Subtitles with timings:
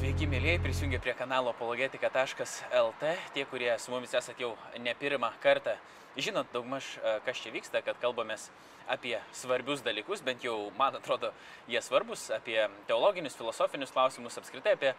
[0.00, 3.08] Sveiki, mėlyjei, prisijungę prie kanalo apologetika.lt.
[3.34, 5.74] Tie, kurie su mumis esate jau ne pirmą kartą,
[6.16, 8.46] žinot daugmaž, e, kas čia vyksta, kad kalbamės
[8.88, 11.34] apie svarbius dalykus, bent jau man atrodo,
[11.68, 12.56] jie svarbus, apie
[12.88, 14.94] teologinius, filosofinius klausimus, apskritai apie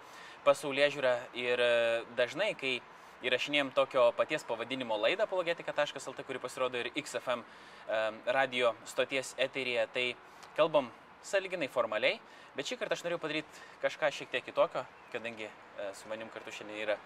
[0.46, 1.18] pasaulyje žiūrą.
[1.34, 1.74] Ir e,
[2.22, 2.78] dažnai, kai
[3.26, 8.04] įrašinėjom tokio paties pavadinimo laidą apologetika.lt, kuri pasirodo ir XFM e,
[8.38, 10.12] radio stoties eterija, tai
[10.54, 10.94] kalbam
[11.26, 12.20] saliginai formaliai,
[12.56, 16.54] bet šį kartą aš norėjau padaryti kažką šiek tiek kitokio, kadangi e, su manim kartu
[16.56, 16.98] šiandien yra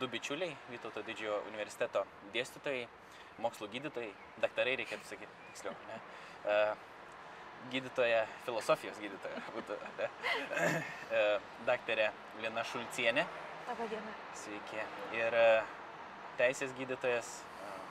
[0.00, 2.86] du bičiuliai, Vytauto didžiojo universiteto dėstytojai,
[3.44, 4.12] mokslo gydytojai,
[4.44, 6.00] daktarai reikėtų sakyti, tiksliau, ne?
[6.46, 6.56] E,
[7.74, 10.10] gydytoja, filosofijos gydytoja, būtų, ne?
[11.12, 11.22] E,
[11.68, 12.10] daktarė
[12.44, 13.26] Lina Šulcienė.
[13.68, 14.16] Labą dieną.
[14.40, 14.82] Sveiki.
[15.20, 15.38] Ir
[16.40, 17.38] teisės gydytojas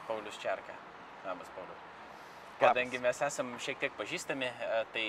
[0.10, 0.76] Paulius Čerka.
[1.24, 1.91] Labas, Paulius.
[2.62, 4.48] Kadangi mes esam šiek tiek pažįstami,
[4.94, 5.04] tai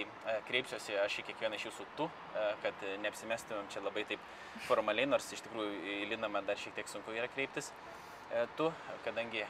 [0.49, 2.07] kreipsiuosi aš į kiekvieną iš jūsų tu,
[2.63, 4.23] kad neapsimestumėm čia labai taip
[4.65, 7.69] formaliai, nors iš tikrųjų į Liną dar šiek tiek sunku yra kreiptis.
[8.57, 8.71] Tu,
[9.05, 9.45] kadangi,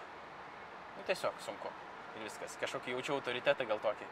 [0.97, 1.71] nu tiesiog sunku
[2.17, 2.59] ir viskas.
[2.65, 4.11] Kažkokį jaučiau autoritetą gal tokį.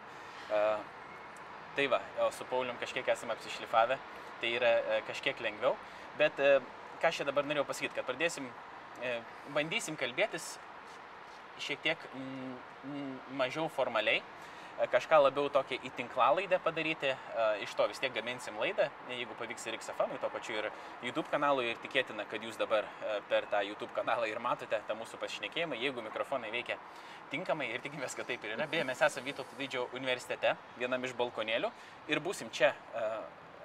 [1.74, 3.98] Tai va, o su Paulium kažkiek esame apsišlifavę,
[4.40, 5.74] tai yra kažkiek lengviau.
[6.18, 8.46] Bet ką aš čia dabar norėjau pasakyti, kad pradėsim,
[9.56, 10.52] bandysim kalbėtis
[11.60, 12.04] šiek tiek
[13.36, 14.22] mažiau formaliai,
[14.88, 17.10] kažką labiau tokią į tinklalaidę padaryti,
[17.60, 20.70] iš to vis tiek gaminsim laidą, jeigu pavyks ir XFM, to pačiu ir
[21.04, 22.88] YouTube kanalui ir tikėtina, kad jūs dabar
[23.28, 26.78] per tą YouTube kanalą ir matote tą mūsų pasišnekėjimą, jeigu mikrofonai veikia
[27.30, 28.66] tinkamai ir tikimės, kad taip ir yra.
[28.72, 31.68] Beje, mes esame Vytauto didžiojo universitete, vienam iš balkonėlių
[32.08, 32.72] ir būsim čia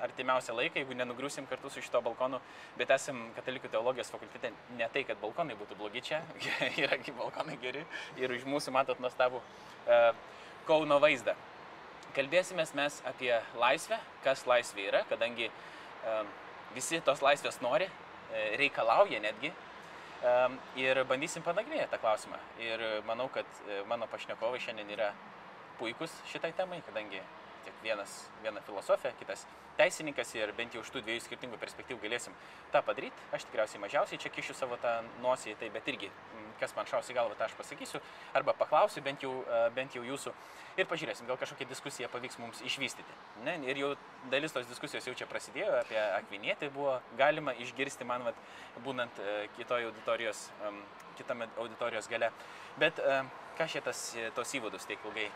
[0.02, 2.40] artimiausią laiką, jeigu nenugriusim kartu su šito balkonu,
[2.78, 6.22] bet esam katalikų teologijos fakultete ne tai, kad balkonai būtų blogi čia,
[6.84, 7.86] yra balkonai geri
[8.22, 10.10] ir iš mūsų matot nuostabų uh,
[10.66, 11.36] Kauno vaizdą.
[12.16, 16.24] Kalbėsime mes apie laisvę, kas laisvė yra, kadangi uh,
[16.74, 18.06] visi tos laisvės nori, uh,
[18.60, 19.54] reikalauja netgi.
[20.80, 22.40] Ir bandysim panagrinėti tą klausimą.
[22.64, 23.46] Ir manau, kad
[23.86, 25.12] mano pašnekovai šiandien yra
[25.78, 27.20] puikus šitai temai, kadangi
[27.66, 29.46] tiek vienas, viena filosofija, kitas
[29.78, 32.36] teisininkas ir bent jau iš tų dviejų skirtingų perspektyvų galėsim
[32.74, 33.28] tą padaryti.
[33.36, 36.12] Aš tikriausiai mažiausiai čia kišiu savo tą nosį tai, bet irgi,
[36.60, 38.00] kas man šausi galva, tą aš pasakysiu,
[38.34, 39.34] arba paklausiu bent jau,
[39.76, 40.32] bent jau jūsų
[40.80, 43.18] ir pažiūrėsim, gal kažkokią diskusiją pavyks mums išvystyti.
[43.48, 43.58] Ne?
[43.68, 43.90] Ir jau
[44.32, 48.40] dalis tos diskusijos jau čia prasidėjo, apie akvinietį buvo galima išgirsti man, vat,
[48.84, 49.20] būnant
[49.56, 50.48] kitoje auditorijos,
[51.20, 52.32] kitame auditorijos gale.
[52.80, 53.00] Bet
[53.56, 55.30] ką šitas tos įvadus tiek ilgai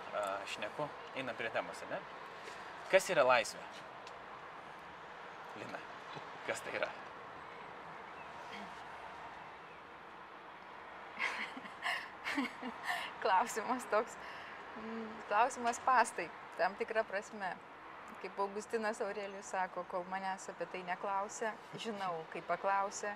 [0.55, 0.89] šneku,
[1.19, 2.01] einam prie temos, ne?
[2.91, 3.63] Kas yra laisvė?
[5.59, 5.79] Lina,
[6.47, 6.89] kas tai yra?
[13.23, 14.15] Klausimas toks,
[15.27, 17.55] klausimas pastai, tam tikrą prasme.
[18.19, 23.13] Kaip Augustinas Aurelijus sako, kol manęs apie tai neklausė, žinau, kaip paklausė,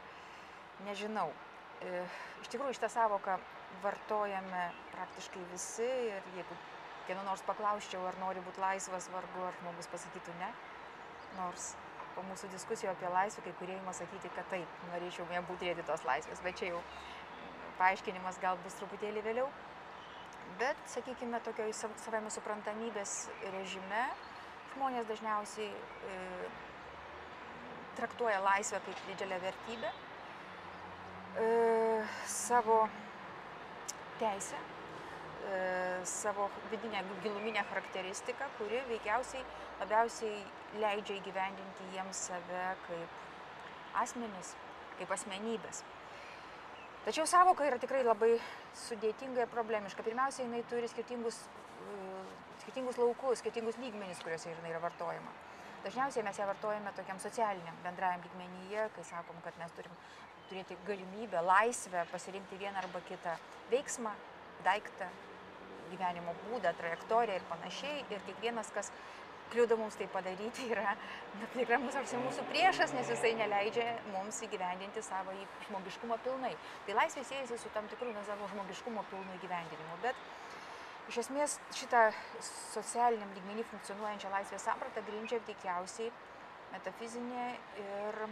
[0.85, 1.27] nežinau.
[1.83, 2.05] E,
[2.39, 3.35] iš tikrųjų, šitą savoką
[3.83, 6.55] vartojame praktiškai visi ir jeigu
[7.07, 10.53] kieno nors paklausčiau, ar nori būti laisvas, vargu, ar žmogus pasakytų ne.
[11.41, 11.73] Nors
[12.15, 16.05] po mūsų diskusijų apie laisvę kai kurie ima sakyti, kad taip, norėčiau nebūti turėti tos
[16.07, 16.81] laisvės, bet čia jau
[17.79, 19.47] paaiškinimas gal bus truputėlį vėliau.
[20.59, 23.15] Bet, sakykime, tokio savame suprantamybės
[23.55, 24.03] režime
[24.73, 26.17] žmonės dažniausiai e,
[27.97, 29.89] traktuoja laisvę kaip didelę vertybę,
[31.41, 31.47] e,
[32.29, 32.77] savo
[34.19, 34.57] teisę,
[35.49, 39.45] e, savo vidinę giluminę charakteristiką, kuri veikiausiai
[39.79, 40.43] labiausiai
[40.81, 44.53] leidžia įgyvendinti jiems save kaip asmenys,
[44.99, 45.83] kaip asmenybės.
[47.03, 48.37] Tačiau savoka yra tikrai labai
[48.85, 50.05] sudėtinga ir problemiška.
[50.05, 51.41] Pirmiausia, jinai turi skirtingus,
[52.63, 55.33] skirtingus laukus, skirtingus lygmenis, kuriuose jinai yra vartojama.
[55.83, 59.97] Dažniausiai mes ją vartojame tokiam socialiniam, bendrajam lygmenyje, kai sakom, kad mes turim
[60.47, 63.35] turėti galimybę, laisvę pasirinkti vieną arba kitą
[63.71, 64.13] veiksmą,
[64.63, 65.09] daiktą,
[65.91, 68.05] gyvenimo būdą, trajektoriją ir panašiai.
[68.15, 68.93] Ir kiekvienas, kas
[69.53, 70.95] kliūdo mums tai padaryti, yra
[71.55, 75.35] tikrai mūsų, mūsų priešas, nes jisai neleidžia mums įgyvendinti savo
[75.67, 76.53] žmogiškumo pilnai.
[76.87, 79.99] Tai laisvė siejasi su tam tikru na, savo žmogiškumo pilnu įgyvendinimu.
[80.05, 80.19] Bet
[81.11, 82.07] iš esmės šitą
[82.73, 86.11] socialiniam lygmenį funkcionuojančią laisvės sampratą grindžia veikiausiai
[86.73, 87.47] metafizinė
[87.83, 88.23] ir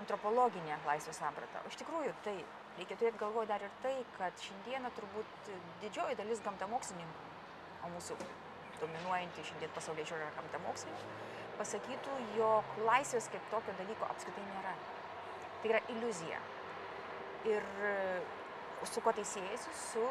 [0.00, 1.62] antropologinė laisvės samprata.
[1.64, 2.36] O iš tikrųjų tai
[2.76, 7.30] reikia turėti galvoje dar ir tai, kad šiandieną turbūt didžioji dalis gamtamokslininkų,
[7.86, 8.18] o mūsų
[8.82, 11.18] dominuojanti šiandien pasaulyje žiūra gamtamokslininkų,
[11.60, 14.74] pasakytų, jog laisvės kaip tokio dalyko apskritai nėra.
[15.62, 16.40] Tai yra iliuzija.
[17.46, 17.64] Ir
[18.86, 19.72] su kuo tai siejasi?
[19.90, 20.04] Su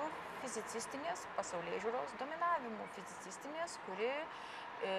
[0.44, 2.88] fizicistinės pasaulyje žiūros dominavimu.
[2.96, 4.10] Fizicistinės, kuri
[4.86, 4.96] e,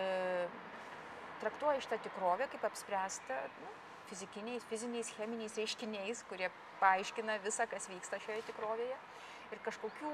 [1.43, 3.75] traktuoja šitą tikrovę kaip apspręstą nu,
[4.11, 8.99] fizikiniais, fiziniais, cheminiais reiškiniais, kurie paaiškina visą, kas vyksta šioje tikrovėje.
[9.55, 10.13] Ir kažkokių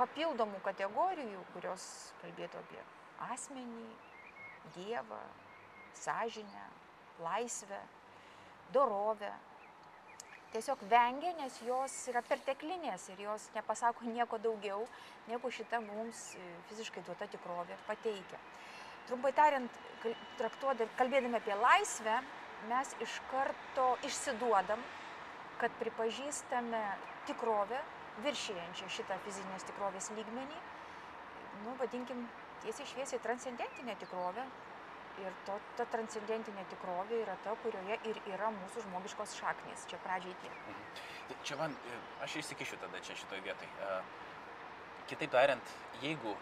[0.00, 1.84] papildomų kategorijų, kurios
[2.22, 2.80] kalbėtų apie
[3.30, 3.88] asmenį,
[4.74, 5.18] Dievą,
[5.96, 6.64] sąžinę,
[7.24, 7.78] laisvę,
[8.72, 9.30] dorovę.
[10.52, 14.84] Tiesiog vengia, nes jos yra perteklinės ir jos nepasako nieko daugiau,
[15.30, 18.40] negu šita mums e, fiziškai duota tikrovė pateikia.
[19.08, 19.78] Trumpai tariant,
[20.98, 22.18] kalbėdami apie laisvę,
[22.70, 24.82] mes iš karto išsiduodam,
[25.62, 26.82] kad pripažįstame
[27.30, 27.80] tikrovę,
[28.24, 30.58] viršijančią šitą fizinės tikrovės lygmenį,
[31.64, 32.26] nu, vadinkim,
[32.64, 34.46] tiesiai šviesiai transcendentinę tikrovę.
[35.20, 39.82] Ir to, ta transcendentinė tikrovė yra ta, kurioje ir yra mūsų žmogiškos šaknys.
[39.90, 40.54] Čia pradžiai tiek.
[40.70, 41.08] Mhm.
[41.44, 43.90] Čia man, e, aš įsikišiu tada čia šitoje vietoje.
[45.10, 46.36] Kitaip tariant, jeigu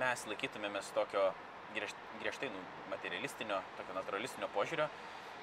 [0.00, 1.28] mes laikytumėmės tokio
[1.74, 4.88] griežtai nu, materialistinio, tokio naturalistinio požiūrio,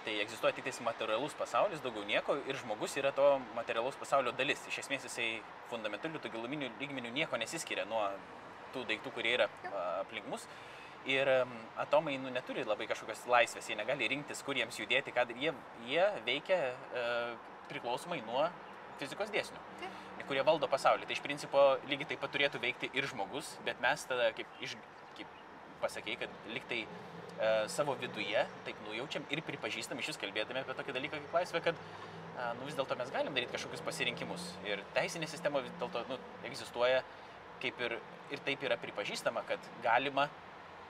[0.05, 3.27] tai egzistuoja tik tais materialus pasaulis, daugiau nieko ir žmogus yra to
[3.57, 4.63] materialaus pasaulio dalis.
[4.69, 5.29] Iš esmės jisai
[5.69, 8.03] fundamentalių, tų giluminių lygmenių nieko nesiskiria nuo
[8.73, 9.47] tų daiktų, kurie yra
[10.01, 10.47] aplink mus.
[11.09, 11.29] Ir
[11.81, 15.53] atomai nu, neturi labai kažkokios laisvės, jie negali rinktis, kur jiems judėti, kad jie,
[15.89, 17.05] jie veikia e,
[17.71, 18.45] priklausomai nuo
[18.99, 20.27] fizikos dėsnių, Taip.
[20.29, 21.07] kurie valdo pasaulį.
[21.09, 24.77] Tai iš principo lygiai taip pat turėtų veikti ir žmogus, bet mes tada, kaip, iš,
[25.17, 25.33] kaip
[25.81, 26.83] pasakėjai, kad liktai
[27.67, 31.79] savo viduje taip nujaučiam ir pripažįstam iš jūs kalbėdami apie tokį dalyką kaip laisvę, kad
[31.79, 34.45] e, nu, vis dėlto mes galim daryti kažkokius pasirinkimus.
[34.69, 37.01] Ir teisinė sistema vis dėlto nu, egzistuoja
[37.63, 37.97] kaip ir,
[38.33, 40.27] ir taip yra pripažįstama, kad galima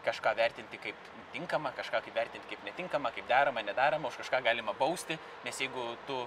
[0.06, 4.74] kažką vertinti kaip tinkamą, kažką kaip vertinti kaip netinkamą, kaip daroma, nedaroma, už kažką galima
[4.80, 6.24] bausti, nes jeigu tu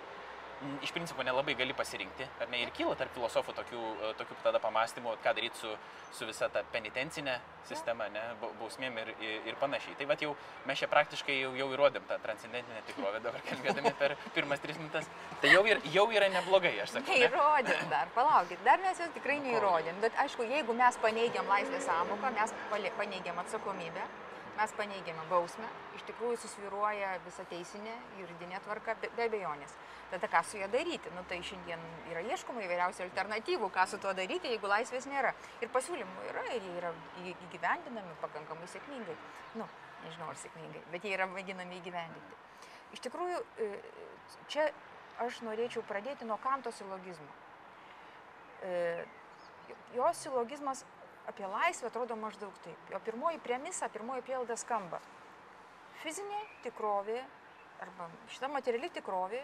[0.82, 4.60] iš principo nelabai gali pasirinkti, ar ne, ir kyla tarp filosofų tokių, e, tokių tada
[4.62, 5.72] pamastymų, ką daryti su,
[6.14, 7.36] su visa ta penitencinė
[7.68, 8.22] sistema, ne,
[8.60, 9.96] bausmėm ir, ir, ir panašiai.
[9.98, 10.34] Tai va jau
[10.68, 15.08] mes čia praktiškai jau, jau įrodėm tą transcendentinę tikrovę, dabar kalbėdami per pirmas tris minutės.
[15.42, 17.14] Tai jau, ir, jau yra neblogai, aš sakau.
[17.14, 22.32] Neįrodėm dar, palaukit, dar mes jos tikrai neįrodėm, bet aišku, jeigu mes paneigiam laisvės samoką,
[22.38, 24.06] mes paneigiam atsakomybę
[24.58, 29.74] mes paneigėme bausmę, iš tikrųjų susviruoja visa teisinė, juridinė tvarka, be, be abejonės.
[30.12, 31.10] Tada ką su ja daryti?
[31.16, 31.80] Nu, tai šiandien
[32.12, 35.32] yra ieškoma įvairiausių alternatyvų, ką su tuo daryti, jeigu laisvės nėra.
[35.64, 36.92] Ir pasiūlymų yra ir jie yra
[37.32, 39.16] įgyvendinami pakankamai sėkmingai.
[39.58, 39.66] Nu,
[40.04, 42.40] nežinau ar sėkmingai, bet jie yra mėginami įgyvendinti.
[42.94, 43.70] Iš tikrųjų, e,
[44.52, 44.68] čia
[45.24, 47.30] aš norėčiau pradėti nuo Kanto silogizmo.
[48.62, 49.04] E,
[49.96, 50.84] jo silogizmas
[51.28, 52.90] apie laisvę atrodo maždaug taip.
[52.90, 55.00] Jo pirmoji premisa, pirmoji prielaida skamba.
[56.02, 57.20] Fizinė tikrovė
[57.84, 59.40] arba šita materiali tikrovė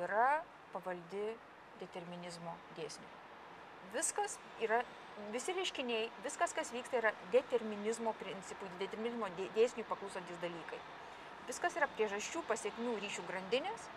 [0.00, 0.40] yra
[0.74, 1.30] pavaldi
[1.80, 3.10] determinizmo dėsniui.
[3.94, 4.82] Viskas yra,
[5.34, 10.78] visi reiškiniai, viskas, kas vyksta, yra determinizmo principų, determinizmo dėsniui paklūsantis dalykai.
[11.48, 13.88] Viskas yra priežasčių, pasiekmių ryšių grandinės,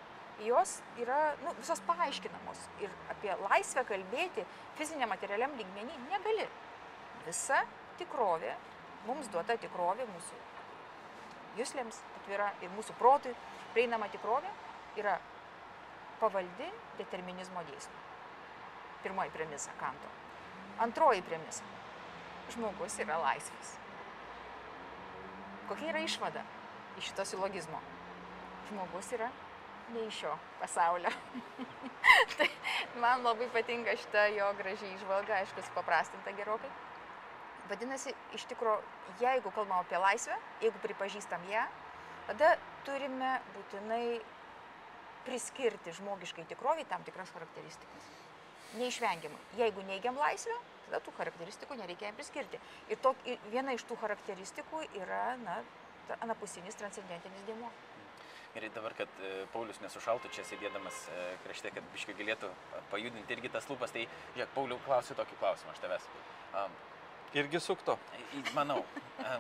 [0.42, 2.64] jos yra nu, visos paaiškinamos.
[2.82, 4.46] Ir apie laisvę kalbėti
[4.80, 6.48] fiziniam materialiam lygmenį negali
[7.28, 7.64] visa
[8.00, 8.56] tikrovė,
[9.08, 10.40] mums duota tikrovė, mūsų
[11.60, 13.34] jūslėms atvira ir mūsų protui
[13.74, 14.50] prieinama tikrovė
[15.00, 15.18] yra
[16.22, 18.02] pavaldi determinizmo dėsniui.
[19.04, 20.10] Pirmoji premisa Kanto.
[20.84, 21.66] Antroji premisa.
[22.54, 23.74] Žmogus yra laisvas.
[25.68, 26.44] Kokia yra išvada
[27.00, 27.82] iš šito silogizmo?
[28.70, 29.30] Žmogus yra
[29.94, 31.12] ne iš šio pasaulio.
[32.38, 32.48] tai
[33.00, 36.72] man labai patinka šita jo gražiai išvalga, aišku, supaprastinta gerokai.
[37.70, 38.82] Vadinasi, iš tikrųjų,
[39.22, 41.64] jeigu kalbam apie laisvę, jeigu pripažįstam ją,
[42.28, 42.56] tada
[42.88, 44.20] turime būtinai
[45.24, 48.12] priskirti žmogiškai tikroviai tam tikras charakteristikas.
[48.76, 49.40] Neišvengiamai.
[49.60, 50.56] Jeigu neigiam laisvę,
[50.88, 52.60] tada tų charakteristikų nereikia jam priskirti.
[52.92, 53.14] Ir to,
[53.54, 55.62] viena iš tų charakteristikų yra na,
[56.20, 57.72] anapusinis transcendentinis dėmuo.
[58.54, 62.52] Ir dabar, kad e, Paulius nesušaltų čia sėdėdamas e, krašte, kad biškiai galėtų
[62.92, 64.04] pajudinti irgi tas lūpas, tai
[64.36, 66.06] žiūrėk, Pauliu, klausiu tokį klausimą aš tavęs.
[67.34, 67.98] Irgi sukto.
[68.54, 68.82] Manau,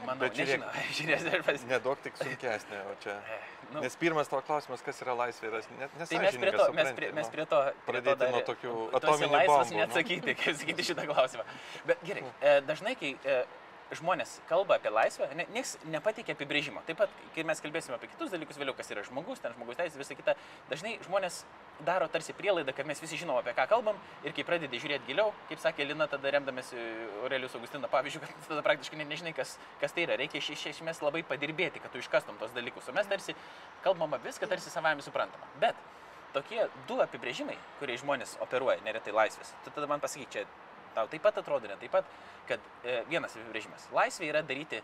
[0.06, 0.64] manau, Bet žiūrėk,
[0.98, 1.66] žiūrės dar pas...
[1.70, 3.18] Nedaug tik sunkesnė, o čia.
[3.74, 6.92] Nu, Nes pirmas to klausimas, kas yra laisvė, yra net tai mes prie to, mes
[6.98, 9.78] prie, mes prie to nu, pradėti prie to nuo tokių atominių atominių bombų.
[9.80, 11.46] neatsakyti, kaip sakyti šitą klausimą.
[11.90, 13.40] Bet gerai, e, dažnai, kai e,
[13.98, 16.84] žmonės kalba apie laisvę, ne, nieks nepateikia apibrėžimo.
[16.88, 20.00] Taip pat, kai mes kalbėsime apie kitus dalykus vėliau, kas yra žmogus, ten žmogus teisė,
[20.02, 20.36] visa kita,
[20.72, 21.44] dažnai žmonės
[21.86, 25.34] daro tarsi prielaidą, kad mes visi žinom, apie ką kalbam ir kai pradedi žiūrėti giliau,
[25.50, 26.78] kaip sakė Lina, tada remdamėsi
[27.24, 30.20] Aurelius Augustino pavyzdžių, kad tada praktiškai ne, nežinai, kas, kas tai yra.
[30.22, 32.90] Reikia iš, iš esmės labai padirbėti, kad tu iškastum tos dalykus.
[32.90, 33.36] O mes tarsi
[33.84, 35.50] kalbam viską tarsi savami suprantama.
[35.62, 35.80] Bet
[36.34, 40.46] tokie du apibrėžimai, kuriais žmonės operuoja neretai laisvės, tu tada man pasakyk, čia
[40.96, 42.06] tau taip pat atrodo, ne taip pat,
[42.50, 43.88] kad e, vienas apibrėžimas.
[43.96, 44.82] Laisvė yra daryti,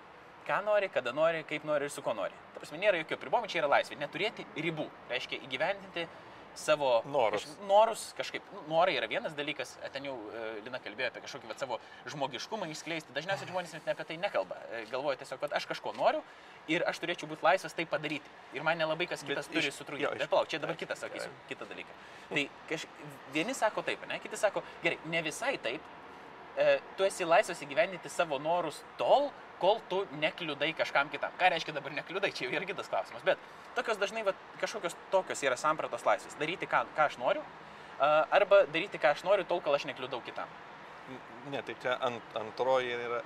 [0.48, 2.34] ką nori, kada nori, kaip nori ir su ko nori.
[2.56, 4.00] Ta prasme, nėra jokių apribojimų, čia yra laisvė.
[4.02, 4.88] Neturėti ribų.
[5.12, 6.08] Reiškia įgyvendinti
[6.60, 7.44] savo Norus.
[7.46, 8.44] Kaž, norus kažkaip.
[8.56, 11.78] Nu, norai yra vienas dalykas, ten jau e, Lina kalbėjo apie kažkokį vat, savo
[12.10, 13.14] žmogiškumą išskleisti.
[13.16, 14.58] Dažniausiai žmonės net ne apie tai nekalba.
[14.74, 16.24] E, Galvoja tiesiog, kad aš kažko noriu
[16.70, 18.34] ir aš turėčiau būti laisvas tai padaryti.
[18.58, 20.20] Ir man nelabai kas Bet kitas iš- turi sutrukdyti.
[20.24, 21.96] Bet palauk, čia dabar kitas sakysiu, kitą dalyką.
[22.34, 22.86] Tai kaž,
[23.38, 25.82] vieni sako taip, ne, kiti sako, gerai, ne visai taip.
[26.58, 29.30] E, tu esi laisvas įgyvendinti savo norus tol,
[29.60, 31.34] kol tu nekliudai kažkam kitam.
[31.40, 33.24] Ką reiškia dabar nekliudai, čia yra kitas klausimas.
[33.28, 33.42] Bet
[33.78, 36.38] tokios dažnai va, kažkokios tokios yra sampratos laisvės.
[36.40, 37.44] Daryti, ką, ką aš noriu,
[38.00, 40.52] a, arba daryti, ką aš noriu, tol, kol aš nekliudau kitam.
[41.50, 43.24] Ne, tai čia ant, antroji yra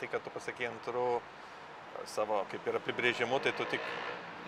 [0.00, 1.22] tai, kad tu pasakėjai antrų e,
[2.10, 3.84] savo kaip ir apibrėžimu, tai tu tik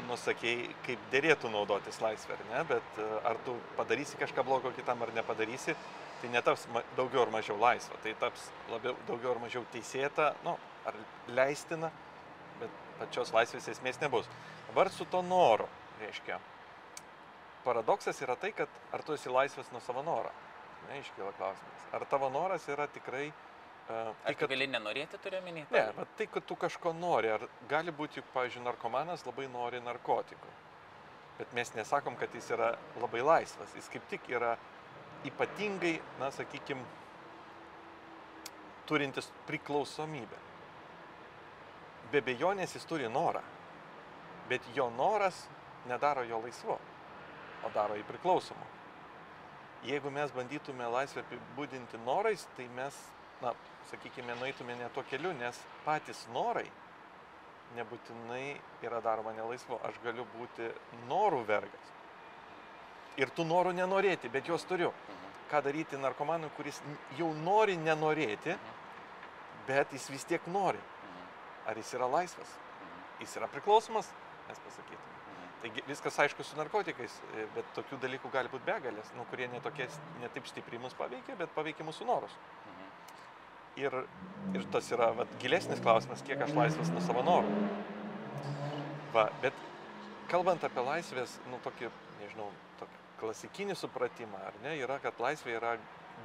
[0.06, 5.02] nusakėjai, kaip dėrėtų naudotis laisvę, ar ne, bet e, ar tu padarysi kažką blogo kitam
[5.02, 5.76] ar nepadarysi,
[6.20, 10.56] tai netaps daugiau ar mažiau laisva, tai taps labiau, daugiau ar mažiau teisėta, nu,
[10.88, 10.96] ar
[11.28, 11.90] leistina,
[12.60, 14.28] bet pačios laisvės esmės nebus.
[14.70, 15.68] Dabar su to noru,
[16.00, 16.40] reiškia,
[17.66, 20.32] paradoksas yra tai, kad ar tu esi laisvas nuo savo noro.
[20.88, 21.86] Ne, iškyla klausimas.
[21.92, 23.26] Ar tavo noras yra tikrai...
[23.86, 25.64] Uh, tai, kad, gali nenorėti, turiu minį?
[25.70, 27.30] ne, bet tai, kad tu kažko nori.
[27.34, 30.54] Ar gali būti, juk, pavyzdžiui, narkomanas labai nori narkotikų.
[31.38, 33.74] Bet mes nesakom, kad jis yra labai laisvas.
[33.78, 34.54] Jis kaip tik yra
[35.26, 36.84] ypatingai, na, sakykime,
[38.86, 40.38] turintis priklausomybę.
[42.12, 43.42] Be bejonės jis turi norą.
[44.46, 45.42] Bet jo noras
[45.90, 46.78] nedaro jo laisvu,
[47.66, 48.66] o daro jį priklausomu.
[49.86, 52.96] Jeigu mes bandytume laisvę apibūdinti norais, tai mes,
[53.42, 53.52] na,
[53.90, 56.66] sakykime, nueitume ne tuo keliu, nes patys norai
[57.76, 58.56] nebūtinai
[58.86, 59.78] yra daroma nelaisvu.
[59.86, 60.70] Aš galiu būti
[61.10, 61.95] norų vergas.
[63.16, 64.90] Ir tų norų nenorėti, bet juos turiu.
[64.92, 65.34] Mhm.
[65.50, 66.80] Ką daryti narkomanui, kuris
[67.16, 68.56] jau nori nenorėti,
[69.66, 70.78] bet jis vis tiek nori.
[70.78, 71.28] Mhm.
[71.70, 72.50] Ar jis yra laisvas?
[72.80, 73.04] Mhm.
[73.22, 74.10] Jis yra priklausomas,
[74.48, 75.14] mes pasakytume.
[75.22, 75.48] Mhm.
[75.62, 79.88] Taigi viskas aišku su narkotikais, e, bet tokių dalykų gali būti begalės, nu, kurie netokie,
[80.20, 82.36] ne taip stipriai mus paveikia, bet paveikia mūsų norus.
[82.66, 82.92] Mhm.
[83.76, 83.98] Ir,
[84.56, 87.56] ir tas yra vat, gilesnis klausimas, kiek aš laisvas nuo savo norų.
[89.12, 89.56] Va, bet
[90.28, 95.76] kalbant apie laisvės, nu, tokį, nežinau, tokį klasikinį supratimą, ar ne, yra, kad laisvė yra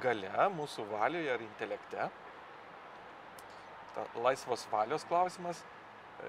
[0.02, 2.08] gale mūsų valioje ar intelekte.
[3.92, 5.60] Ta laisvos valios klausimas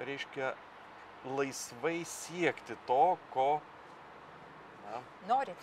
[0.03, 0.53] reiškia
[1.37, 3.47] laisvai siekti to, ko,
[4.83, 5.55] na, Nori.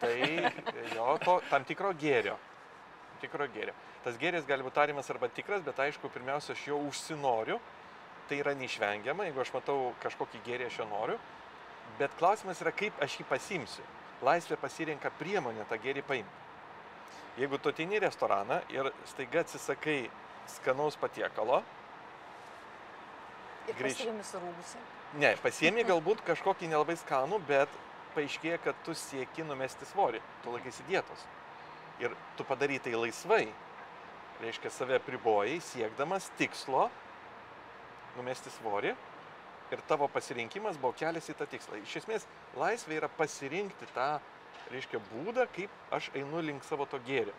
[0.00, 0.16] tai
[0.96, 2.34] jo, to tam tikro gėrio.
[3.12, 3.74] Tam tikro gėrio.
[4.04, 7.60] Tas gėris gali būti tariamas arba tikras, bet aišku, pirmiausia, aš jo užsinoriu.
[8.28, 11.18] Tai yra neišvengiama, jeigu aš matau kažkokį gėrį, aš jo noriu.
[11.98, 13.84] Bet klausimas yra, kaip aš jį pasimsiu.
[14.24, 16.42] Laisvė pasirenka priemonę tą gėrį paimti.
[17.38, 20.04] Jeigu tu ateini į restoraną ir staiga atsisakai
[20.54, 21.62] skanaus patiekalo,
[23.64, 24.80] Ir pasiėmi surūgusi.
[25.22, 27.78] Ne, pasiemi galbūt kažkokį nelabai skanų, bet
[28.16, 31.24] paaiškėja, kad tu sieki numesti svorį, tu laikysi dietos.
[32.02, 33.46] Ir tu padarai tai laisvai.
[34.42, 36.88] Reiškia, save pribojai, siekdamas tikslo
[38.18, 38.92] numesti svorį.
[39.72, 41.80] Ir tavo pasirinkimas buvo kelias į tą tikslą.
[41.82, 42.26] Iš esmės,
[42.60, 44.18] laisvė yra pasirinkti tą,
[44.70, 47.32] reiškia, būdą, kaip aš einu link savo to gėrio,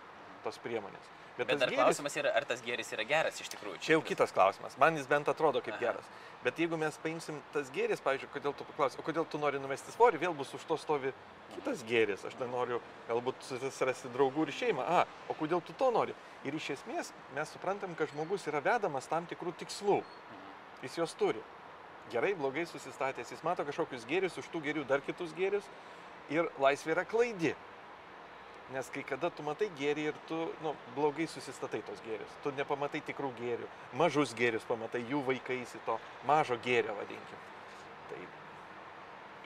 [0.44, 1.14] tos priemonės.
[1.38, 3.80] Bet tas dar gėris- klausimas yra, ar tas gėris yra geras iš tikrųjų.
[3.84, 4.78] Čia jau kitas klausimas.
[4.80, 5.82] Man jis bent atrodo kaip Aha.
[5.82, 6.06] geras.
[6.46, 9.92] Bet jeigu mes paimsim tas gėris, pavyzdžiui, kodėl tu paklausai, o kodėl tu nori numesti
[9.92, 11.12] svorį, vėl bus už to stovi
[11.56, 12.24] kitas gėris.
[12.26, 12.80] Aš nenoriu
[13.10, 14.86] galbūt susirasti draugų ir šeimą.
[14.88, 16.16] A, o kodėl tu to nori?
[16.46, 20.04] Ir iš esmės mes suprantam, kad žmogus yra vedamas tam tikrų tikslų.
[20.84, 21.42] Jis juos turi.
[22.14, 23.32] Gerai, blogai susistatęs.
[23.34, 25.66] Jis mato kažkokius gėrius, už tų gėrių dar kitus gėrius.
[26.34, 27.56] Ir laisvė yra klaidi.
[28.74, 32.32] Nes kai kada tu matai gėrį ir tu nu, blogai susistatai tos gėrius.
[32.44, 33.70] Tu nepamatai tikrų gėrių.
[33.98, 37.44] Mažus gėrius pamatai, jų vaikais į to mažo gėrio vadinkim.
[38.10, 38.24] Tai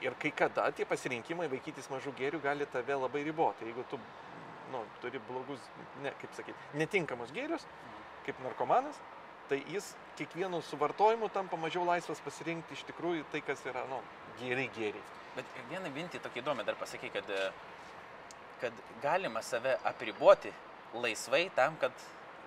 [0.06, 3.68] ir kai kada tie pasirinkimai vaikytis mažų gėrių gali tave labai riboti.
[3.68, 4.00] Jeigu tu
[4.72, 5.62] nu, turi blogus,
[6.04, 7.66] ne, kaip sakyti, netinkamus gėrius,
[8.26, 9.00] kaip narkomanas,
[9.50, 13.98] tai jis kiekvienu suvartojimu tampa mažiau laisvas pasirinkti iš tikrųjų tai, kas yra, nu,
[14.40, 15.04] gėriai gėriai.
[15.36, 17.28] Bet vieną mintį tokį įdomią dar pasakai, kad,
[18.62, 20.52] kad galima save apriboti
[20.94, 21.94] laisvai tam, kad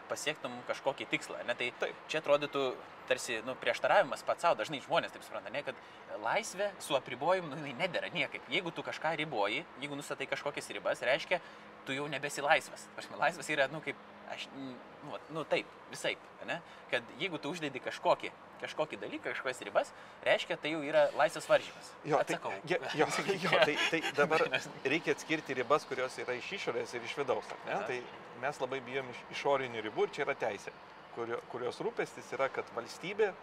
[0.10, 1.44] pasiektum kažkokį tikslą.
[1.48, 1.56] Ne?
[1.60, 2.02] Tai Taip.
[2.12, 2.64] čia atrodytų
[3.08, 7.74] tarsi nu, prieštaravimas pats savo, dažnai žmonės taip supranta, ne, kad laisvė su apribojimu nu,
[7.80, 8.46] nedėra niekaip.
[8.52, 11.42] Jeigu tu kažką riboji, jeigu nustatai kažkokias ribas, reiškia,
[11.88, 12.88] tu jau nebesi laisvas.
[12.96, 14.00] Prasme, laisvas yra, nu, kaip,
[14.32, 16.16] aš, nu, nu taip, visai,
[16.48, 16.60] ne?
[16.92, 21.92] Kad jeigu tu uždedi kažkokį, kažkokį dalyką, kažkokias ribas, reiškia, tai jau yra laisvas varžymas.
[22.08, 22.54] Jo, tai, Atsakau.
[22.70, 23.08] jo, jo,
[23.46, 24.46] jo, tai, tai dabar
[24.86, 27.50] reikia atskirti ribas, kurios yra iš išorės ir iš vidaus.
[27.68, 27.80] Ne?
[27.90, 28.00] Tai
[28.44, 30.72] mes labai bijom iš išorinių ribų ir čia yra teisė,
[31.18, 33.34] kurio, kurios rūpestis yra, kad valstybė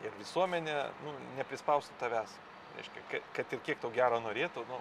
[0.00, 2.32] Ir visuomenė nu, neprispaustų tavęs.
[2.78, 4.78] Reiškia, ka- kad ir kiek tau gero norėtų, nu,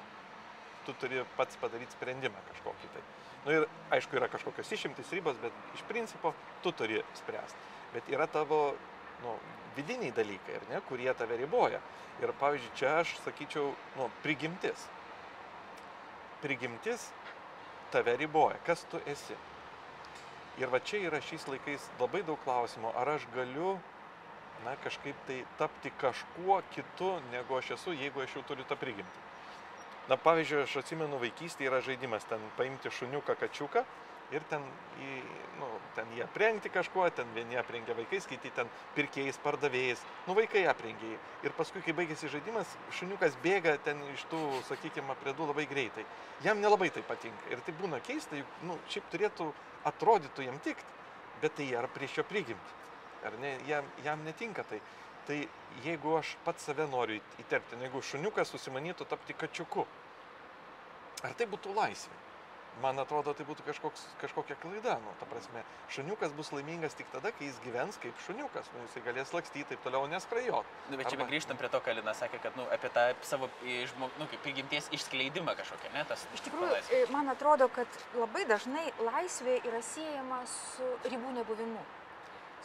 [0.85, 3.01] tu turi pats padaryti sprendimą kažkokį tai.
[3.45, 3.65] Nu, ir
[3.95, 7.67] aišku, yra kažkokios išimtis ribos, bet iš principo tu turi spręsti.
[7.93, 8.73] Bet yra tavo
[9.23, 9.35] nu,
[9.77, 11.79] vidiniai dalykai, ne, kurie tave riboja.
[12.19, 14.87] Ir pavyzdžiui, čia aš sakyčiau, nu, prigimtis.
[16.43, 17.07] Prigimtis
[17.93, 19.37] tave riboja, kas tu esi.
[20.59, 23.77] Ir va čia yra šiais laikais labai daug klausimų, ar aš galiu,
[24.65, 29.28] na, kažkaip tai tapti kažkuo kitu, negu aš esu, jeigu aš jau turiu tą prigimtį.
[30.09, 33.83] Na, pavyzdžiui, aš atsimenu vaikystėje yra žaidimas ten paimti šuniuką, kačiuką
[34.33, 34.63] ir ten,
[35.01, 35.09] į,
[35.59, 40.63] nu, ten jį aprengti kažkuo, ten vieni aprengia vaikais, kiti ten pirkėjais, pardavėjais, nu vaikai
[40.69, 41.17] aprengia.
[41.45, 46.05] Ir paskui, kai baigėsi žaidimas, šuniukas bėga ten iš tų, sakykime, priedų labai greitai.
[46.45, 47.49] Jam nelabai tai patinka.
[47.53, 49.51] Ir tai būna keista, juk, nu, šiaip turėtų
[49.89, 50.97] atrodytų jam tikti,
[51.41, 52.77] bet tai yra prieš jo prigimtį.
[53.29, 54.79] Ar ne, jam, jam netinka tai.
[55.29, 55.37] Tai
[55.85, 59.85] jeigu aš pats save noriu įt- įterpti, nu, jeigu šuniukas susimanytų tapti kačiuku,
[61.27, 62.17] ar tai būtų laisvė?
[62.79, 64.93] Man atrodo, tai būtų kažkoks, kažkokia klaida.
[65.03, 68.69] Nu, ta prasme, šuniukas bus laimingas tik tada, kai jis gyvens kaip šuniukas.
[68.73, 70.65] Nu, jisai galės lakstyti taip toliau, neskrajot.
[70.89, 73.49] Nu, bet čia Arba- grįžtam prie to, ką Lina sakė, kad nu, apie tą savo
[73.65, 76.05] žmog, nu, kaip prigimties išskleidimą kažkokią, ne?
[76.07, 81.83] Tas, Iš tikrųjų, e, man atrodo, kad labai dažnai laisvė yra siejama su ribų nebuvimu.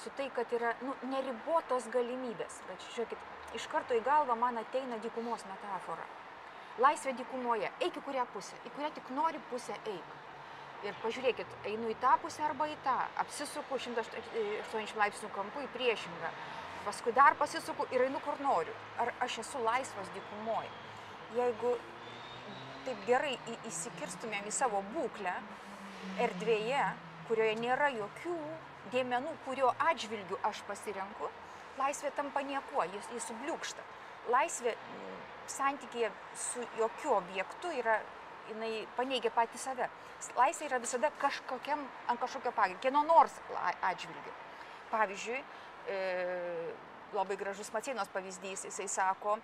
[0.02, 2.58] Su tai, kad yra nu, neribotos galimybės.
[2.68, 6.04] Bet žiūrėkit, iš karto į galvą man ateina dykumos metafora.
[6.82, 7.70] Laisvė dykumoje.
[7.86, 8.58] Eik į kurią pusę.
[8.66, 10.16] Į kurią tik nori pusę eik.
[10.84, 12.96] Ir pažiūrėkit, einu į tą pusę arba į tą.
[13.22, 16.32] Apsisuku 180 laipsnių kampu į priešingą.
[16.84, 18.74] Paskui dar pasisuku ir einu kur noriu.
[19.00, 20.68] Ar aš esu laisvas dykumoje?
[21.38, 21.76] Jeigu
[22.84, 23.38] taip gerai
[23.70, 25.32] įsikirstumėm į savo būklę
[26.26, 26.84] erdvėje,
[27.30, 28.36] kurioje nėra jokių
[28.92, 31.30] dėmenų, kurio atžvilgių aš pasirenku,
[31.78, 33.84] laisvė tampa niekuo, jis, jis subliūkšta.
[34.32, 35.18] Laisvė mm,
[35.52, 37.98] santykėje su jokiu objektu yra,
[38.48, 39.90] jinai paneigia patį save.
[40.38, 43.34] Laisvė yra visada kažkokiam, ant kažkokio pagrindo, kieno nors
[43.84, 44.32] atžvilgiu.
[44.92, 45.42] Pavyzdžiui,
[45.90, 45.98] e,
[47.16, 49.36] labai gražus Macienos pavyzdys, jisai sako,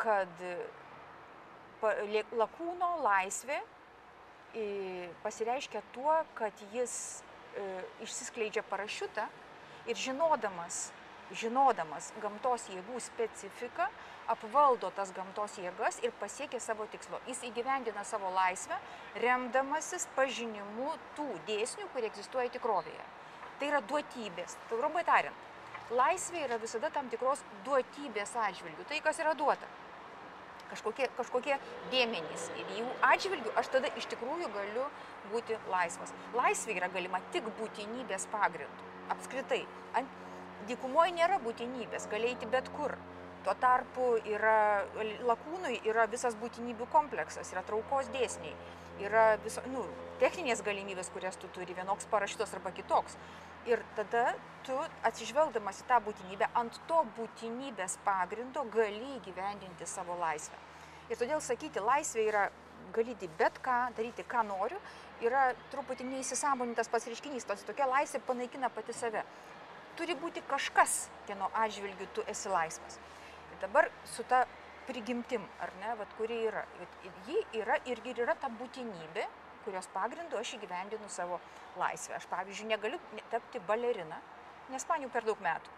[0.00, 0.44] kad
[2.08, 3.58] lė- lakūno laisvė
[4.54, 7.33] e, pasireiškia tuo, kad jis e,
[8.04, 9.26] išsiskleidžia parašiutą
[9.90, 10.88] ir žinodamas,
[11.34, 13.86] žinodamas gamtos jėgų specifiką,
[14.30, 17.20] apvaldo tas gamtos jėgas ir pasiekia savo tikslo.
[17.28, 18.78] Jis įgyvendina savo laisvę,
[19.24, 23.08] remdamasis pažinimu tų dėsnių, kurie egzistuoja tikrovėje.
[23.60, 24.58] Tai yra duotybės.
[24.72, 25.48] Trumpai tariant,
[25.94, 28.88] laisvė yra visada tam tikros duotybės atžvilgių.
[28.90, 29.68] Tai, kas yra duota
[30.74, 31.56] kažkokie, kažkokie
[31.92, 34.86] dėmenys ir jų atžvilgių aš tada iš tikrųjų galiu
[35.30, 36.12] būti laisvas.
[36.36, 38.92] Laisvė yra galima tik būtinybės pagrindu.
[39.14, 39.64] Apskritai,
[40.68, 42.96] dykumoje nėra būtinybės, gali eiti bet kur.
[43.44, 44.84] Tuo tarpu yra,
[45.28, 48.54] lakūnui yra visas būtinybių kompleksas, yra traukos dėsniai,
[49.04, 49.82] yra viso, nu,
[50.22, 53.18] techninės galimybės, kurias tu turi, vienoks parašytos arba kitoks.
[53.70, 54.76] Ir tada tu
[55.08, 60.58] atsižvelgdamas į tą būtinybę, ant to būtinybės pagrindo gali įgyvendinti savo laisvę.
[61.12, 62.44] Ir todėl sakyti, laisvė yra
[62.94, 64.78] galyti bet ką, daryti ką noriu,
[65.24, 69.24] yra truputį neįsisamonintas pats reiškinys, tos tokia laisvė panaikina pati save.
[69.98, 72.98] Turi būti kažkas, kieno atžvilgiu tu esi laisvas.
[73.52, 74.44] Ir dabar su ta
[74.88, 76.64] prigimtim, ar ne, vat, kuri yra,
[77.28, 79.26] ji yra irgi yra ta būtinybė,
[79.64, 81.40] kurios pagrindu aš įgyvendinu savo
[81.80, 82.16] laisvę.
[82.18, 84.20] Aš, pavyzdžiui, negaliu ne- tapti balerina,
[84.70, 85.70] nes man jau per daug metų.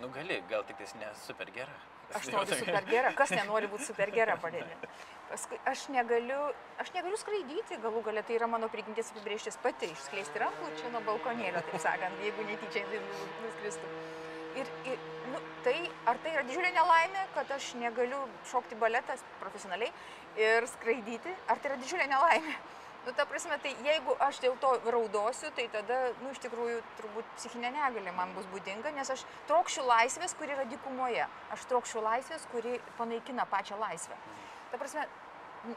[0.00, 1.76] Nu gali, gal tik tais ne super gera.
[2.14, 4.90] Aš noriu super gera, kas nenori būti super gera balerina.
[5.30, 10.38] Paskui aš negaliu, aš negaliu skraidyti, galų galia tai yra mano prigimtis apibrieštis pati, išskleisti
[10.38, 13.90] rankų čia nuo balkonėlio, taip sakant, jeigu netyčia nu- nuskristų.
[14.56, 15.76] Ir, ir nu, tai,
[16.08, 19.92] ar tai yra didžiulė nelaimė, kad aš negaliu šokti baletas profesionaliai
[20.40, 22.56] ir skraidyti, ar tai yra didžiulė nelaimė?
[23.06, 27.28] Nu, ta prasme, tai jeigu aš dėl to raudosiu, tai tada, nu, iš tikrųjų, turbūt
[27.36, 31.28] psichinė negalė man bus būdinga, nes aš trokščiu laisvės, kuri yra dykumoje.
[31.54, 34.18] Aš trokščiu laisvės, kuri panaikina pačią laisvę.
[34.72, 35.06] Ta prasme,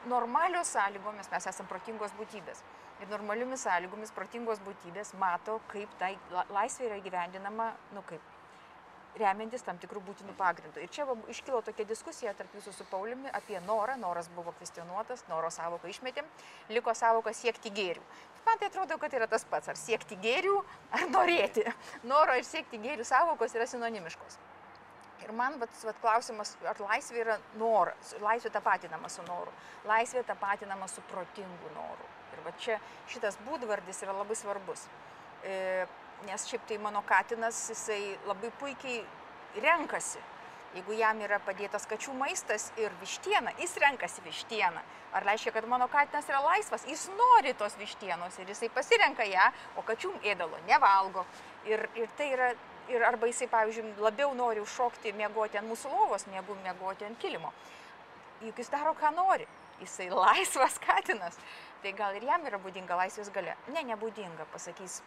[0.10, 2.64] normalios sąlygomis mes esame protingos būtybės.
[3.04, 8.26] Ir normaliomis sąlygomis protingos būtybės mato, kaip tai la- laisvė yra įgyvendinama, nu kaip,
[9.18, 10.84] remiantis tam tikrų būtinų pagrindų.
[10.84, 13.98] Ir čia iškilo tokia diskusija tarp jūsų su Pauliumi apie norą.
[14.00, 16.28] Noras buvo kvestionuotas, noro savoką išmetėm,
[16.70, 18.04] liko savoka siekti gėrių.
[18.46, 20.56] Man tai atrodo, kad yra tas pats, ar siekti gėrių,
[20.96, 21.66] ar norėti.
[22.08, 24.40] Noro ir siekti gėrių savokos yra sinonimiškos.
[25.26, 29.52] Ir man vat, vat, klausimas, ar laisvė yra noras, laisvė tapatinama su noru,
[29.90, 32.08] laisvė tapatinama su protingu noru.
[32.34, 32.80] Ir va čia
[33.12, 34.88] šitas būdvardis yra labai svarbus.
[35.44, 35.86] E,
[36.28, 39.06] nes šiaip tai mano katinas, jisai labai puikiai
[39.64, 40.22] renkasi.
[40.70, 44.84] Jeigu jam yra padėtas kačių maistas ir vištiena, jis renkasi vištieną.
[45.18, 49.48] Ar reiškia, kad mano katinas yra laisvas, jis nori tos vištienos ir jisai pasirenka ją,
[49.82, 51.26] o kačių ėdalo nevalgo.
[51.66, 52.52] Ir, ir tai yra,
[52.94, 57.50] ir arba jisai, pavyzdžiui, labiau nori užšokti, miegoti ant mūsų lovos, negu miegoti ant kilimo.
[58.46, 59.50] Juk jis daro, ką nori.
[59.82, 61.42] Jisai laisvas katinas.
[61.82, 63.58] Tai gal ir jam yra būdinga laisvės gale?
[63.74, 65.00] Ne, nebūdinga, pasakys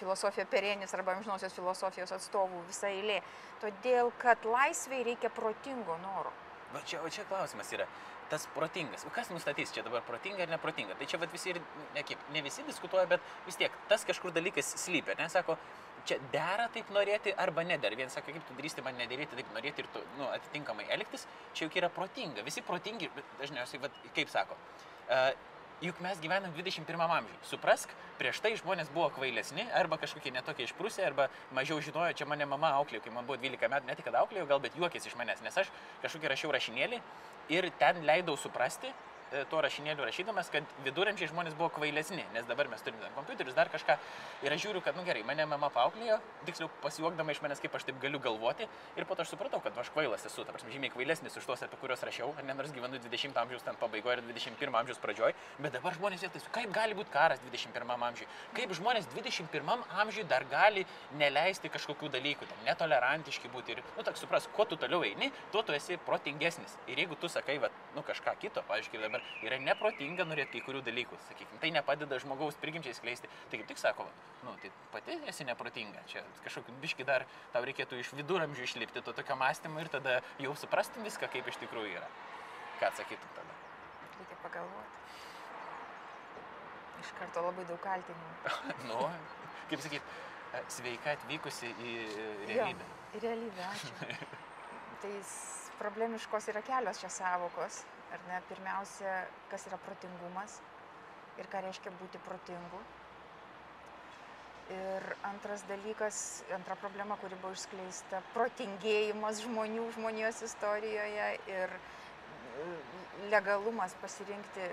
[0.00, 3.22] filosofija perienis arba amžinosios filosofijos atstovų visa eilė.
[3.62, 6.32] Todėl, kad laisvai reikia protingo noro.
[6.72, 7.86] Va čia, o čia klausimas yra,
[8.28, 9.06] tas protingas.
[9.08, 10.96] O kas nustatys čia dabar protinga ar neprotinga?
[11.00, 11.60] Tai čia visi ir,
[11.94, 15.56] ne, kaip, ne visi diskutuoja, bet vis tiek tas kažkur dalykas slypia, nes sako,
[16.08, 17.96] čia dera taip norėti arba nedera.
[17.96, 21.66] Vienas sako, kaip tu drįsti man nedėrėti taip norėti ir tu, nu, atitinkamai elgtis, čia
[21.66, 22.44] juk yra protinga.
[22.46, 24.58] Visi protingi, bet dažniausiai, vat, kaip sako,
[25.08, 25.32] uh,
[25.82, 27.38] juk mes gyvenam 21 amžiuje.
[27.46, 32.46] Suprask, prieš tai žmonės buvo kvailesni, arba kažkokie netokie išprusę, arba mažiau žinojo, čia mane
[32.46, 35.18] mama auklėjo, kai man buvo 12 metų, ne tik kad auklėjo, gal bet juokėsi iš
[35.20, 35.70] manęs, nes aš
[36.02, 36.98] kažkokį rašiau rašinėlį
[37.54, 38.90] ir ten leidau suprasti,
[39.28, 43.68] E, to rašinėlių rašydamas, kad viduramžiai žmonės buvo kvailesni, nes dabar mes turime kompiuterius, dar
[43.68, 43.98] kažką.
[44.46, 46.16] Ir aš žiūriu, kad, nu gerai, mane mama paauklėjo,
[46.48, 48.64] tiksliau pasijuokdama iš manęs, kaip aš taip galiu galvoti.
[48.96, 51.48] Ir po to aš supratau, kad nu, aš kvailas esu, ta prasme, žymiai kvailesnis už
[51.50, 55.36] tos, apie kuriuos rašiau, ne nors gyvenu 20 amžiaus ten pabaigoje ir 21 amžiaus pradžioje.
[55.60, 58.30] Bet dabar žmonės vėl tai, kaip gali būti karas 21 amžiui?
[58.56, 60.86] Kaip žmonės 21 amžiui dar gali
[61.20, 63.76] neleisti kažkokių dalykų, ten, netolerantiški būti.
[63.76, 66.78] Ir, nu, tak supras, kuo tu toliau eini, tuo tu esi protingesnis.
[66.88, 70.66] Ir jeigu tu sakai, va, nu kažką kito, pavyzdžiui, dabar dabar yra neprotinga norėti kai
[70.66, 73.28] kurių dalykų, sakykime, tai nepadeda žmogaus prigimčiai skleisti.
[73.50, 74.06] Tai kaip tik sako,
[74.44, 79.12] nu, tai pati esi neprotinga, čia kažkokiu biški dar tau reikėtų iš viduramžių išlipti to
[79.12, 82.08] tokio mąstymo ir tada jau suprastum viską, kaip iš tikrųjų yra.
[82.78, 83.58] Ką atsakytum tada?
[84.18, 84.96] Reikia pagalvoti.
[87.02, 88.56] Iš karto labai daug kaltinimų.
[88.90, 89.04] nu,
[89.70, 90.16] kaip sakyt,
[90.72, 91.94] sveika atvykusi į
[92.50, 92.88] realybę.
[92.88, 94.18] Jo, į realybę, ačiū.
[95.02, 95.14] tai
[95.78, 97.84] problemiškos yra kelios čia savokos.
[98.14, 98.40] Ar ne?
[98.48, 100.58] Pirmiausia, kas yra protingumas
[101.38, 102.80] ir ką reiškia būti protingu.
[104.74, 111.72] Ir antras dalykas, antra problema, kuri buvo išskleista, protingėjimas žmonių žmonijos istorijoje ir
[113.32, 114.66] legalumas pasirinkti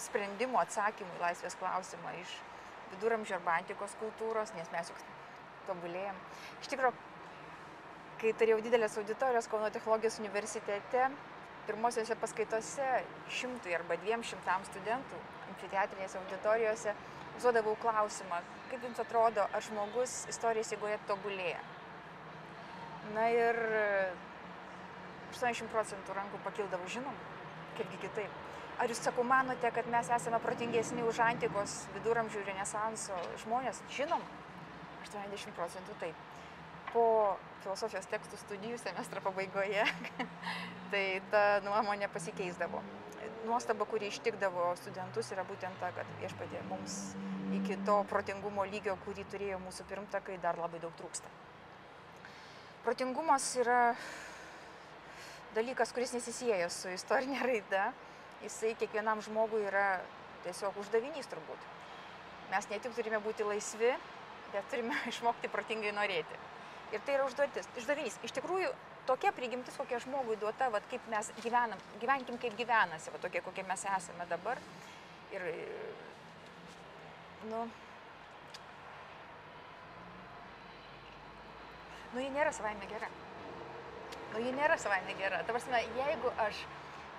[0.00, 2.32] sprendimo atsakymų į laisvės klausimą iš
[2.94, 5.02] viduramžio arba antikos kultūros, nes mes juk
[5.68, 6.20] tobulėjom.
[6.62, 6.94] Iš tikrųjų,
[8.22, 11.10] kai turėjau didelės auditorijos Kauno technologijos universitete,
[11.68, 12.88] pirmosiose paskaitose
[13.38, 15.20] šimtui arba dviem šimtams studentų
[15.52, 16.94] amfiteatrinėse auditorijose
[17.38, 21.60] užduodavau klausimą, kaip jums atrodo, ar žmogus istorijos įgoje tobulėja.
[23.14, 23.58] Na ir
[25.36, 27.14] 80 procentų rankų pakildavo, žinom,
[27.78, 28.44] kaipgi kitaip.
[28.78, 33.82] Ar jūs, sakau, manote, kad mes esame protingesni už antikos, viduramžių, renesanso žmonės?
[33.94, 34.22] Žinom,
[35.06, 36.27] 80 procentų taip
[36.92, 39.84] po filosofijos tekstų studijų semestro pabaigoje,
[40.92, 42.82] tai ta nuomonė pasikeisdavo.
[43.46, 46.98] Nuostaba, kuri ištikdavo studentus, yra būtent ta, kad viešpatė mums
[47.54, 51.30] iki to protingumo lygio, kurį turėjo mūsų pirmtakai, dar labai daug trūksta.
[52.84, 53.94] Protingumas yra
[55.56, 57.88] dalykas, kuris nesisėja su istorinė raida.
[58.44, 59.98] Jisai kiekvienam žmogui yra
[60.44, 61.64] tiesiog uždavinys turbūt.
[62.52, 63.90] Mes ne tik turime būti laisvi,
[64.52, 66.38] bet turime išmokti protingai norėti.
[66.92, 68.16] Ir tai yra užduotis, uždavinys.
[68.24, 68.70] Iš tikrųjų,
[69.08, 73.64] tokia prigimtis, kokia žmogui duota, vat, kaip mes gyvenam, gyvenkim kaip gyvenasi, va, tokie kokie
[73.68, 74.60] mes esame dabar.
[75.36, 75.44] Ir,
[77.50, 77.66] nu,
[82.14, 83.10] nu, ji nėra savaime gera.
[84.32, 85.42] Nu, ji nėra savaime gera.
[85.44, 86.64] Ta prasme, jeigu aš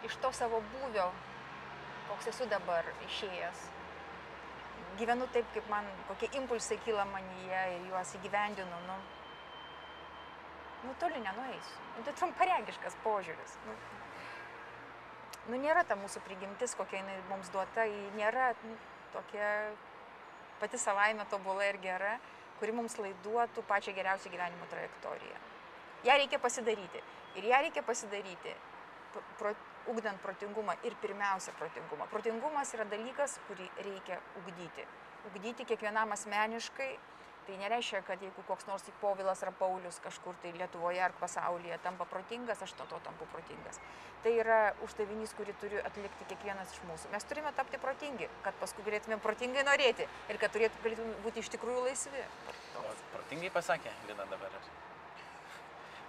[0.10, 1.12] iš to savo būvio,
[2.10, 3.69] koks esu dabar išėjęs,
[4.97, 8.97] gyvenu taip, kaip man, kokie impulsai kyla manyje ir juos įgyvendinu, nu,
[10.86, 11.78] nu toli nenueisiu.
[11.98, 13.56] Nu, tai trumparegiškas požiūris.
[13.68, 13.76] Nu,
[15.52, 18.76] nu nėra ta mūsų prigimtis, kokia jinai mums duota, ji nėra nu,
[19.15, 19.50] tokia
[20.60, 22.18] pati savaime tobula ir gera,
[22.60, 25.39] kuri mums laiduotų pačią geriausią gyvenimo trajektoriją.
[26.08, 27.04] Ja reikia pasidaryti.
[27.39, 28.56] Ir ją reikia pasidaryti,
[29.39, 29.54] pro,
[29.92, 32.08] ugdant protingumą ir pirmiausia protingumą.
[32.12, 34.86] Protingumas yra dalykas, kurį reikia ugdyti.
[35.30, 36.92] Ugdyti kiekvienam asmeniškai
[37.49, 42.05] Tai nereiškia, kad jeigu koks nors Povilas ar Paulius kažkur tai Lietuvoje ar pasaulyje tampa
[42.05, 43.79] protingas, aš to to tampu protingas.
[44.21, 47.09] Tai yra uždavinys, kurį turi atlikti kiekvienas iš mūsų.
[47.09, 51.49] Mes turime tapti protingi, kad paskui galėtume protingai norėti ir kad turėtų, galėtume būti iš
[51.57, 52.23] tikrųjų laisvi.
[53.15, 54.62] Protingai pasakė Lina dabar.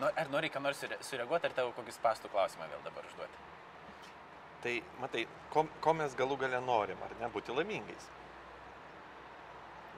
[0.00, 3.44] Nu, ar nori ką nors sureaguoti, ar tavo kokį pastų klausimą vėl dabar užduoti?
[4.61, 5.24] Tai, matai,
[5.55, 8.12] ko, ko mes galų gale norim, ar ne, būti laimingais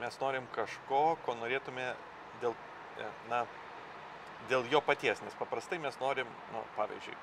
[0.01, 1.91] mes norim kažko, ko norėtume
[2.41, 2.55] dėl,
[2.97, 3.43] e, na,
[4.51, 7.17] dėl jo paties, nes paprastai mes norim, nu, pavyzdžiui,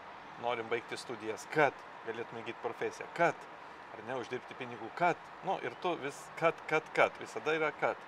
[0.44, 3.48] norim baigti studijas, kad galėtume įgyti profesiją, kad,
[3.94, 7.98] ar ne, uždirbti pinigų, kad, nu, ir tu vis, kad, kad, kad, visada yra kad.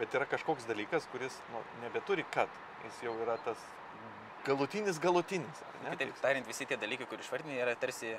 [0.00, 2.48] Bet yra kažkoks dalykas, kuris, nu, nebeturi kad,
[2.86, 3.60] jis jau yra tas
[4.46, 5.62] galutinis galutinis?
[5.84, 8.14] Kitaip tariant, visi tie dalykai, kur išvardinai, yra tarsi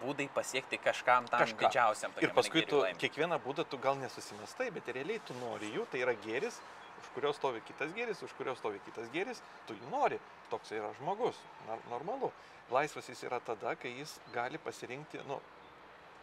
[0.00, 1.58] būdai pasiekti kažkam tam Kažką.
[1.68, 2.12] didžiausiam.
[2.22, 2.98] Ir paskui tu laimei.
[3.00, 6.60] kiekvieną būdą tu gal nesusimestai, bet realiai tu nori jų, tai yra gėris,
[7.00, 10.18] už kurio stovi kitas gėris, už kurio stovi kitas gėris, tu jų nori,
[10.50, 11.36] toks yra žmogus,
[11.68, 12.32] nor- normalu.
[12.70, 15.40] Laisvas jis yra tada, kai jis gali pasirinkti, nu,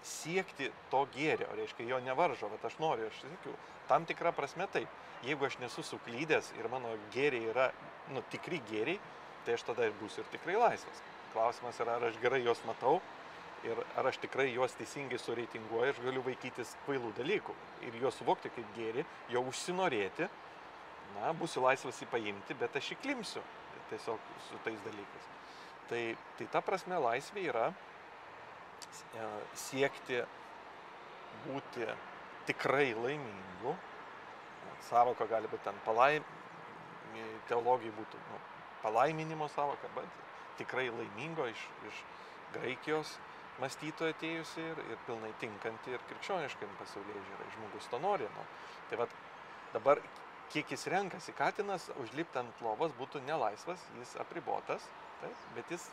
[0.03, 3.55] siekti to gėrio, reiškia, jo nevaržo, bet aš noriu, aš sakiau,
[3.89, 4.87] tam tikrą prasme taip.
[5.25, 7.71] Jeigu aš nesu suklydęs ir mano gėriai yra,
[8.13, 8.99] nu, tikri gėriai,
[9.45, 11.01] tai aš tada ir būsiu ir tikrai laisvas.
[11.33, 13.01] Klausimas yra, ar aš gerai juos matau
[13.65, 17.55] ir ar aš tikrai juos teisingai sureitinguoju, aš galiu vaikytis kvailų dalykų
[17.87, 20.27] ir juos suvokti kaip gėri, jo užsinorėti,
[21.15, 23.43] na, būsiu laisvas jį paimti, bet aš įklimsiu
[23.89, 25.27] tiesiog su tais dalykais.
[25.87, 26.01] Tai,
[26.37, 30.19] tai ta prasme laisvė yra e, siekti
[31.45, 31.87] būti
[32.49, 33.75] tikrai laimingu.
[34.89, 36.25] Savoka gali būti ten palaim,
[37.49, 38.39] teologijai būtų nu,
[38.83, 40.21] palaiminimo savoka, bet
[40.59, 42.03] tikrai laimingo iš, iš
[42.53, 43.17] Graikijos
[43.61, 47.47] mąstytojo atėjusi ir, ir pilnai tinkanti ir krikščioniškai pasaulyje žiūrai.
[47.55, 48.27] Žmogus to nori.
[48.35, 48.45] Nu.
[48.89, 49.15] Tai vad
[49.73, 50.01] dabar,
[50.53, 54.85] kiek jis renkasi, katinas užlipti ant lovos būtų nelaisvas, jis apribotas,
[55.21, 55.89] taip, bet jis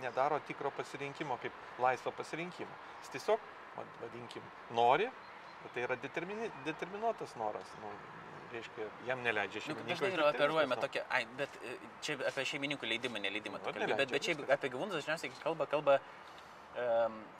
[0.00, 2.78] nedaro tikro pasirinkimo kaip laisvo pasirinkimo.
[3.02, 3.40] Jis tiesiog,
[3.76, 5.10] vad- vadinkim, nori,
[5.64, 7.74] bet tai yra determini, determinuotas noras.
[7.82, 7.90] Nu,
[8.54, 10.00] reiškia, jam neleidžia Nu, šeimininkas.
[10.00, 10.80] dažnai yra operuojama nu.
[10.82, 14.48] tokia, ai, bet e, čia apie šeimininkų leidimą, neleidimą Nu, bet, bet viskas.
[14.50, 16.00] apie gyvūnus dažniausiai kalba, kalba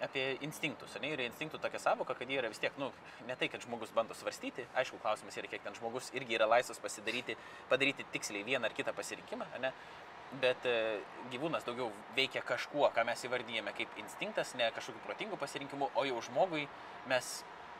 [0.02, 0.96] apie instinktus.
[1.00, 1.12] Ne?
[1.14, 2.90] Ir instinktų tokia savoka, kad jie yra vis tiek, nu,
[3.28, 6.82] ne tai, kad žmogus bando svarstyti, aišku, klausimas yra, kiek ten žmogus irgi yra laisvas
[6.82, 7.36] pasidaryti,
[7.70, 9.72] padaryti tiksliai vieną ar kitą pasirinkimą, ne?
[10.42, 11.00] bet e,
[11.32, 16.20] gyvūnas daugiau veikia kažkuo, ką mes įvardyjame kaip instinktas, ne kažkokiu protingu pasirinkimu, o jau
[16.28, 16.68] žmogui
[17.10, 17.30] mes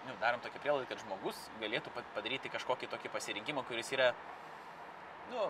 [0.09, 4.11] nu, darom tokį prielaidą, kad žmogus galėtų pa- padaryti kažkokį tokį pasirinkimą, kuris yra,
[5.31, 5.47] nu,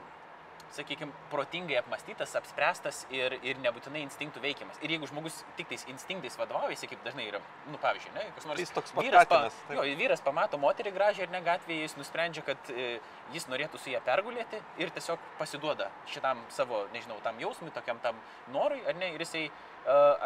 [0.74, 4.78] sakykime, protingai apmastytas, apspręstas ir, ir nebūtinai instinktų veikiamas.
[4.84, 8.62] Ir jeigu žmogus tik tais instinktais vadovaujasi, kaip dažnai yra, nu, pavyzdžiui, ne, kas nors
[8.62, 9.78] jis toks vyras, pa, katinas, taip.
[9.78, 12.92] jo, vyras pamato moterį gražią ir ne gatvėje, jis nusprendžia, kad e,
[13.34, 18.18] jis norėtų su ją pergulėti ir tiesiog pasiduoda šitam savo, nežinau, tam jausmui, tokiam tam
[18.54, 19.52] norui, ar ne, ir jisai e,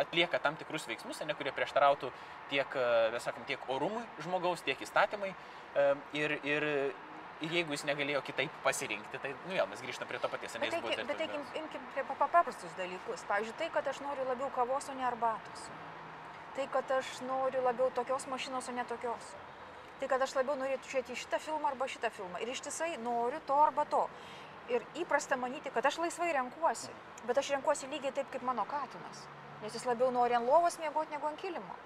[0.04, 2.12] atlieka tam tikrus veiksmus, ne, kurie prieštarautų
[2.52, 5.32] tiek, e, mes sakom, tiek orumui žmogaus, tiek įstatymai.
[5.32, 5.88] E,
[6.20, 6.68] ir, ir,
[7.44, 10.74] ir jeigu jis negalėjo kitaip pasirinkti, tai, nu vėl mes grįžtame prie to paties, Bet,
[10.80, 11.54] buvo eikim, bet intelektualus.
[11.62, 13.24] imkim prie pa- paprastus dalykus.
[13.30, 15.66] Pavyzdžiui, tai, kad aš noriu labiau kavos, o ne arbatos.
[16.56, 19.32] Tai, kad aš noriu labiau tokios mašinos, o ne tokios.
[20.00, 22.40] Tai, kad aš labiau norėčiau žiūrėti šitą filmą arba šitą filmą.
[22.42, 24.04] Ir ištisai noriu to arba to.
[24.68, 26.90] Ir įprasta manyti, kad aš laisvai renkuosi.
[27.28, 29.26] Bet aš renkuosi lygiai taip, kaip mano katinas.
[29.62, 31.76] Nes jis labiau nori ant lovos miegoti negu ant kilimo.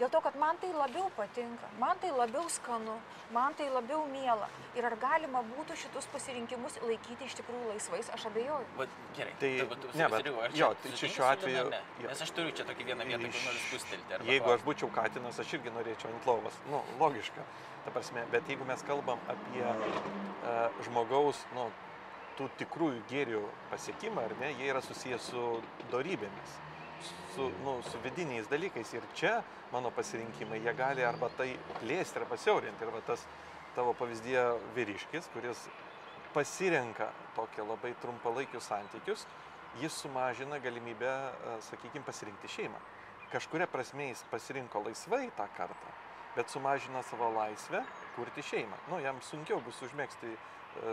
[0.00, 2.94] Dėl to, kad man tai labiau patinka, man tai labiau skanu,
[3.30, 4.48] man tai labiau miela.
[4.74, 8.64] Ir ar galima būtų šitus pasirinkimus laikyti iš tikrųjų laisvais, aš abejoju.
[8.78, 9.52] Bet gerai, Tai-
[9.94, 11.80] ne, bet- ar jo, tai čia šiuo atveju- Ne.
[12.02, 12.08] jo.
[12.08, 14.26] Nes aš turiu čia tokį vieną vietą, kur noriu spustelti.
[14.32, 14.54] Jeigu ko.
[14.54, 16.54] aš būčiau katinas, aš irgi norėčiau ant lovos.
[16.70, 17.42] Nu, logiška.
[17.84, 21.70] Ta prasme, bet jeigu mes kalbam apie uh, žmogaus, nu,
[22.38, 26.50] tų tikrųjų gėrių pasiekimą, ar ne, jie yra susijęs su dorybėmis,
[27.34, 28.92] su, nu, su vidiniais dalykais.
[28.96, 29.38] Ir čia
[29.72, 32.84] mano pasirinkimai, jie gali arba tai plėsti, arba siaurinti.
[32.84, 33.24] Ir va tas
[33.76, 34.44] tavo pavyzdėje
[34.76, 35.66] vyriškis, kuris
[36.32, 39.26] pasirenka tokie labai trumpalaikius santykius,
[39.80, 41.12] jis sumažina galimybę,
[41.68, 42.80] sakykime, pasirinkti šeimą.
[43.32, 45.92] Kažkuria prasme jis pasirinko laisvai tą kartą,
[46.36, 47.80] bet sumažina savo laisvę
[48.16, 48.76] kurti šeimą.
[48.90, 50.34] Nu, jam sunkiau bus užmėgsti,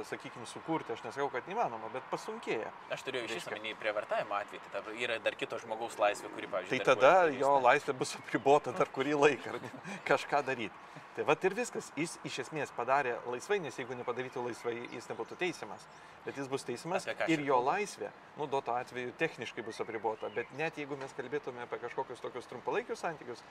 [0.09, 2.71] sakykime, sukurti, aš nesakau, kad neįmanoma, bet pasunkėja.
[2.93, 6.55] Aš turėjau iš įsamenį prievartavimo atvejį, tai tada yra dar kito žmogaus laisvė, kuri, Tai
[6.57, 7.67] pavyzdžiui, tada darbuojas jo pažįsta.
[7.69, 9.71] laisvė bus apribota dar kurį laiką, ne?
[10.09, 10.89] kažką daryti.
[11.15, 15.35] Tai va ir viskas, jis iš esmės padarė laisvai, nes jeigu nepadarytų laisvai, jis nebūtų
[15.41, 15.83] teisiamas.
[16.23, 20.29] Bet jis bus teisiamas ir jo laisvė, nu, duoto atveju techniškai bus apribota.
[20.35, 23.43] Bet net jeigu mes kalbėtume apie kažkokius tokius trumpalaikius santykius,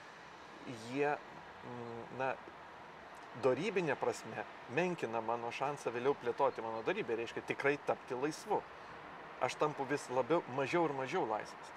[0.88, 2.30] jie, mm, na,
[3.42, 8.62] darybinė prasme menkina mano šansą vėliau plėtoti mano darybę, reiškia tikrai tapti laisvu.
[9.40, 11.68] Aš tampu vis labiau, mažiau ir mažiau laisvas.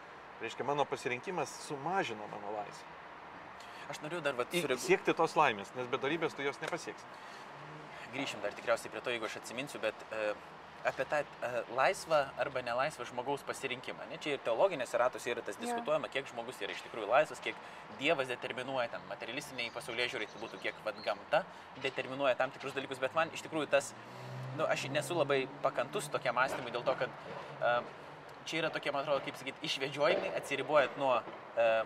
[0.42, 2.98] Reiškia, mano pasirinkimas sumažino mano laisvę.
[3.94, 4.88] Aš noriu dar, va, Į- sureaguoti.
[4.88, 7.06] Siekti tos laimės, nes be darybės tu jos nepasieksi.
[8.16, 10.34] Grįšim dar tikriausiai prie to, jeigu aš atsiminsiu, bet e,
[10.86, 14.08] apie tą e, laisvą arba nelaisvą žmogaus pasirinkimą.
[14.10, 14.18] Ne?
[14.24, 17.58] Čia ir teologinėse ratose yra tas diskutuojama, kiek žmogus yra iš tikrųjų laisvas, kiek
[18.00, 21.44] Dievas determinuoja ten materialistiniai pasaulyje žiūrai, tai būtų kiek vat, gamta
[21.84, 23.92] determinuoja tam tikrus dalykus, bet man iš tikrųjų tas
[24.58, 27.14] nu, aš nesu labai pakantus tokiam mąstymui dėl to, kad
[27.62, 27.84] uh,
[28.46, 31.84] čia yra tokie, man atrodo, kaip sakyti, išvedžiojimai, atsiribuojant nuo uh,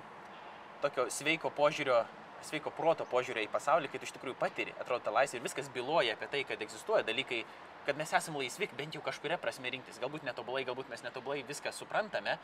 [0.85, 2.03] tokio sveiko požiūrio,
[2.45, 5.69] sveiko proto požiūrio į pasaulį, kai tu iš tikrųjų patiri, atrodo, ta laisvė ir viskas
[5.73, 7.43] byloja apie tai, kad egzistuoja dalykai,
[7.85, 9.99] kad mes esame laisvi bent jau kažkuria prasme rinktis.
[10.01, 12.37] Galbūt netobulai, galbūt mes netobulai viską suprantame,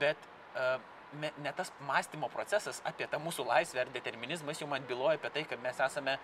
[0.00, 0.78] bet uh,
[1.42, 5.44] ne tas mąstymo procesas apie tą mūsų laisvę ar determinizmas jau man byloja apie tai,
[5.48, 6.18] kad mes esame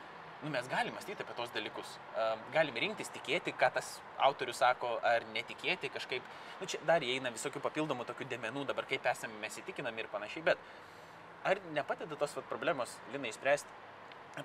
[0.45, 1.95] nu, mes galime mąstyti apie tos dalykus.
[2.13, 3.95] Uh, galime rinktis, tikėti, ką tas
[4.27, 6.27] autorius sako, ar netikėti kažkaip.
[6.61, 10.45] Nu, čia dar įeina visokių papildomų tokių dėmenų, dabar kaip esame mes įtikinami ir panašiai.
[10.51, 10.61] Bet
[11.49, 13.81] ar nepadeda tos vat, problemos, Linai, spręsti?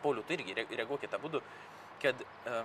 [0.04, 1.42] Pauliu, tu irgi reaguok į tą būdų,
[2.00, 2.64] kad uh,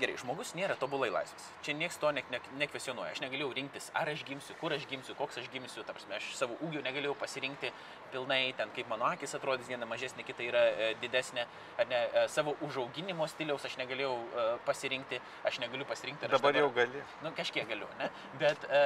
[0.00, 1.46] gerai, žmogus nėra tobulai laisvas.
[1.66, 3.12] Čia niekas to ne, ne, nekvesionuoja.
[3.14, 5.84] Aš negalėjau rinktis, ar aš gimsiu, kur aš gimsiu, koks aš gimsiu.
[5.86, 7.72] Ta prasme, aš savo ūgio negalėjau pasirinkti
[8.14, 11.46] pilnai, ten kaip mano akis atrodys, viena mažesnė, kita yra e, didesnė.
[11.80, 16.26] Ar ne, e, savo užauginimo stiliaus aš negalėjau e, pasirinkti, aš negaliu pasirinkti.
[16.26, 17.04] Dabar, dabar jau gali.
[17.24, 18.10] Nu, kažkiek galiu, ne?
[18.40, 18.82] Bet e,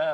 [0.00, 0.08] e,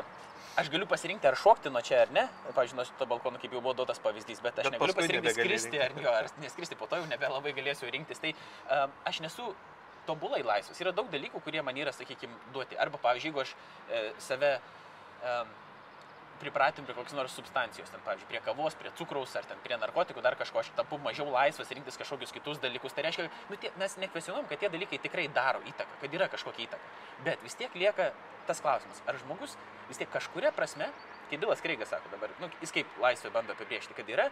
[0.61, 2.27] aš galiu pasirinkti, ar šokti nuo čia ar ne.
[2.55, 5.83] Pavyzdžiui, nuo šito balkono, kaip jau buvo duotas pavyzdys, bet aš bet negaliu pasirinkti skristi
[5.83, 8.23] ar, jo, ar neskristi, po to jau nebelabai galėsiu rinktis.
[8.23, 9.51] Tai um, aš nesu
[10.07, 10.79] tobulai laisvas.
[10.83, 12.79] Yra daug dalykų, kurie man yra, sakykime, duoti.
[12.81, 14.55] Arba, pavyzdžiui, jeigu aš e, save
[15.25, 15.51] um,
[16.41, 20.23] pripratim prie kokios nors substancijos, ten, pavyzdžiui, prie kavos, prie cukraus ar ten prie narkotikų,
[20.25, 22.97] dar kažko, aš tampu mažiau laisvas rinktis kažkokius kitus dalykus.
[22.97, 26.67] Tai reiškia, nu, tie, mes nekvesionuom, kad tie dalykai tikrai daro įtaką, kad yra kažkokia
[26.69, 26.95] įtaka.
[27.27, 28.11] Bet vis tiek lieka
[28.49, 29.57] tas klausimas, ar žmogus
[29.91, 30.89] vis tiek kažkuria prasme,
[31.31, 34.31] kaip Bilas Kreigas sako dabar, nu, jis kaip laisvė bando apibriežti, kad yra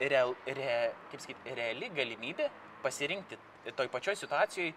[0.00, 2.48] real, re, kaip sakyti, reali galimybė
[2.82, 3.38] pasirinkti
[3.76, 4.72] toj pačioj situacijoje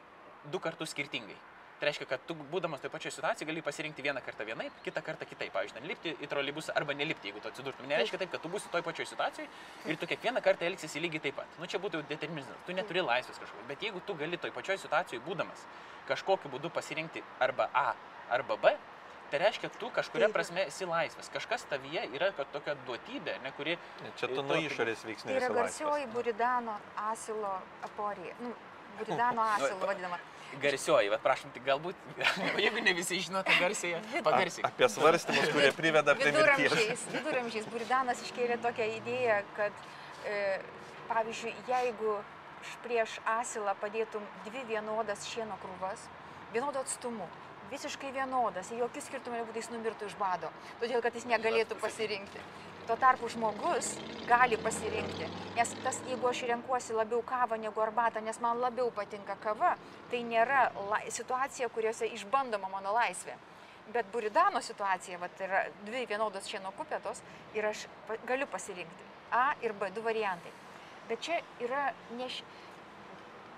[0.51, 1.37] du kartus skirtingai.
[1.77, 5.27] Tai reiškia, kad tu būdamas toje pačioje situacijoje gali pasirinkti vieną kartą vienaip, kitą kartą
[5.29, 5.51] kitaip.
[5.53, 7.85] Pavyzdžiui, lipti į trolibusą arba nelipti, jeigu tu atsidurtum.
[7.91, 9.45] Nereiškia taip, kad tu būsi toje pačioje situacijoje
[9.85, 11.59] ir tu kiekvieną kartą elgsiesi lygiai taip pat.
[11.61, 12.57] Nu čia būtų determinizmas.
[12.65, 13.67] Tu neturi laisvės kažkokio.
[13.69, 15.67] Bet jeigu tu gali toje pačioje situacijoje būdamas
[16.09, 17.91] kažkokiu būdu pasirinkti arba A
[18.33, 18.73] arba B,
[19.27, 21.27] Tai reiškia, tu kažkuria prasme esi laisvas.
[21.33, 23.73] Kažkas tavyje yra tokia duotybė, ne kuri...
[24.15, 25.33] Čia tu nuo išorės veiksmai.
[25.33, 26.77] Tai yra garsioji buridano
[27.09, 27.51] asilo
[27.83, 28.37] aporija.
[28.39, 28.53] Nu,
[28.95, 30.21] buridano asilo vadinama
[30.61, 31.99] garsioji, bet prašom, tik galbūt,
[32.63, 34.65] jeigu ne visi žinote garsiai, pagarsiai.
[34.67, 37.05] Apie svarstymus, kurie priveda prie mirties.
[37.13, 39.83] Viduramžiais Buridanas iškėlė tokią idėją, kad,
[40.25, 40.39] e,
[41.11, 42.17] pavyzdžiui, jeigu
[42.83, 46.07] prieš asilą padėtum dvi vienodas šieno krūvas,
[46.55, 47.27] vienodo atstumu,
[47.71, 52.43] visiškai vienodas, jokių skirtumų nebūtų, jis numirtų iš bado, todėl kad jis negalėtų pasirinkti.
[52.87, 53.97] Tuo tarpu žmogus
[54.27, 55.25] gali pasirinkti,
[55.57, 59.73] nes tas, jeigu aš renkuosi labiau kavą negu arbatą, nes man labiau patinka kava,
[60.11, 60.69] tai nėra
[61.11, 63.35] situacija, kuriuose išbandoma mano laisvė.
[63.91, 67.19] Bet buridano situacija, vat, yra dvi vienodos šieno kupetos
[67.55, 67.85] ir aš
[68.27, 70.51] galiu pasirinkti A ir B, du variantai.
[71.09, 72.29] Bet čia yra ne,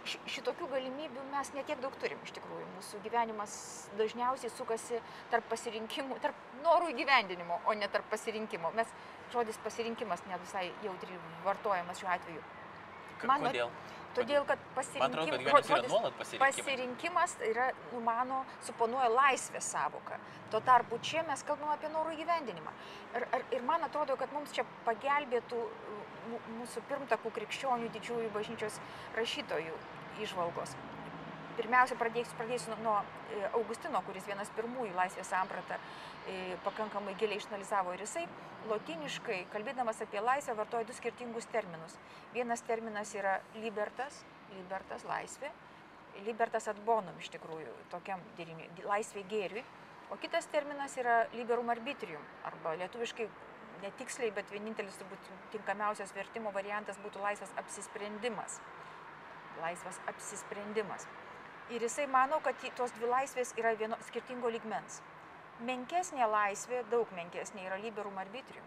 [0.05, 2.65] šitokių galimybių mes netiek daug turim iš tikrųjų.
[2.77, 3.53] Mūsų gyvenimas
[3.99, 8.71] dažniausiai sukasi tarp pasirinkimų, tarp norų įgyvendinimo, o ne tarp pasirinkimo.
[8.77, 8.89] Mes
[9.33, 12.43] žodis pasirinkimas ne visai jautri vartojamas šiuo atveju.
[13.27, 13.71] Man, Kodėl?
[14.17, 16.09] Todėl, kad pasirinkimas, atrodo,
[16.41, 20.17] pasirinkimas yra, nu, mano, suponuoja laisvės savoką.
[20.49, 22.73] Tuo tarpu čia mes kalbame apie norų įgyvendinimą.
[23.19, 25.61] Ir, ir, ir man atrodo, kad mums čia pagelbėtų
[26.57, 28.81] mūsų pirmtakų krikščionių didžiųjų bažnyčios
[29.17, 29.77] rašytojų
[30.25, 30.73] išvalgos.
[31.59, 32.95] Pirmiausia, pradėsiu, pradėsiu nuo
[33.35, 38.23] e, Augustino, kuris vienas pirmųjų laisvės sampratą e, pakankamai giliai išanalizavo ir jisai
[38.69, 41.97] lotiniškai, kalbėdamas apie laisvę, vartoja du skirtingus terminus.
[42.31, 44.21] Vienas terminas yra libertas,
[44.55, 45.51] libertas laisvė,
[46.23, 49.67] libertas ad bonum iš tikrųjų, tokiam diriniui, laisvė gėriui,
[50.15, 53.27] o kitas terminas yra liberum arbitrium, arba lietuviškai
[53.83, 58.61] netiksliai, bet vienintelis turbūt tinkamiausias vertimo variantas būtų laisvas apsisprendimas.
[59.59, 61.07] Laisvas apsisprendimas.
[61.69, 65.01] Ir jisai mano, kad tos dvi laisvės yra vieno skirtingo ligmens.
[65.65, 68.65] Menkesnė laisvė, daug menkesnė yra liberum arbitrium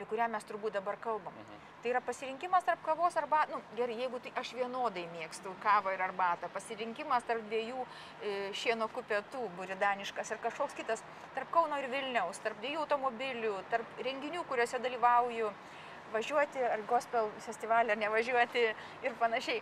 [0.00, 1.34] apie kurią mes turbūt dabar kalbam.
[1.36, 1.56] Mhm.
[1.82, 5.92] Tai yra pasirinkimas tarp kavos arba, na nu, gerai, jeigu tai aš vienodai mėgstu kavą
[5.92, 11.04] ir arbatą, pasirinkimas tarp dviejų e, šieno kupetų, buridaniškas ir kažkoks kitas,
[11.34, 15.52] tarp Kauno ir Vilniaus, tarp dviejų automobilių, tarp renginių, kuriuose dalyvauju,
[16.14, 18.64] važiuoti ar gospel festivalį ar nevažiuoti
[19.04, 19.60] ir panašiai.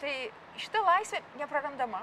[0.00, 0.12] Tai
[0.60, 2.02] šita laisvė neprarandama,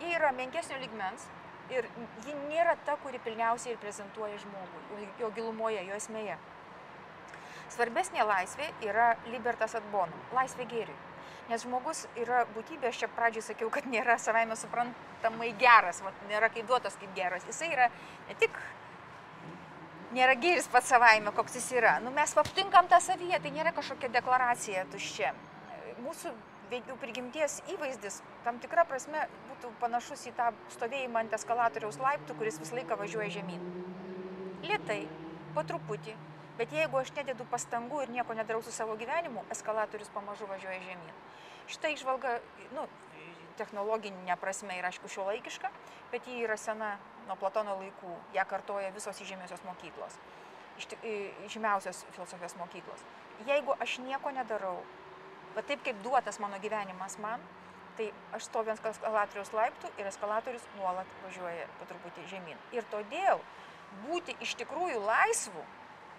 [0.00, 1.28] ji yra menkesnio ligmens,
[1.70, 1.86] ir
[2.26, 6.36] ji nėra ta, kuri pilniausiai ir prezentuoja žmogų, jo gilumoje, jo esmėje.
[7.72, 10.98] Svarbesnė laisvė yra libertas ad bonum, laisvė gėriui.
[11.48, 16.52] Nes žmogus yra būtybė, aš čia pradžioj sakiau, kad nėra savaime suprantamai geras, vat, nėra
[16.52, 17.46] kaip duotas kaip geras.
[17.48, 17.88] Jisai yra
[18.28, 18.60] ne tik
[20.14, 21.96] nėra gėris pats savaime, koks jis yra.
[22.04, 25.32] Nu, mes aptinkam tą savyje, tai nėra kažkokia deklaracija tuščia.
[26.04, 26.32] Mūsų
[26.80, 32.58] jų prigimties įvaizdis tam tikra prasme būtų panašus į tą stovėjimą ant eskalatoriaus laiptų, kuris
[32.62, 33.62] visą laiką važiuoja žemyn.
[34.64, 35.02] Lietai,
[35.56, 36.14] po truputį,
[36.58, 41.16] bet jeigu aš nededu pastangų ir nieko nedarau su savo gyvenimu, eskalatorius pamažu važiuoja žemyn.
[41.70, 42.36] Šitą išvalgą,
[42.76, 42.86] nu,
[43.60, 45.70] technologinė prasme yra aišku šio laikiška,
[46.12, 46.96] bet ji yra sena
[47.28, 50.16] nuo Platono laikų, ją kartoja visos įžymiosios mokyklos,
[51.52, 53.04] žymiausios filosofijos mokyklos.
[53.46, 54.80] Jeigu aš nieko nedarau,
[55.56, 57.42] va taip kaip duotas mano gyvenimas man,
[57.96, 62.60] tai aš stoviu ant eskalatoriaus laiptų ir eskalatorius nuolat važiuoja po truputį žemyn.
[62.72, 63.40] Ir todėl
[64.06, 65.64] būti iš tikrųjų laisvu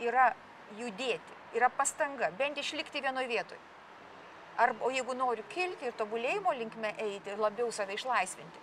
[0.04, 0.32] yra
[0.78, 3.62] judėti, yra pastanga, bent išlikti vienoje vietoje.
[4.58, 8.62] Arba, jeigu noriu kilti ir tobulėjimo linkme eiti ir labiau save išlaisvinti,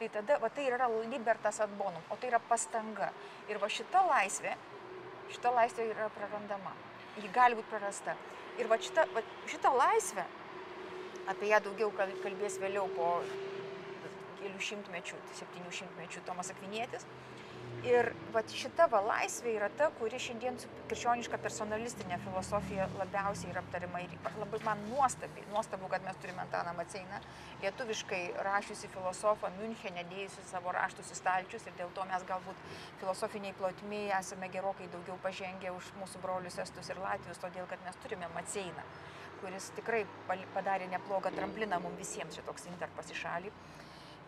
[0.00, 3.08] tai tada, va tai yra libertas ad bonum, o tai yra pastanga.
[3.48, 4.52] Ir va šita laisvė,
[5.32, 6.74] šita laisvė yra prarandama.
[7.16, 8.16] Ji gali būti prarasta.
[8.60, 10.26] Ir va šita, va šita laisvė,
[11.32, 13.08] apie ją daugiau kalbės vėliau po
[14.40, 17.06] kelių šimtmečių, septynių šimtmečių Tomas Akvinėtis,
[17.80, 23.62] Ir va šita va laisvė yra ta, kuri šiandien su krikščioniška personalistinė filosofija labiausiai yra
[23.64, 24.02] aptarima.
[24.04, 27.22] Ir labai man nuostabi, nuostabu, kad mes turime Antaną Maceiną,
[27.62, 32.60] lietuviškai rašiusi filosofą Münchenė, dėjusi savo raštus į stalčius ir dėl to mes galbūt
[33.00, 37.96] filosofiniai plotmiai esame gerokai daugiau pažengę už mūsų brolius Estus ir Latvius, todėl kad mes
[38.04, 38.84] turime Maceiną,
[39.40, 43.58] kuris tikrai padarė neblogą trampliną mums visiems šitoks interpas į šalį.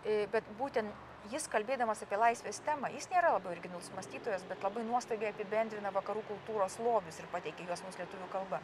[0.03, 4.83] E, bet būtent jis kalbėdamas apie laisvės temą, jis nėra labai originalus mąstytojas, bet labai
[4.89, 8.61] nuostabiai apibendrina vakarų kultūros lobius ir pateikia juos mūsų lietuvių kalba.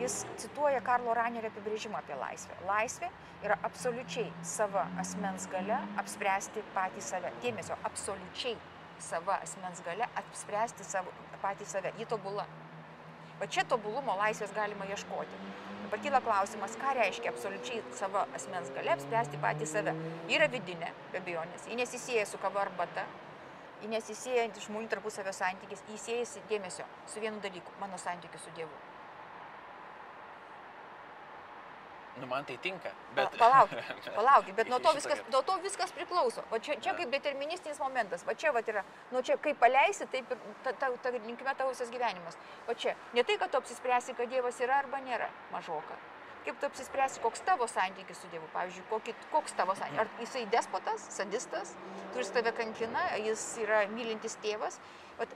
[0.00, 2.56] Jis cituoja Karlo Ranerio apibrėžimą apie laisvę.
[2.68, 3.10] Laisvė
[3.44, 7.32] yra absoliučiai sava asmens gale apspręsti patį save.
[7.44, 8.56] Dėmesio, absoliučiai
[9.00, 11.92] sava asmens gale apspręsti savo, patį save.
[12.00, 12.46] Ji tobula.
[13.40, 15.44] Va čia tobulumo laisvės galima ieškoti.
[15.86, 19.92] Dabar kyla klausimas, ką reiškia absoliučiai savo asmens gale apspręsti patį save.
[20.34, 23.04] Yra vidinė, be abejonės, ji nesisėja su kava arbata,
[23.84, 28.95] ji nesisėja žmonių tarpusavio santykis, ji siejasi dėmesio su vienu dalyku- mano santykiu su Dievu.
[32.20, 32.90] Nu, man tai tinka.
[33.14, 33.36] Bet...
[33.36, 33.78] Palaukit,
[34.14, 36.44] palaukit, bet nuo to, viskas, nuo to viskas priklauso.
[36.50, 40.32] O čia, čia kaip deterministinis momentas, va čia va yra, nu čia kaip paleisi, taip
[40.32, 42.38] ir ta, ta, ta linkime tavo visas gyvenimas.
[42.68, 45.98] O čia, ne tai, kad tu apsispręsi, kad Dievas yra arba nėra mažoka.
[46.46, 50.04] Kaip tu apsispręsi, koks tavo santykis su Dievu, pavyzdžiui, kokį, koks tavo santykis.
[50.06, 51.74] Ar jisai despotas, sadistas,
[52.14, 54.78] kuris tave kankina, jis yra mylintis tėvas.
[55.18, 55.32] Vat,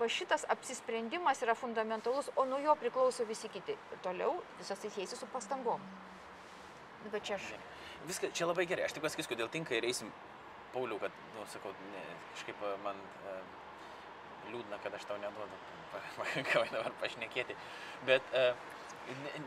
[0.00, 3.76] va šitas apsisprendimas yra fundamentalus, o nuo jo priklauso visi kiti.
[3.92, 5.84] Ir toliau visas tai siejasi su pastangom.
[7.04, 7.52] Nu, bet čia aš.
[8.08, 10.12] Viskas čia labai gerai, aš tik pasakysiu, kodėl tinka ir eisim,
[10.70, 12.02] Pauliau, kad, nu, sakau, ne,
[12.36, 13.32] kažkaip man e,
[14.52, 15.56] liūdna, kad aš tau neduodu
[16.18, 17.56] pakankamai dabar pašnekėti.
[18.06, 18.44] Bet e,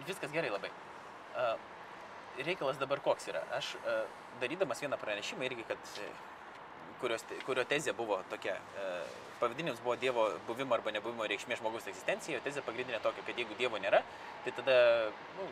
[0.08, 0.72] viskas gerai labai.
[1.40, 1.46] E,
[2.42, 3.44] reikalas dabar koks yra.
[3.56, 3.96] Aš e,
[4.42, 6.10] darydamas vieną pranešimą irgi, kad e,
[7.02, 8.88] kurios, kurio tezė buvo tokia, e,
[9.42, 13.82] pavadinimas buvo Dievo buvimo arba nebuvimo reikšmė žmogaus egzistencijoje, tezė pagrindinė tokia, kad jeigu Dievo
[13.82, 14.04] nėra,
[14.46, 14.76] tai tada
[15.38, 15.48] nu,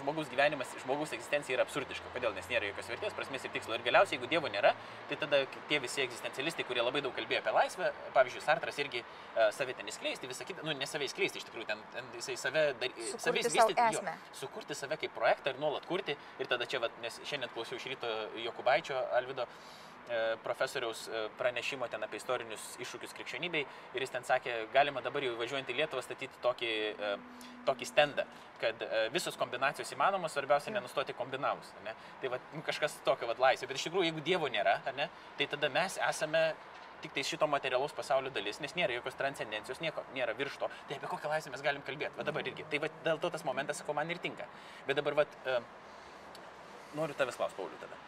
[0.00, 2.10] žmogus gyvenimas, žmogus egzistencija yra absurdiška.
[2.14, 2.32] Kodėl?
[2.36, 3.76] Nes nėra jokios vertės, prasmės ir tikslo.
[3.76, 4.72] Ir galiausiai, jeigu Dievo nėra,
[5.10, 9.50] tai tada tie visi egzistencialistai, kurie labai daug kalbėjo apie laisvę, pavyzdžiui, Sartras irgi uh,
[9.56, 12.64] save ten įskleisti, visą kitą, nu, ne save įskleisti, iš tikrųjų, ten, ten jisai save,
[12.80, 16.16] dar, save įvystyti, jo, sukurti save kaip projektą ir nuolat kurti.
[16.40, 18.12] Ir tada čia, vat, nes šiandien klausiau iš ryto
[18.46, 19.82] Jokubaičio Alvido, uh,
[20.42, 23.62] profesoriaus e, pranešimo ten apie istorinius iššūkius krikščionybei
[23.94, 27.12] ir jis ten sakė, galima dabar jau važiuojant į Lietuvą statyti tokį, e,
[27.68, 28.26] tokį stendą,
[28.60, 28.82] kad
[29.14, 31.72] visos kombinacijos įmanomos, svarbiausia nenustoti kombinavus.
[31.86, 31.94] Ne?
[32.20, 35.48] Tai va, nu, kažkas tokio va, laisvė, bet iš tikrųjų, jeigu Dievo nėra, ne, tai
[35.50, 36.44] tada mes esame
[37.02, 40.68] tik tai šito materialaus pasaulio dalis, nes nėra jokios transcendencijos, nieko nėra virš to.
[40.86, 42.68] Tai apie kokią laisvę mes galim kalbėti, va dabar irgi.
[42.70, 44.46] Tai va, dėl to tas momentas, sakau, man ir tinka.
[44.86, 45.26] Bet dabar, va,
[46.94, 47.98] noriu tavęs klausti, Pauliu, tada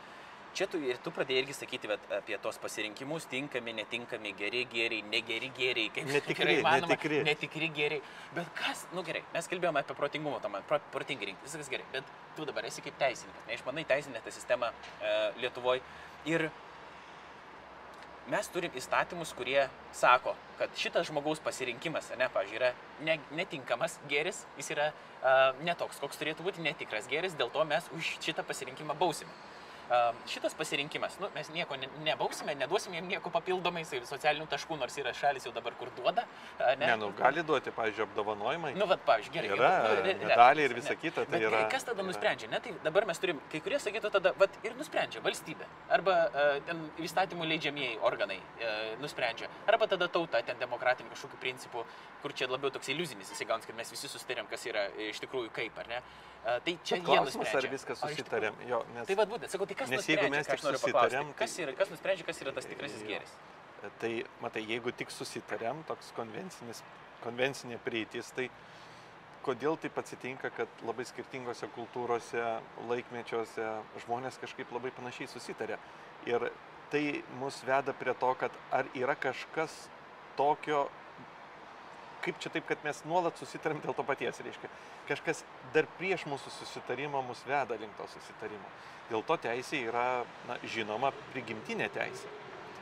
[0.54, 5.50] čia tu tu pradėjai irgi sakyti vet, apie tos pasirinkimus, tinkami, netinkami, geri gėriai, negeri
[5.56, 7.22] gėriai, kaip netikri, manoma, netikri.
[7.26, 8.02] netikri gėriai.
[8.36, 12.14] Bet kas, nu gerai, mes kalbėjome apie protingumą, tam, pro, protingai rinkti, viskas gerai, bet
[12.38, 15.82] tu dabar esi kaip teisininkas, neišmanai teisinę tą sistemą e, Lietuvoje
[16.30, 16.48] ir
[18.30, 24.44] mes turim įstatymus, kurie sako, kad šitas žmogaus pasirinkimas, ne, pažiūrėjau, yra ne, netinkamas gėris,
[24.56, 28.96] jis yra uh, netoks, koks turėtų būti netikras gėris, dėl to mes už šitą pasirinkimą
[28.96, 29.32] bausime.
[30.26, 35.12] Šitas pasirinkimas, nu, mes nieko ne, nebausime, neduosime jiem nieko papildomai, socialinių taškų, nors yra
[35.16, 36.24] šalis jau dabar, kur duoda.
[36.58, 38.72] a, Ne, nu, gali duoti, pavyzdžiui, apdovanojimai.
[38.80, 39.50] Nu, vad, pavyzdžiui, gerai.
[39.58, 40.80] Yra nu, medaliai ir ne.
[40.80, 42.08] visa kita, tai Bet yra- kas tada yra.
[42.08, 42.48] nusprendžia?
[42.50, 45.68] Ne, tai dabar mes turim, kai kurie sakytų tada, vat, ir nusprendžia valstybė.
[45.92, 49.48] Arba uh, ten įstatymų leidžiamieji organai uh, nusprendžia.
[49.68, 51.84] Arba tada tauta, ten demokratinių kažkokių principų,
[52.22, 55.52] kur čia labiau toks iliuzinis įsigauns, kad mes visi susitarėm, kas yra e, iš tikrųjų
[55.52, 55.98] kaip, ar ne?
[56.00, 57.56] Uh, tai čia jie nusprendžia.
[57.56, 58.54] ar tikrųjų- susitarėm.
[58.68, 61.58] Jo, nes, Tai vad būtent, sakau, tai kas Nes jeigu mes tik susitarėm, tai- Kas,
[61.58, 63.32] yra, kas nusprendžia, kas yra tas tikrasis gėris?
[64.00, 66.12] Tai, matai, jeigu tik susitarėm, toks
[67.24, 68.50] konvencinė prieitis, tai
[69.44, 73.66] kodėl taip atsitinka, kad labai skirtingose kultūrose, laikmečiuose
[74.06, 75.78] žmonės kažkaip labai panašiai susitarė.
[76.26, 76.50] Ir
[76.90, 79.88] tai mus veda prie to, kad ar yra kažkas
[80.36, 80.88] tokio,
[82.24, 84.70] kaip čia taip, kad mes nuolat susitarėm dėl to paties, reiškia.
[85.10, 85.42] Kažkas
[85.74, 88.72] dar prieš mūsų susitarimą mus veda link to susitarimo.
[89.10, 92.32] Dėl to teisė yra, na, žinoma, prigimtinė teisė.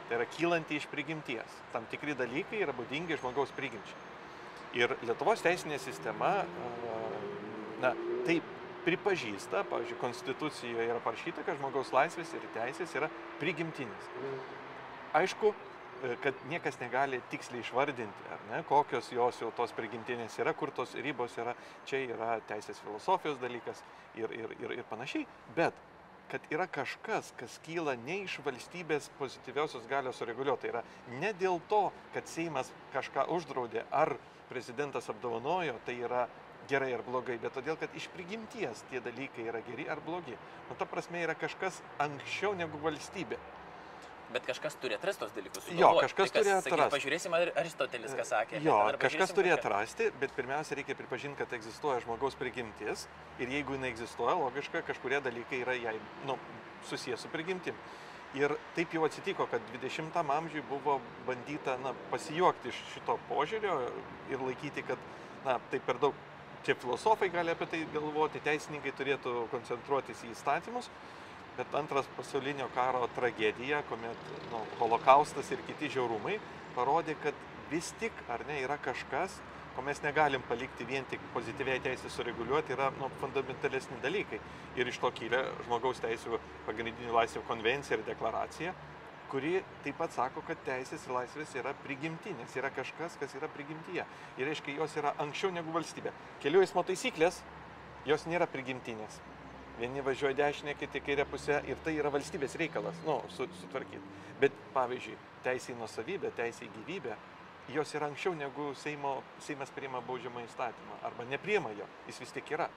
[0.09, 1.59] Tai yra kylanti iš prigimties.
[1.74, 4.11] Tam tikri dalykai yra būdingi žmogaus prigimčiai.
[4.78, 6.30] Ir Lietuvos teisinė sistema,
[7.82, 7.93] na,
[8.26, 8.38] tai
[8.86, 14.09] pripažįsta, pavyzdžiui, Konstitucijoje yra parašyta, kad žmogaus laisvės ir teisės yra prigimtinis.
[15.18, 15.53] Aišku,
[16.23, 20.97] kad niekas negali tiksliai išvardinti, ar ne, kokios jos jau tos prigimtinės yra, kur tos
[20.99, 21.55] ribos yra,
[21.87, 23.85] čia yra teisės filosofijos dalykas
[24.19, 25.27] ir, ir, ir, ir panašiai,
[25.57, 25.79] bet
[26.33, 30.63] kad yra kažkas, kas kyla ne iš valstybės pozityviosios galios sureguliuoti.
[30.63, 30.83] Tai yra
[31.21, 31.83] ne dėl to,
[32.15, 34.15] kad Seimas kažką uždraudė ar
[34.49, 36.27] prezidentas apdovanojo, tai yra
[36.71, 40.37] gerai ar blogai, bet todėl, kad iš prigimties tie dalykai yra geri ar blogi.
[40.69, 43.39] Nu, ta prasme yra kažkas anksčiau negu valstybė.
[44.33, 45.66] Bet kažkas turi atrasti tos dalykus.
[45.68, 46.05] Jo, sugalvoti.
[46.07, 46.95] kažkas tai, turi sakykim, atrast.
[46.97, 48.61] Pažiūrėsim, ar Aristotelis ką sakė.
[48.64, 53.07] Jo, kažkas turi atrasti, bet pirmiausia reikia pripažinti, kad egzistuoja žmogaus prigimtis
[53.43, 55.97] ir jeigu jinai egzistuoja, logiška, kažkurie dalykai yra jai
[56.28, 56.39] nu,
[56.89, 57.76] susijęs su prigimtim.
[58.33, 63.74] Ir taip jau atsitiko, kad 20-am amžiui buvo bandyta na, pasijuokti iš šito požiūrio
[64.33, 65.01] ir laikyti, kad
[65.45, 66.16] na, tai per daug,
[66.64, 70.89] čia filosofai gali apie tai galvoti, teisininkai turėtų koncentruotis į įstatymus,
[71.57, 76.39] bet antras pasaulinio karo tragedija, kuomet nu, holokaustas ir kiti žiaurumai
[76.77, 77.37] parodė, kad
[77.71, 79.41] vis tik, ar ne, yra kažkas,
[79.77, 84.41] ko mes negalim palikti vien tik pozityviai teisė sureguliuoti, yra nu, fundamentalesni dalykai.
[84.77, 88.75] Ir iš to kylia žmogaus teisų pagrindinių laisvių konvencija ir deklaracija,
[89.33, 94.05] kuri taip pat sako, kad teisės ir laisvės yra prigimtinės, yra kažkas, kas yra prigimtyje.
[94.37, 96.13] Ir reiškia, jos yra anksčiau negu valstybė.
[96.45, 97.41] Kelių eismo taisyklės,
[98.09, 99.23] jos nėra prigimtinės.
[99.81, 104.03] Vieni važiuoja dešinę, kiti kairę pusę ir tai yra valstybės reikalas, nu, su, sutvarkyti.
[104.41, 107.16] Bet pavyzdžiui, teisė į nusavybę, teisė į gyvybę,
[107.73, 112.53] jos yra anksčiau negu Seimo, Seimas priima baudžiamą įstatymą arba nepriima jo, jis vis tiek
[112.57, 112.68] yra.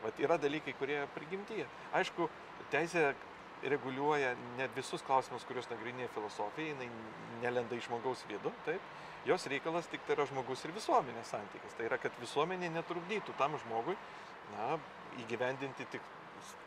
[0.00, 1.66] Vat yra dalykai, kurie prigimtyje.
[1.98, 2.30] Aišku,
[2.72, 3.10] teisė
[3.68, 6.88] reguliuoja ne visus klausimus, kuriuos nagrinėja filosofija, jinai
[7.42, 8.86] nelenda į žmogaus vidų, taip.
[9.28, 11.74] Jos reikalas tik tai yra žmogus ir visuomenės santykis.
[11.76, 13.96] Tai yra, kad visuomenė netrukdytų tam žmogui,
[14.54, 14.78] na,
[15.20, 16.06] įgyvendinti tik,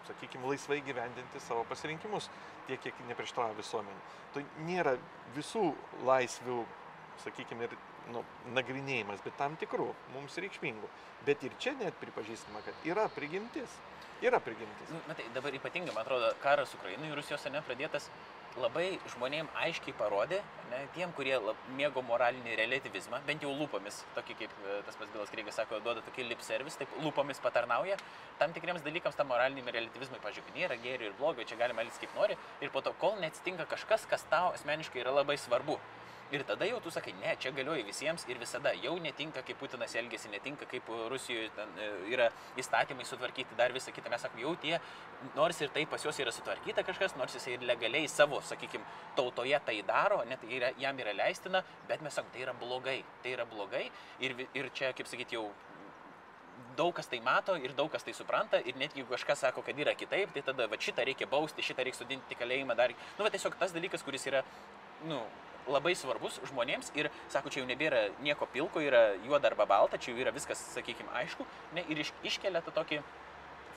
[0.08, 2.30] sakykime, laisvai gyvendinti savo pasirinkimus,
[2.68, 4.04] tiek, kiek neprieštrauja visuomenė.
[4.36, 4.98] Tai nėra
[5.38, 5.70] visų
[6.08, 6.60] laisvių,
[7.24, 7.78] sakykime, ir
[8.12, 8.24] nu,
[8.56, 10.90] nagrinėjimas, bet tam tikrų, mums reikšmingų.
[11.28, 13.78] Bet ir čia net pripažįstama, kad yra prigimtis.
[14.24, 14.92] Yra prigimtis.
[14.92, 18.10] Nu, matai, dabar ypatingai, man atrodo, karas Ukrainoje ir Rusijos nepradėtas
[18.60, 20.40] labai žmonėm aiškiai parodė,
[20.72, 25.14] ne, tiem, kurie lab, mėgo moralinį relativizmą, bent jau lūpomis, tokį kaip e, tas pats
[25.14, 27.98] Bilas Krygas sako, duoda tokį lip service, taip lūpomis patarnauja,
[28.42, 32.04] tam tikriems dalykams, tam moraliniam relativizmui, pažiūrėjau, kad nėra gėrio ir blogio, čia galima elgtis
[32.04, 35.80] kaip nori, ir po to, kol neatsitinka kažkas, kas tau asmeniškai yra labai svarbu.
[36.34, 38.72] Ir tada jau tu sakai, ne, čia galioja visiems ir visada.
[38.82, 44.10] Jau netinka, kaip Putinas elgesi, netinka, kaip Rusijoje e, yra įstatymai sutvarkyti, dar visą kitą.
[44.10, 44.80] Mes sakome, jau tie,
[45.36, 48.88] nors ir tai pas juos yra sutvarkyta kažkas, nors jis ir legaliai savo, sakykime,
[49.20, 51.62] tautoje tai daro, net yra, jam yra leistina,
[51.92, 52.98] bet mes sakome, tai yra blogai.
[53.22, 53.84] Tai yra blogai
[54.26, 55.46] ir, ir čia, kaip sakyti, jau
[56.78, 59.78] daug kas tai mato ir daug kas tai supranta ir net jeigu kažkas sako, kad
[59.78, 62.98] yra kitaip, tai tada va šitą reikia bausti, šitą reikia sudinti kalėjimą dar.
[63.20, 64.42] Nu, va tiesiog tas dalykas, kuris yra,
[65.06, 65.22] nu,
[65.72, 70.12] labai svarbus žmonėms ir, sako, čia jau nebėra nieko pilko, yra juoda arba balta, čia
[70.14, 71.48] jau yra viskas, sakykime, aišku,
[71.78, 73.02] ne, ir iš, iškelia tą tokį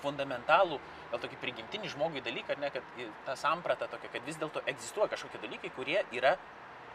[0.03, 0.79] fundamentalų,
[1.13, 5.41] gal tokį prigimtinį žmogui dalyką, ne, kad ta samprata tokia, kad vis dėlto egzistuoja kažkokie
[5.43, 6.37] dalykai, kurie yra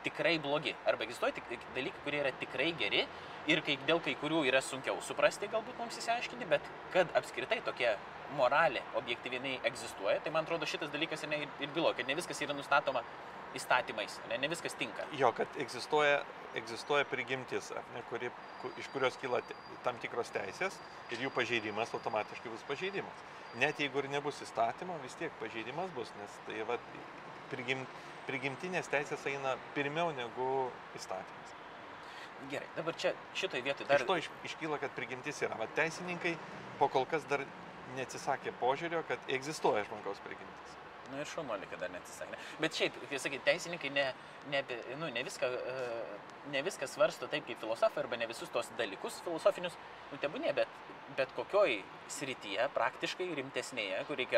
[0.05, 0.73] tikrai blogi.
[0.89, 3.03] Arba egzistuoja tik dalykai, kurie yra tikrai geri
[3.51, 7.95] ir kai, dėl kai kurių yra sunkiau suprasti, galbūt mums įsiaiškinti, bet kad apskritai tokia
[8.37, 12.41] moralė objektyvinai egzistuoja, tai man atrodo šitas dalykas ir, ne, ir bylo, kad ne viskas
[12.41, 13.03] yra nustatoma
[13.57, 15.05] įstatymais, ne, ne viskas tinka.
[15.19, 16.21] Jo, kad egzistuoja,
[16.59, 18.31] egzistuoja prigimtis, ne, kuri,
[18.61, 19.41] ku, iš kurios kyla
[19.85, 20.77] tam tikros teisės
[21.11, 23.25] ir jų pažeidimas automatiškai bus pažeidimas.
[23.59, 26.79] Net jeigu ir nebus įstatymo, vis tiek pažeidimas bus, nes tai va,
[27.51, 27.83] prigim,
[28.29, 31.57] prigimtinės teisės eina pirmiau negu įstatymas.
[32.49, 34.01] Gerai, dabar čia šitoj vietoj dar...
[34.01, 35.59] Iš to iš, iškyla, kad prigimtis yra.
[35.59, 36.33] Va, teisininkai
[36.79, 37.43] po kol kas dar
[37.97, 40.80] neatsisakė požiūrio, kad egzistuoja žmogaus prigimtis.
[41.11, 42.37] Nu ir šaunuolį, kad dar neatsisakė.
[42.63, 44.05] Bet šiaip, kaip sakai, teisininkai ne,
[44.53, 44.61] ne,
[44.99, 45.73] nu, ne, viską, e,
[46.53, 49.75] ne viską svarsto taip kaip filosofai arba ne visus tos dalykus filosofinius,
[50.11, 50.71] nu tebūnė, bet,
[51.17, 51.81] bet kokioj
[52.19, 54.29] srityje, praktiškai rimtesnėje, kuri,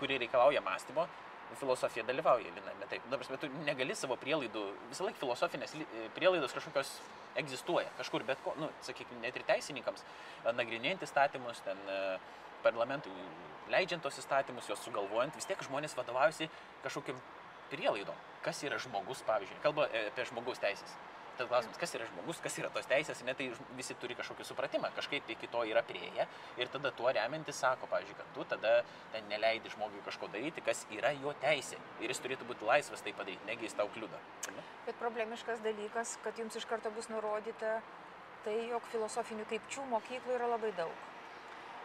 [0.00, 1.06] kuri reikalauja mąstymo,
[1.54, 2.88] filosofija dalyvauja viename.
[2.90, 6.90] Taip, dabar, bet tu negali savo prielaidų, visą laiką filosofinės e, prielaidos kažkokios
[7.38, 10.02] egzistuoja kažkur, bet ko, nu, sakykime, net ir teisininkams,
[10.42, 12.00] e, nagrinėjant įstatymus, ten e,
[12.64, 13.14] parlamentui
[13.72, 16.48] leidžiant tos įstatymus, juos sugalvojant, vis tiek žmonės vadovaujasi
[16.84, 17.18] kažkokiam
[17.70, 18.16] prielaidom.
[18.44, 20.94] Kas yra žmogus, pavyzdžiui, kalba e, apie žmogaus teisės.
[21.36, 24.88] Tad klausimas, kas yra žmogus, kas yra tos teisės, ne tai visi turi kažkokį supratimą,
[24.96, 26.24] kažkaip iki to yra prieėję
[26.56, 28.70] ir tada tuo remiantis sako, pavyzdžiui, kad tu tada
[29.12, 33.12] ten neleidi žmogui kažko daryti, kas yra jo teisė ir jis turėtų būti laisvas tai
[33.18, 34.22] padaryti, negi jis tau kliudo.
[34.48, 37.82] Nu, Bet problemiškas dalykas, kad jums iš karto bus nurodyta
[38.46, 41.04] tai, jog filosofinių krypčių mokyklų yra labai daug.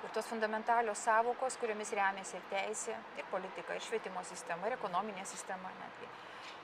[0.02, 5.26] Ir tos fundamentalios savokos, kuriomis remiasi ir teisė, ir politika, ir švietimo sistema, ir ekonominė
[5.30, 6.10] sistema netgi.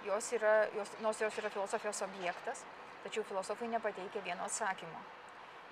[0.08, 2.64] Jos yra, jos, nors jos yra filosofijos objektas,
[3.04, 5.04] tačiau filosofai nepateikia vieno atsakymo.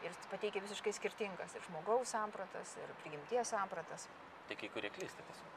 [0.05, 4.07] Ir pateikia visiškai skirtingas ir žmogaus sampratas, ir prigimties sampratas.
[4.47, 5.55] tai kai kurie klysta tiesiog.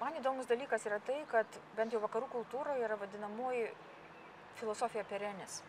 [0.00, 3.68] Man įdomus dalykas yra tai, kad bent jau vakarų kultūroje yra vadinamoji
[4.58, 5.60] filosofija perenis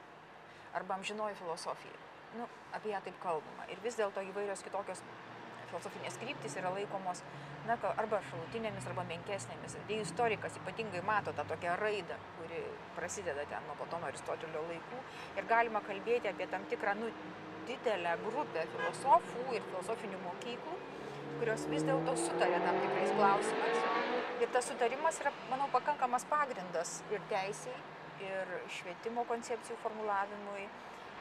[0.73, 1.99] arba amžinoji filosofija.
[2.37, 3.67] Nu, apie ją taip kalbama.
[3.69, 5.03] Ir vis dėlto įvairios kitokios
[5.73, 7.23] filosofinės kryptis yra laikomos
[7.67, 9.77] na, arba šalutinėmis, arba menkesnėmis.
[9.87, 12.61] Ir istorikas ypatingai mato tą tokią raidą, kuri
[12.97, 15.01] prasideda ten nuo Platono Aristotelio laikų.
[15.39, 17.09] Ir galima kalbėti apie tam tikrą nu,
[17.67, 20.77] didelę grupę filosofų ir filosofinių mokyklų,
[21.39, 23.83] kurios vis dėlto sutarė tam tikrais klausimais.
[24.43, 27.77] Ir tas sutarimas yra, manau, pakankamas pagrindas ir teisiai,
[28.23, 30.67] ir švietimo koncepcijų formulavimui,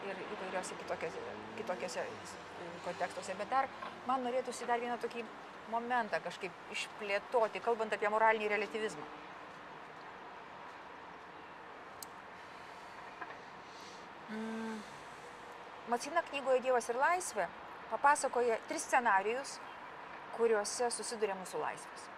[0.09, 1.25] ir įvairiuose kitokiose,
[1.59, 3.37] kitokiose e, kontekstuose.
[3.41, 3.69] Bet dar
[4.09, 5.25] man norėtųsi dar vieną tokį
[5.73, 9.11] momentą kažkaip išplėtoti, kalbant apie moralinį relativizmą.
[14.33, 14.81] Mm.
[15.93, 17.49] Macina knygoje Dievas ir laisvė
[17.91, 19.59] papasakoja tris scenarijus,
[20.39, 22.09] kuriuose susiduria mūsų laisvės.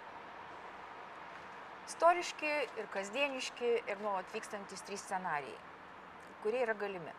[1.90, 5.58] Istoriški ir kasdieniški ir nuolat vykstantis trys scenarijai,
[6.44, 7.12] kurie yra galimi.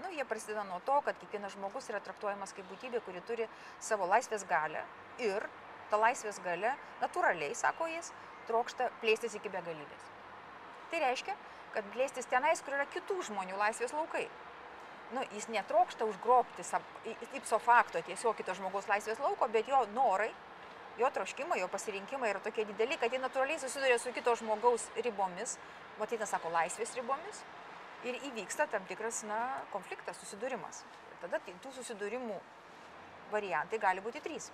[0.00, 3.48] Nu, jie prasideda nuo to, kad kiekvienas žmogus yra traktuojamas kaip būtybė, kuri turi
[3.80, 4.84] savo laisvės galę
[5.20, 5.44] ir
[5.90, 6.72] ta laisvės gale
[7.02, 8.08] natūraliai, sako jis,
[8.48, 10.08] trokšta plėstis iki begalybės.
[10.90, 11.36] Tai reiškia,
[11.74, 14.26] kad plėstis tenais, kur yra kitų žmonių laisvės laukai.
[15.12, 16.64] Nu, jis netrokšta užgrobti
[17.36, 20.30] ipso fakto tiesiog kito žmogaus laisvės lauko, bet jo norai,
[21.00, 25.58] jo troškimai, jo pasirinkimai yra tokie dideli, kad jie natūraliai susiduria su kito žmogaus ribomis,
[26.00, 27.42] matytas sako laisvės ribomis,
[28.08, 29.38] ir įvyksta tam tikras na,
[29.72, 30.82] konfliktas, susidūrimas.
[31.12, 32.38] Ir tada tų susidūrimų
[33.32, 34.50] variantai gali būti trys.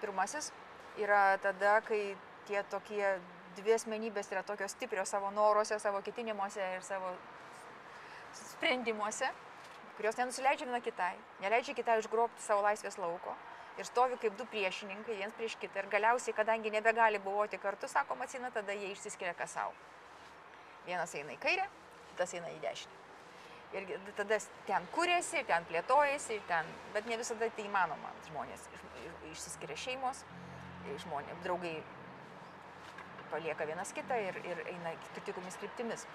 [0.00, 0.52] Pirmasis
[1.00, 2.16] yra tada, kai
[2.46, 3.16] tie tokie
[3.56, 7.14] dvi asmenybės yra tokios stiprios savo noruose, savo ketinimuose ir savo
[8.36, 9.32] sprendimuose,
[9.96, 13.32] kurios nenusileidžia viena kitai, neleidžia kitai užgrobti savo laisvės lauko
[13.76, 15.82] ir stovi kaip du priešininkai, viens prieš kitą.
[15.82, 19.74] Ir galiausiai, kadangi nebegali buvoti kartu, sako Macina, tada jie išsiskiria kas savo.
[20.86, 21.66] Vienas eina į kairę,
[22.16, 23.02] kitas eina į dešinę.
[23.76, 28.12] Ir tada ten kūrėsi, ten plėtojasi, ten, bet ne visada tai įmanoma.
[28.30, 30.24] Žmonės iš- iš- išsiskiria šeimos,
[31.04, 31.82] žmonės, draugai
[33.30, 36.06] palieka vienas kitą ir, ir eina skirtingomis kryptimis.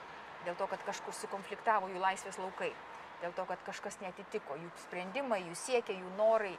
[0.45, 2.71] Dėl to, kad kažkur sukonfliktavo jų laisvės laukai.
[3.21, 6.55] Dėl to, kad kažkas netitiko, jų sprendimai, jų siekiai, jų norai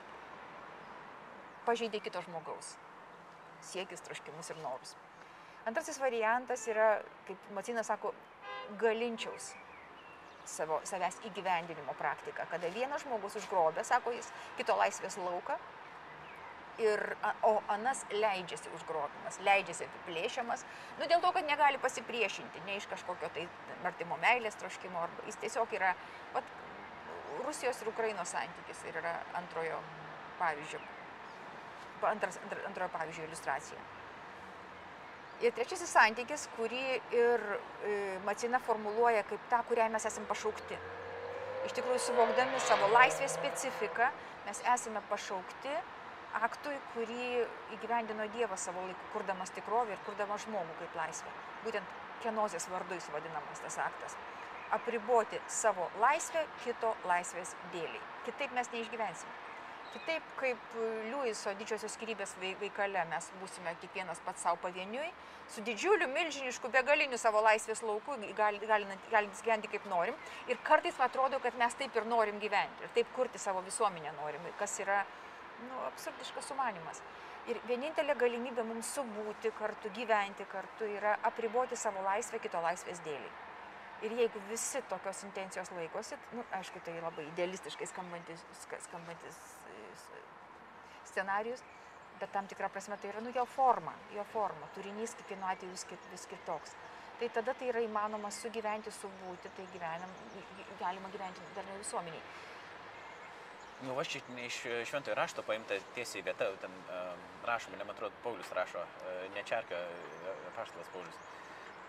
[1.67, 2.77] pažeidė kito žmogaus
[3.63, 4.95] siekis, troškimus ir norus.
[5.67, 8.11] Antrasis variantas yra, kaip Macinas sako,
[8.81, 9.53] galinčiaus
[10.45, 15.55] savo, savęs įgyvendinimo praktika, kada vienas žmogus užgrobė, sako jis, kito laisvės lauką,
[16.83, 17.03] ir,
[17.47, 20.65] o anas leidžiasi užgrobimas, leidžiasi apiplėšiamas,
[20.99, 23.47] nu dėl to, kad negali pasipriešinti, ne iš kažkokio tai
[23.87, 25.95] artimo meilės troškimo, arba jis tiesiog yra,
[26.35, 26.59] vat,
[27.47, 29.79] Rusijos ir Ukrainos santykis ir yra antrojo
[30.39, 30.79] pavyzdžio,
[32.01, 33.81] pa- antras, antr, antrojo pavyzdžio iliustracija.
[35.43, 36.83] Ir trečiasis santykis, kurį
[37.19, 40.77] ir e, Macina formuluoja kaip tą, kuriai mes esame pašaukti.
[41.67, 44.07] Iš tikrųjų, suvokdami savo laisvės specifiką,
[44.47, 45.75] mes esame pašaukti
[46.47, 47.27] aktui, kurį
[47.75, 51.35] įgyvendino Dievas savo laiku, kurdamas tikrovę ir kurdamas žmogų kaip laisvę.
[51.67, 54.15] Būtent kenozės vardu jis vadinamas tas aktas.
[54.73, 58.01] Apriboti savo laisvę kito laisvės dėliai.
[58.31, 59.42] Kitaip mes neišgyvensime.
[59.93, 60.77] Kitaip kaip
[61.11, 65.11] Liujiso didžiosios skirybės veikale mes būsime kiekvienas pats savo pavieniui,
[65.53, 70.17] su didžiuliu, milžinišku, begaliniu savo laisvės lauku, galinant gali, gyventi kaip norim.
[70.49, 74.15] Ir kartais man atrodo, kad mes taip ir norim gyventi, ir taip kurti savo visuomenę
[74.17, 75.03] norim, kas yra
[75.69, 77.05] nu, absurdiškas sumanimas.
[77.51, 83.33] Ir vienintelė galimybė mums subūti kartu, gyventi kartu yra apriboti savo laisvę kito laisvės dėliai.
[84.03, 89.39] Ir jeigu visi tokios intencijos laikosi, nu, aišku, tai labai idealistiškai skambantis, ska- skambantis
[89.93, 91.63] e, s- scenarius,
[92.21, 95.87] bet tam tikrą prasme tai yra nu, jo forma, jo forma, turinys kiekvienu atveju vis,
[96.13, 96.75] vis kitoks.
[97.21, 100.11] Tai tada tai yra įmanoma sugyventi, subūti, tai gyvenam,
[100.81, 102.23] galima gyventi darniai visuomeniai.
[103.83, 107.13] Nu, aš čia ne iš šventojo rašto paimta tiesiai vieta, ten uh,
[107.47, 109.79] rašoma, ne man atrodo, Paulius rašo, uh, nečerka
[110.57, 111.19] paštalas Paulius.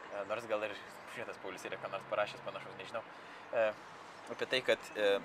[0.10, 0.74] Uh, nors gal ir
[1.14, 3.04] šitas Paulius yra ką nors parašęs panašaus, nežinau.
[3.54, 3.70] Uh,
[4.34, 5.22] apie tai, kad uh,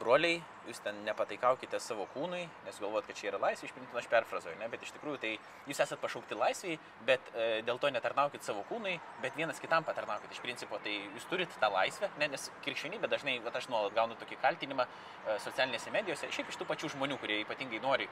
[0.00, 4.58] broliai, jūs ten nepataikaukite savo kūnui, nes galvojat, kad čia yra laisvė, išprintina aš perfrazuoju,
[4.60, 5.32] ne, bet iš tikrųjų tai
[5.70, 6.78] jūs esate pašaukti laisviai,
[7.08, 10.32] bet e, dėl to netarnaukit savo kūnui, bet vienas kitam patarnaukit.
[10.34, 14.18] Iš principo tai jūs turit tą laisvę, ne, nes krikščionybė dažnai, vat, aš nuolat gaunu
[14.20, 18.10] tokį kaltinimą e, socialinėse medijose, šiaip iš tų pačių žmonių, kurie ypatingai nori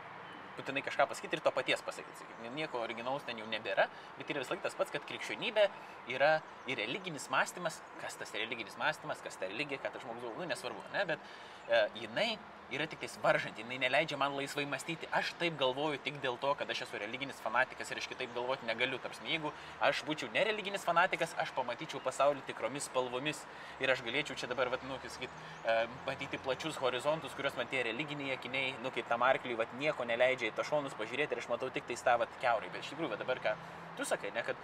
[0.59, 2.21] būtinai kažką pasakyti ir to paties pasakyti.
[2.21, 3.89] Sakyt, nieko originalaus ten jau nebėra,
[4.19, 5.69] bet yra vis laik tas pats, kad krikščionybė
[6.15, 6.35] yra
[6.71, 10.85] ir religinis mąstymas, kas tas religinis mąstymas, kas ta religija, ką tas žmogus, nu nesvarbu,
[10.95, 11.31] ne, bet
[11.69, 12.29] e, jinai
[12.73, 15.09] yra tik tais varžanti, jinai neleidžia man laisvai mąstyti.
[15.13, 18.67] Aš taip galvoju tik dėl to, kad aš esu religinis fanatikas ir aš kitaip galvoti
[18.69, 18.99] negaliu.
[19.03, 19.53] Tarsi, jeigu
[19.85, 23.45] aš būčiau nereliginis fanatikas, aš pamatyčiau pasaulį tikromis spalvomis
[23.85, 27.71] ir aš galėčiau čia dabar, vat, nu, kaip sakyt, e, matyti plačius horizontus, kuriuos man
[27.71, 31.45] tie religiniai akiniai, nu, kaip tam arkliui, vat, nieko neleidžia į to šonus pažiūrėti ir
[31.45, 32.73] aš matau tik tai tą vat keurai.
[32.73, 33.57] Bet iš tikrųjų, va, dabar ką
[33.97, 34.59] tu sakai, ne, kad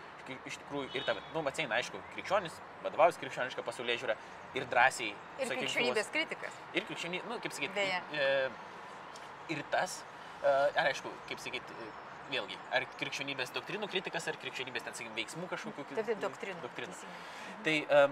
[0.47, 4.17] iš tikrųjų ir ta, vat, nu, Maceina, aišku, krikščionis, vadovaus krikščionišką pasaulyje žiūrą
[4.59, 5.11] ir drąsiai.
[5.39, 6.59] Ir krikščionybės kritikas.
[6.75, 8.23] Ir krikščionybė, nu, kaip sakyti, Beje.
[8.23, 10.01] e, ir tas,
[10.45, 11.77] ar aišku, kaip sakyti,
[12.31, 16.63] vėlgi, ar krikščionybės doktrinų kritikas, ar krikščionybės, ten, sakykime, veiksmų kažkokių Taip, taip, doktrinų.
[16.63, 16.95] doktrinų.
[16.95, 17.65] teisingai.
[17.67, 18.05] Tai, e,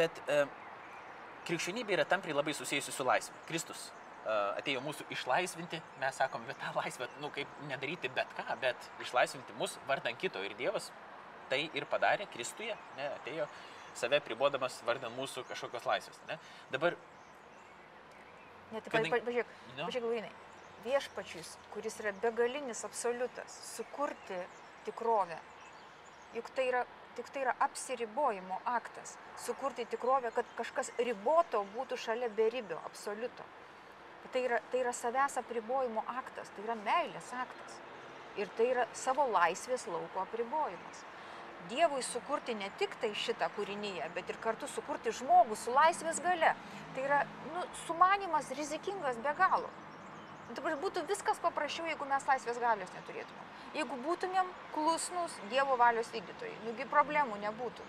[0.00, 0.22] bet
[1.46, 3.36] krikščionybė yra tampriai labai susijusi su laisvė.
[3.46, 3.90] Kristus
[4.26, 9.54] atėjo mūsų išlaisvinti, mes sakom, bet tą laisvę, nu, kaip nedaryti bet ką, bet išlaisvinti
[9.60, 10.42] mus vardan kito.
[10.42, 10.90] Ir Dievas
[11.50, 13.46] tai ir padarė Kristuje, ne, atėjo
[13.96, 16.18] save pribodamas vardan mūsų kažkokios laisvės.
[16.28, 16.38] Ne?
[16.74, 16.96] Dabar,
[18.72, 19.46] Net Kadangi- pa- pažiūrėk,
[19.76, 20.32] nu, pažiūrėk, Laurinai,
[20.84, 24.38] viešpačius, kuris yra begalinis absoliutas, sukurti
[24.84, 25.38] tikrovę,
[26.34, 26.84] juk tai yra,
[27.16, 29.16] tik tai yra apsiribojimo aktas.
[29.38, 33.44] Sukurti tikrovę, kad kažkas riboto būtų šalia beribio absoliuto.
[34.32, 37.78] Tai yra, tai yra savęs apribojimo aktas, tai yra meilės aktas.
[38.36, 41.04] Ir tai yra savo laisvės lauko apribojimas.
[41.70, 46.54] Dievui sukurti ne tik tai šitą kūrinyje, bet ir kartu sukurti žmogų su laisvės gale.
[46.96, 47.18] Tai yra
[47.52, 49.68] nu, sumanimas rizikingas be galo.
[50.56, 53.50] Dabar būtų viskas paprasčiau, jeigu mes laisvės galios neturėtumėm.
[53.76, 57.84] Jeigu būtumėm klusnus Dievo valios vykdytojai, nugi problemų nebūtų.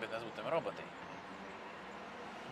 [0.00, 0.86] bet mes būtume robotai.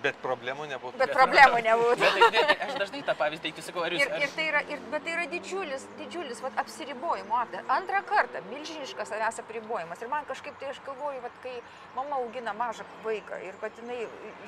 [0.03, 0.99] Bet problemų nebūtų.
[1.01, 2.03] Bet problemų nebūtų.
[2.03, 4.03] Bet, tai, ne, aš dažnai tą pavyzdį teikiu, sakau, ar jūs...
[4.05, 7.65] Ir, ir tai yra, ir, bet tai yra didžiulis, didžiulis vat, apsiribojimo aktas.
[7.73, 10.03] Antrą kartą milžiniškas savęs apribojimas.
[10.05, 11.55] Ir man kažkaip tai aš galvoju, vat, kai
[11.97, 14.03] mama augina mažą vaiką ir kad jinai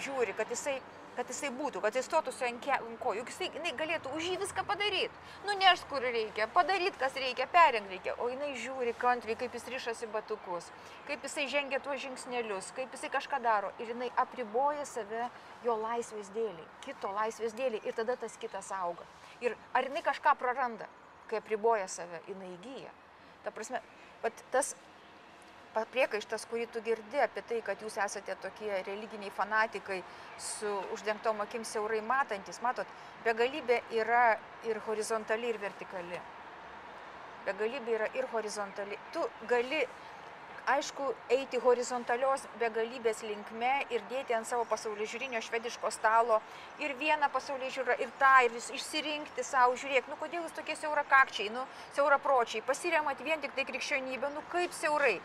[0.05, 0.77] žiūri, kad jisai,
[1.19, 4.37] kad jisai būtų, kad jis stotųsi ant ant kojų, juk jisai jinai galėtų už jį
[4.39, 5.23] viską padaryti.
[5.49, 8.14] Nunešti, kur reikia, padaryti, kas reikia, perrengti reikia.
[8.23, 10.71] O jinai žiūri kantriai, kaip jis ryšasi batukus,
[11.09, 13.73] kaip jisai žengia tuos žingsnelius, kaip jisai kažką daro.
[13.83, 15.27] Ir jinai apriboja save
[15.66, 17.83] jo laisvės dėliai, kito laisvės dėliai.
[17.83, 19.07] Ir tada tas kitas auga.
[19.43, 20.87] Ir ar jinai kažką praranda,
[21.27, 22.95] kai apriboja save, jinai įgyja.
[23.43, 23.83] Ta prasme,
[24.55, 24.77] tas
[25.93, 30.01] priekaištas, kurį tu girdi apie tai, kad jūs esate tokie religiniai fanatikai
[30.39, 32.87] su uždengtom akim siaurai matantis, matot,
[33.24, 36.20] begalybė yra ir horizontali, ir vertikali.
[37.47, 38.99] Begalybė yra ir horizontali.
[39.14, 39.81] Tu gali,
[40.68, 46.43] aišku, eiti horizontalios begalybės linkme ir dėti ant savo pasaulio žiūrinio švediško stalo
[46.85, 50.76] ir vieną pasaulio žiūrą, ir tą, ir vis išsirinkti savo, žiūrėk, nu kodėl jūs tokie
[50.76, 51.64] siaurakakčiai, nu
[51.97, 55.16] siaurapročiai, pasiremat vien tik tai krikščionybę, nu kaip siaurai.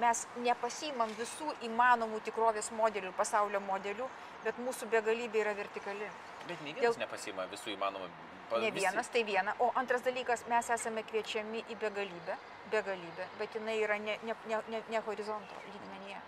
[0.00, 4.08] Mes nepasimam visų įmanomų tikrovės modelių ir pasaulio modelių,
[4.44, 6.08] bet mūsų begalybė yra vertikali.
[6.46, 8.08] Bet nei Dėl- vienas nepasima visų įmanomų...
[8.50, 9.54] pa- Ne visi- vienas, tai viena.
[9.58, 12.36] O antras dalykas, mes esame kviečiami į begalybę,
[12.70, 16.20] begalybę, bet jinai yra ne, ne, ne, ne, ne horizonto lygmenyje.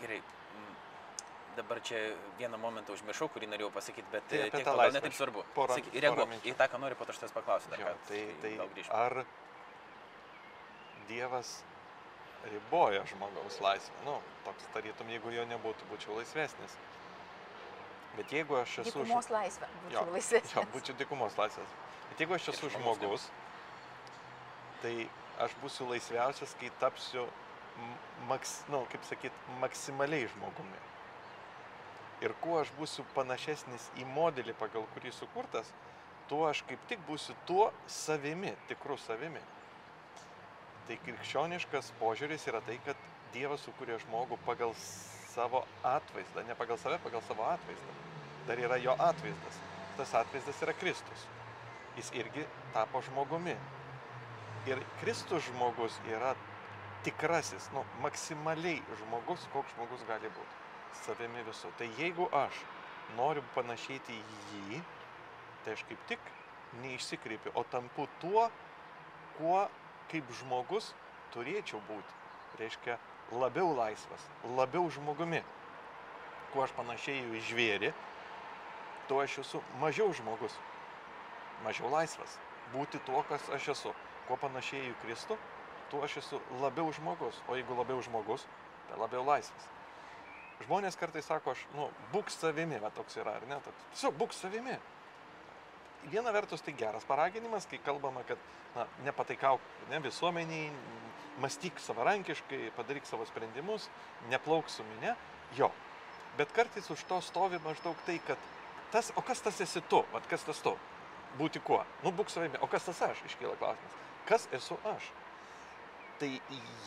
[0.00, 0.22] Gerai.
[1.58, 1.96] Dabar čia
[2.38, 5.42] vieną momentą užmiršau, kurį norėjau pasakyti, bet Tai tai apie tiek gal laisvę netaip svarbu.
[5.56, 7.70] porą- Saky, porą reaguok į tą, ką nori, po to aš tas paklausiu.
[7.70, 7.94] Dar Jo, ką.
[8.08, 8.90] tai, tai grįžt.
[8.94, 9.24] ar
[11.08, 11.62] Dievas
[12.52, 14.04] riboja žmogaus laisvę.
[14.06, 16.78] Nu, toks tarytum, jeigu jo nebūtų, būčiau laisvesnis.
[18.16, 19.02] Bet jeigu aš esu...
[19.02, 19.68] Dykumos laisvė.
[19.92, 20.54] Jo, Būčiau laisvesnis.
[20.56, 21.76] Jo, būčiau dykumos laisvės.
[22.08, 23.28] Bet jeigu aš esu žmogus
[24.82, 25.08] tai
[25.42, 27.26] aš būsiu laisviausias, kai tapsiu,
[28.30, 30.80] maks, nu, kaip sakyt, maksimaliai žmogumi.
[32.26, 35.70] Ir kuo aš būsiu panašesnis į modelį, pagal kurį sukurtas,
[36.30, 39.42] tuo aš kaip tik būsiu tuo savimi, tikru savimi.
[40.88, 42.96] Tai krikščioniškas požiūris yra tai, kad
[43.34, 47.96] Dievas sukūrė žmogų pagal savo atvaizdą, ne pagal save, pagal savo atvaizdą.
[48.48, 49.58] Dar yra jo atvaizdas.
[49.98, 51.26] Tas atvaizdas yra Kristus.
[51.98, 53.52] Jis irgi tapo žmogumi.
[54.70, 56.32] Ir Kristus žmogus yra
[57.04, 60.56] tikrasis, nu, maksimaliai žmogus, koks žmogus gali būti.
[61.04, 61.70] Savimi visų.
[61.78, 62.62] Tai jeigu aš
[63.18, 64.80] noriu panašėti į jį,
[65.64, 66.32] tai aš kaip tik
[66.82, 68.48] neišsikreipiu, o tampu tuo,
[69.36, 69.66] kuo
[70.10, 70.92] kaip žmogus
[71.34, 72.16] turėčiau būti.
[72.58, 72.96] Reiškia,
[73.32, 74.24] labiau laisvas,
[74.56, 75.42] labiau žmogumi.
[76.52, 77.92] Kuo aš panašėju į žvėrį,
[79.08, 80.54] tuo aš esu mažiau žmogus,
[81.64, 82.38] mažiau laisvas.
[82.72, 83.94] Būti tuo, kas aš esu.
[84.28, 85.36] Kuo panašėju į Kristų,
[85.92, 87.40] tuo aš esu labiau žmogus.
[87.48, 88.44] O jeigu labiau žmogus,
[88.88, 89.68] tai labiau laisvas.
[90.66, 93.60] Žmonės kartais sako, aš, nu, būk savimi, va toks yra, ar ne?
[93.64, 94.74] Toks, Tiesiog būk savimi.
[96.06, 98.38] Viena vertus tai geras paraginimas, kai kalbama, kad
[98.76, 100.70] na, nepataikauk ne, visuomeniai,
[101.42, 103.88] mąstyk savarankiškai, padaryk savo sprendimus,
[104.30, 105.14] neplauk su minė,
[105.58, 105.70] jo.
[106.38, 108.38] Bet kartais už to stovi maždaug tai, kad
[108.92, 110.74] tas, o kas tas esi tu, vat kas tas tu,
[111.38, 113.96] būti kuo, nu būk savimi, o kas tas aš, iškyla klausimas,
[114.28, 115.10] kas esu aš.
[116.18, 116.30] Tai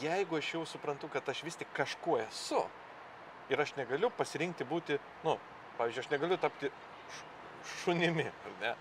[0.01, 2.63] jeigu aš jau suprantu, kad aš vis tik kažkuo esu
[3.51, 5.37] ir aš negaliu pasirinkti būti, nu,
[5.77, 6.71] pavyzdžiui, aš negaliu tapti
[7.81, 8.73] šunimi, ar ne?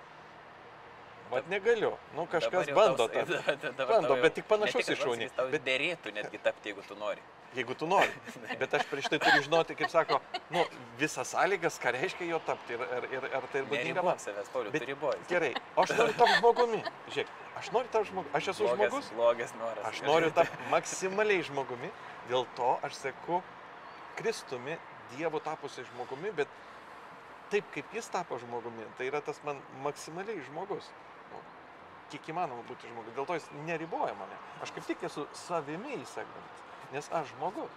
[1.31, 3.07] Vat negaliu, nu kažkas bando
[3.79, 6.41] dabar Bando, bet tik panašus ne tik, į kad šunį, pasakys, Tau bet- dėrėtų netgi
[6.43, 7.23] tapti, jeigu tu nori.
[7.59, 8.13] Jeigu tu nori.
[8.61, 10.21] Bet aš prieš tai turiu žinoti, kaip sako,
[10.55, 10.61] nu,
[11.01, 14.21] visas sąlygas, ką reiškia jo tapti ir, ir, ir ar tai ir būdinga man.
[14.23, 14.87] Savęs, Pauliu, Bet-.
[15.33, 15.49] Gerai,
[15.83, 16.79] aš noriu tapti žmogumi.
[17.11, 18.35] Žiūrėk, aš noriu tapti žmogumi.
[18.39, 19.11] Aš esu žmogus.
[19.19, 19.83] Blogas noras.
[19.91, 21.91] Aš noriu tapti maksimaliai žmogumi,
[22.31, 23.43] dėl to aš seku
[24.21, 24.79] Kristumi,
[25.17, 26.47] Dievu tapusi žmogumi, bet
[27.51, 30.87] taip kaip jis tapo žmogumi, tai yra tas man maksimaliai žmogus.
[32.11, 33.15] Kiek įmanoma būti žmogus.
[33.15, 34.39] Dėl to jis neriboja mane.
[34.65, 37.77] Aš kaip tik esu savimi įsekdamas, nes aš žmogus.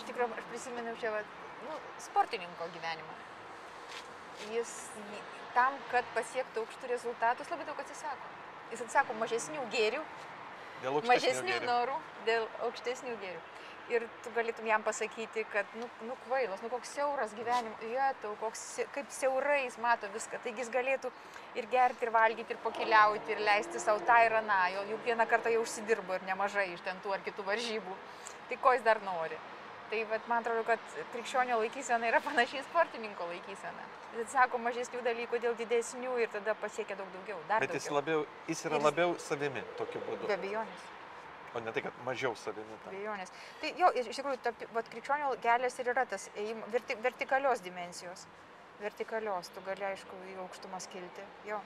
[0.00, 1.36] Iš tikrųjų, aš prisimenu čia vat,
[1.68, 3.14] nu, sportininko gyvenimą.
[4.56, 4.74] Jis
[5.54, 8.34] tam, kad pasiektų aukštų rezultatų, jis labai daug atsisako.
[8.72, 10.02] Jis atsisako mažesnių gėrių,
[11.10, 11.66] mažesnių gėrio.
[11.68, 13.40] norų dėl aukštesnių gėrių.
[13.90, 18.60] Ir tu galėtum jam pasakyti, kad, nu, nu kvailas, nu koks siauras gyvenimo, vietau, koks,
[18.94, 20.38] kaip siaurai jis mato viską.
[20.44, 21.10] Taigi jis galėtų
[21.58, 24.60] ir gerti, ir valgyti, ir pakeliauti, ir leisti savo tą ir aną.
[24.76, 27.96] Jo juk vieną kartą jau užsidirbo ir nemažai iš ten tų ar kitų varžybų.
[28.52, 29.38] Tai ko jis dar nori?
[29.90, 30.78] Tai vat, man atrodo, kad
[31.16, 33.88] krikščionio laikysena yra panašiai sportininko laikysena.
[34.14, 37.42] Jis atsako mažesnių dalykų dėl didesnių ir tada pasiekia daug daugiau.
[37.58, 37.98] Bet jis, daugiau.
[37.98, 40.86] labiau, jis yra Ir jis- labiau savimi tokiu Be būdu, abejonės.
[41.54, 42.78] O ne tai, kad mažiau savimi.
[42.86, 43.32] Abejonės.
[43.62, 48.26] Tai jo, iš tikrųjų, tapti, vat, krikščionio kelias ir yra tas ėjim, verti, vertikalios dimensijos.
[48.80, 51.26] Vertikalios, tu gali, aišku, į aukštumas kilti.
[51.48, 51.60] Jo.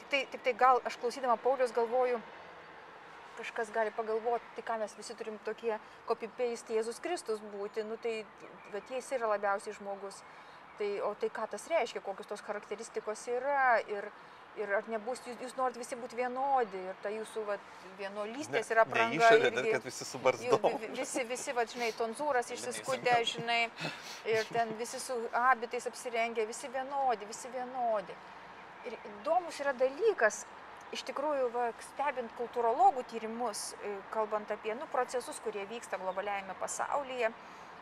[0.00, 2.20] Tik tai, tik tai gal aš klausydama Paulius galvoju,
[3.38, 5.76] kažkas gali pagalvoti, tai ką mes visi turim tokie
[6.08, 8.22] copy-paste Jėzus Kristus būti, nu tai,
[8.72, 10.22] bet jis yra labiausiai žmogus.
[10.78, 14.08] Tai, o tai ką tas reiškia, kokios tos charakteristikos yra ir,
[14.56, 17.60] ir ar nebus, jūs, jūs norit visi būti vienodi ir ta jūsų vat,
[17.98, 19.16] vienolystės yra ne pranga.
[19.18, 19.72] išorė, irgi.
[19.72, 20.60] kad visi su Jų barzdom.
[20.78, 23.24] vi- vi- Visi, visi, va, žinai, tonzūras Neįsivaizduoju.
[23.34, 23.70] žinai,
[24.24, 28.14] ir ten visi su abitais apsirengę, visi vienodi, visi vienodi.
[28.86, 30.44] Ir įdomus yra dalykas,
[30.92, 33.74] iš tikrųjų, va, stebint kultūrologų tyrimus,
[34.10, 37.32] kalbant apie nu, procesus, kurie vyksta globaliajame pasaulyje.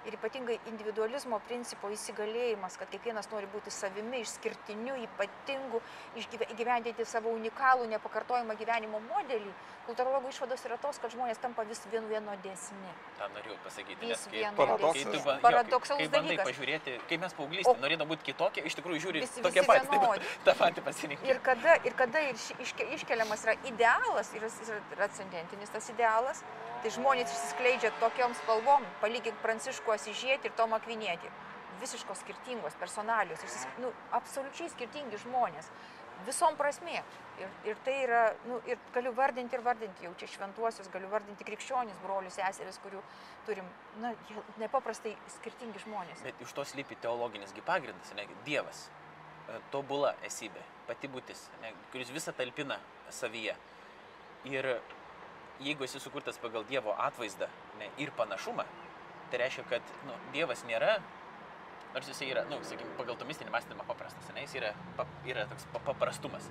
[0.02, 5.78] Ir ypatingai individualizmo principo įsigalėjimas, kad kiekvienas nori būti savimi, išskirtiniu, ypatingu,
[6.18, 9.52] įgyvendinti savo unikalų, nepakartojamą gyvenimo modelį.
[9.86, 12.92] Kultūrologų išvados yra tos, kad žmonės tampa vis vien vienodesni.
[13.18, 13.98] tą norėjau pasakyti.
[14.00, 14.42] Vis nes kai-.
[14.56, 15.04] Paradoksas.
[15.04, 16.46] kai tu ba- jo, Paradoksalus kai, kai dalykas.
[16.50, 20.54] pažiūrėti, kai mes paauglystė norėdami būti kitokie, iš tikrųjų žiūri Visi- tokie patys, taip, tą
[20.62, 21.30] patį pasirinkimą.
[21.30, 25.88] Ir kada, ir kada ir ši- iške, iškeliamas yra idealas, ir jis yra transcendentinis tas
[25.94, 26.42] idealas,
[26.82, 31.30] tai žmonės išsiskleidžia tokiom spalvom, palygink Pranciškų Asižietį ir Tomą Kvinietį.
[31.80, 35.70] Visiškos skirtingos personalijos, išsis, nu, absoliučiai skirtingi žmonės.
[36.26, 37.02] Visom prasme.
[37.40, 41.46] Ir, ir tai yra, nu, ir galiu vardinti ir vardinti jau čia šventuosius, galiu vardinti
[41.48, 43.00] krikščionis, brolius, seseris, kurių
[43.48, 43.66] turim,
[44.02, 44.12] na,
[44.60, 46.22] nepaprastai skirtingi žmonės.
[46.26, 48.84] Bet iš to slypi teologinis gi pagrindas, ne, Dievas,
[49.48, 52.78] e, tobula esybė, pati būtis, ne, kuris visą talpina
[53.10, 53.56] savyje.
[54.52, 54.68] Ir
[55.62, 57.48] jeigu esi sukurtas pagal Dievo atvaizdą
[57.80, 58.66] ne, ir panašumą,
[59.32, 60.98] tai reiškia, kad nu, Dievas nėra,
[61.94, 65.48] nors jis yra, na, nu, sakykime, pagal tomistinį mąstymą paprastas, ne, jis yra, pa, yra
[65.50, 66.48] toks pa, paprastumas.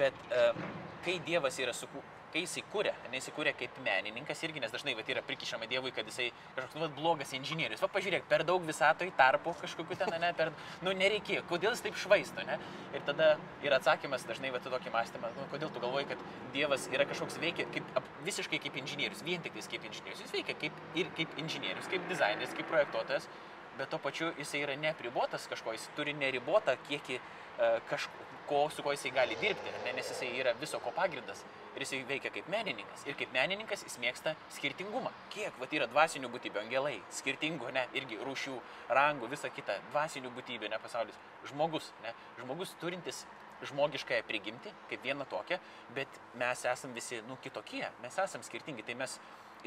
[0.00, 0.66] Bet um,
[1.04, 4.94] kai Dievas yra sukurtas, kai jisai kūrė, ne jisai kūrė kaip menininkas irgi, nes dažnai
[4.96, 7.82] va, yra prikišama Dievui, kad jisai kažkoks nu, va, blogas inžinierius.
[7.84, 10.52] Va, pažiūrėk, per daug visatoj tarpų kažkokiu ten, ne, per,
[10.84, 12.56] nu, nereikėjo, kodėl jis taip švaisto, ne?
[12.96, 13.34] Ir tada
[13.66, 16.26] yra atsakymas dažnai va, tokį mąstymą, nu, kodėl tu galvoji, kad
[16.56, 20.24] Dievas yra kažkoks veikia kaip, ap, visiškai kaip inžinierius, vien tik kaip inžinierius.
[20.24, 23.28] Jis veikia kaip, ir kaip inžinierius, kaip dizaineris, kaip projektuotojas,
[23.78, 28.82] bet tuo pačiu jisai yra nepribotas kažko, jis turi neribotą kiekį uh, kažko, ko, su
[28.82, 31.44] kuo jisai gali dirbti, ne, nes jisai yra viso ko pagrindas
[31.74, 33.04] ir jisai veikia kaip menininkas.
[33.08, 35.12] Ir kaip menininkas jis mėgsta skirtingumą.
[35.32, 38.56] Kiek, va, yra dvasinių būtybių, angelai, skirtingų, ne, irgi rūšių,
[38.98, 41.20] rangų, visa kita, dvasinių būtybių, ne pasaulis.
[41.48, 42.12] Žmogus, ne,
[42.42, 43.24] žmogus turintis
[43.62, 45.58] žmogiškąją prigimti, kaip vieną tokią,
[45.94, 49.18] bet mes esame visi, nu, kitokie, mes esame skirtingi, tai mes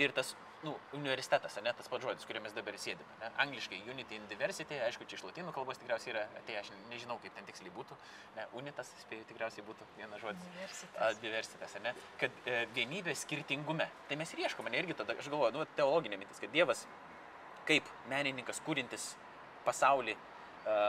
[0.01, 0.35] ir tas
[0.65, 3.17] nu, universitetas, ne tas pats žodis, kuriuo mes dabar sėdime.
[3.21, 3.29] Ne?
[3.43, 7.35] Angliškai Unity in Diversity, aišku, čia iš latinų kalbos tikriausiai yra atėję, aš nežinau, kaip
[7.37, 7.97] ten tiksliai būtų.
[8.37, 10.47] Ne, unitas, spėjau, tikriausiai būtų vienas žodis.
[10.55, 11.19] Diversitas.
[11.21, 11.93] Diversitas, ne?
[12.21, 13.89] Kad e, vienybė skirtingume.
[14.09, 16.85] Tai mes ir ieškome, ne irgi tada, aš galvoju, nu, teologinė mintis, kad Dievas
[17.69, 19.11] kaip menininkas kūrintis
[19.67, 20.79] pasaulį, e,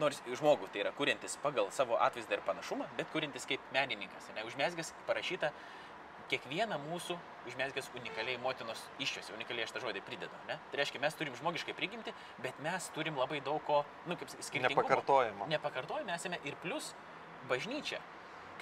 [0.00, 4.28] nors žmogų tai yra kūrintis pagal savo atvaizdą ir panašumą, bet kūrintis kaip menininkas.
[4.36, 4.44] Ne?
[4.48, 5.52] Užmesgęs parašyta
[6.32, 7.16] kiekvieną mūsų
[7.50, 10.40] užmesgęs unikaliai motinos iščiose, unikaliai aš tą žodį pridedu.
[10.48, 10.56] Ne?
[10.70, 12.14] Tai reiškia, mes turim žmogiškai prigimti,
[12.44, 14.72] bet mes turim labai daug ko, nu, kaip skirtingo.
[14.72, 15.50] Nepakartojama.
[15.52, 16.92] Nepakartojama esame ir plus
[17.50, 18.00] bažnyčia.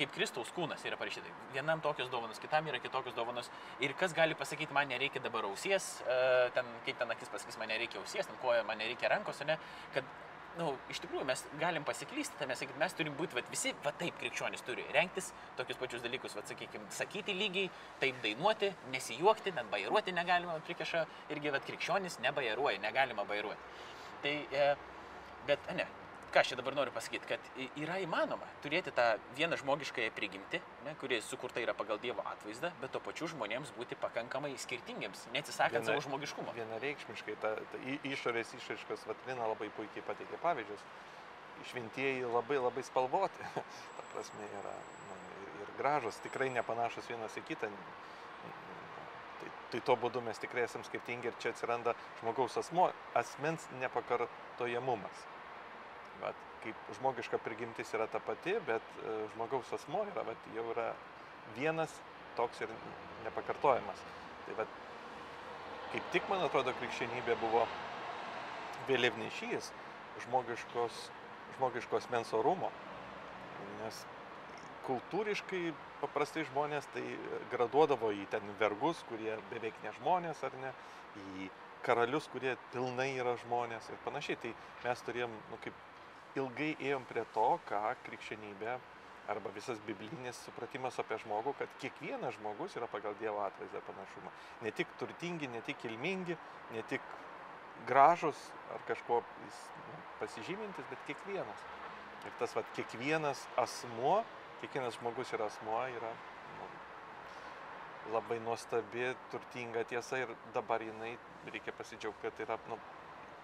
[0.00, 1.28] Kaip Kristaus kūnas yra parašyta.
[1.52, 3.50] Vienam tokios dovanos, kitam yra kitokios dovanos.
[3.84, 7.68] Ir kas gali pasakyti, man nereikia dabar ausies, uh, ten, kaip ten akis pasakys, man
[7.68, 9.58] nereikia ausies, ten koja, man nereikia rankos, ne?
[9.92, 10.08] Kad
[10.58, 14.16] nu, iš tikrųjų mes galim pasiklysti, tame sakyti, mes turim būti, vat, visi, va taip,
[14.20, 17.70] krikščionys turi renktis tokius pačius dalykus, va sakykime, sakyti lygiai,
[18.02, 23.80] taip dainuoti, nesijuokti, net bairuoti negalima, prikeša irgi, va krikščionys nebairuoja, negalima bairuoti.
[24.24, 24.68] Tai, e,
[25.48, 25.86] bet ne,
[26.30, 27.46] ką aš čia dabar noriu pasakyti, kad
[27.78, 32.92] yra įmanoma turėti tą vieną žmogiškąją prigimtį, ne, kuri sukurta yra pagal Dievo atvaizdą, bet
[32.94, 36.54] to pačiu žmonėms būti pakankamai skirtingiems, neatsisakant Viena, savo žmogiškumo.
[36.58, 40.86] Vienareikšmiškai, ta, ta išorės išraiškos Vatrina labai puikiai pateikė pavyzdžius.
[41.72, 43.50] Šventieji labai labai spalvoti,
[43.96, 44.76] ta prasme yra
[45.08, 45.18] nu,
[45.64, 47.72] ir, gražus, tikrai nepanašus vienas į kitą.
[49.40, 55.28] Tai, tai tuo būdu mes tikrai esame skirtingi ir čia atsiranda žmogaus asmo, asmens nepakartojamumas
[56.64, 60.90] kaip žmogiška prigimtis yra ta pati, bet e, žmogaus asmo yra, vat, jau yra
[61.56, 61.94] vienas
[62.36, 62.72] toks ir
[63.24, 64.02] nepakartojamas.
[64.46, 64.78] Tai vat,
[65.94, 67.64] kaip tik, man atrodo, krikščionybė buvo
[68.88, 69.72] vėliavnešys
[70.26, 71.04] žmogiškos,
[71.58, 72.70] žmogiškos mens orumo.
[73.80, 74.04] Nes
[74.86, 77.04] kultūriškai paprastai žmonės tai
[77.52, 80.72] graduodavo į ten vergus, kurie beveik ne žmonės ar ne,
[81.20, 81.50] į
[81.84, 84.40] karalius, kurie pilnai yra žmonės ir panašiai.
[84.42, 84.52] Tai
[84.84, 85.86] mes turėjom, nu, kaip
[86.38, 88.78] ilgai ėjom prie to, ką krikščionybė
[89.30, 94.32] arba visas biblinis supratimas apie žmogų, kad kiekvienas žmogus yra pagal Dievo atvaizdą panašumą.
[94.66, 96.36] Ne tik turtingi, ne tik kilmingi,
[96.74, 97.04] ne tik
[97.86, 98.40] gražus
[98.74, 101.66] ar kažkuo nu, pasižymintis, bet kiekvienas.
[102.26, 104.20] Ir tas va, kiekvienas asmuo,
[104.60, 106.10] kiekvienas žmogus yra asmuo, yra
[106.58, 106.68] nu,
[108.16, 111.14] labai nuostabi, turtinga tiesa ir dabar jinai,
[111.48, 112.76] reikia pasidžiaugti, kad yra nu,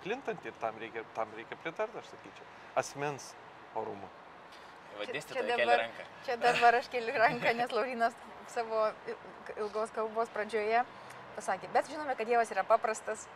[0.04, 2.46] plintanti ir tam reikia, tam reikia pritarti, aš sakyčiau,
[2.82, 3.32] asmens
[3.78, 4.08] orumu.
[4.96, 5.82] Vadėsti, čia, čia, dabar,
[6.24, 8.16] čia dabar aš keliu ranką, nes Laurinas
[8.52, 8.86] savo
[9.58, 10.84] ilgos kalbos pradžioje
[11.36, 13.26] pasakė, bet žinome, kad Dievas yra paprastas.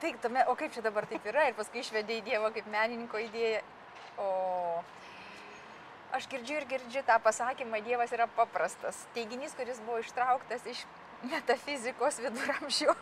[0.00, 3.20] Tai tame, o kaip čia dabar taip yra ir paskui išvedė į Dievą kaip menininko
[3.20, 3.60] idėją.
[4.20, 4.28] O
[6.16, 8.98] aš girdžiu ir girdžiu tą pasakymą, Dievas yra paprastas.
[9.16, 10.84] Teiginys, kuris buvo ištrauktas iš
[11.28, 12.96] metafizikos viduramžių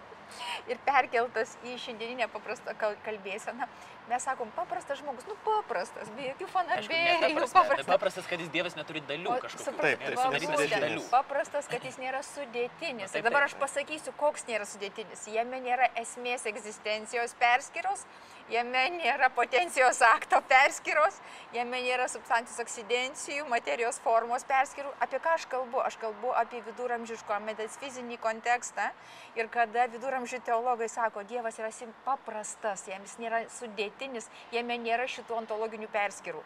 [0.70, 3.68] ir perkeltas į šiandieninę paprastą kalbėseną.
[4.08, 7.40] Mes sakom, paprastas žmogus, nu paprastas, be jokių fanabėjų.
[7.52, 7.88] Paprastas.
[7.90, 9.74] paprastas, kad jis Dievas neturi dalių kažkokių.
[9.82, 11.02] Taip, taip, sudarytas dalių.
[11.12, 13.12] Paprastas, kad jis nėra sudėtinis.
[13.12, 15.26] Ir dabar aš pasakysiu, koks nėra sudėtinis.
[15.28, 18.06] Jame nėra esmės egzistencijos perskiros,
[18.52, 21.18] jame nėra potencijos akto perskiros,
[21.54, 24.92] jame nėra substancijos oksidencijų, materijos formos perskirų.
[25.04, 25.82] Apie ką aš kalbu?
[25.84, 28.90] Aš kalbu apie viduramžiško metafizinį kontekstą.
[29.38, 31.70] Ir kada viduramžių teologai sako, Dievas yra
[32.04, 36.42] paprastas, jam jis nėra sudėtinis, jame nėra šitų ontologinių perskirų.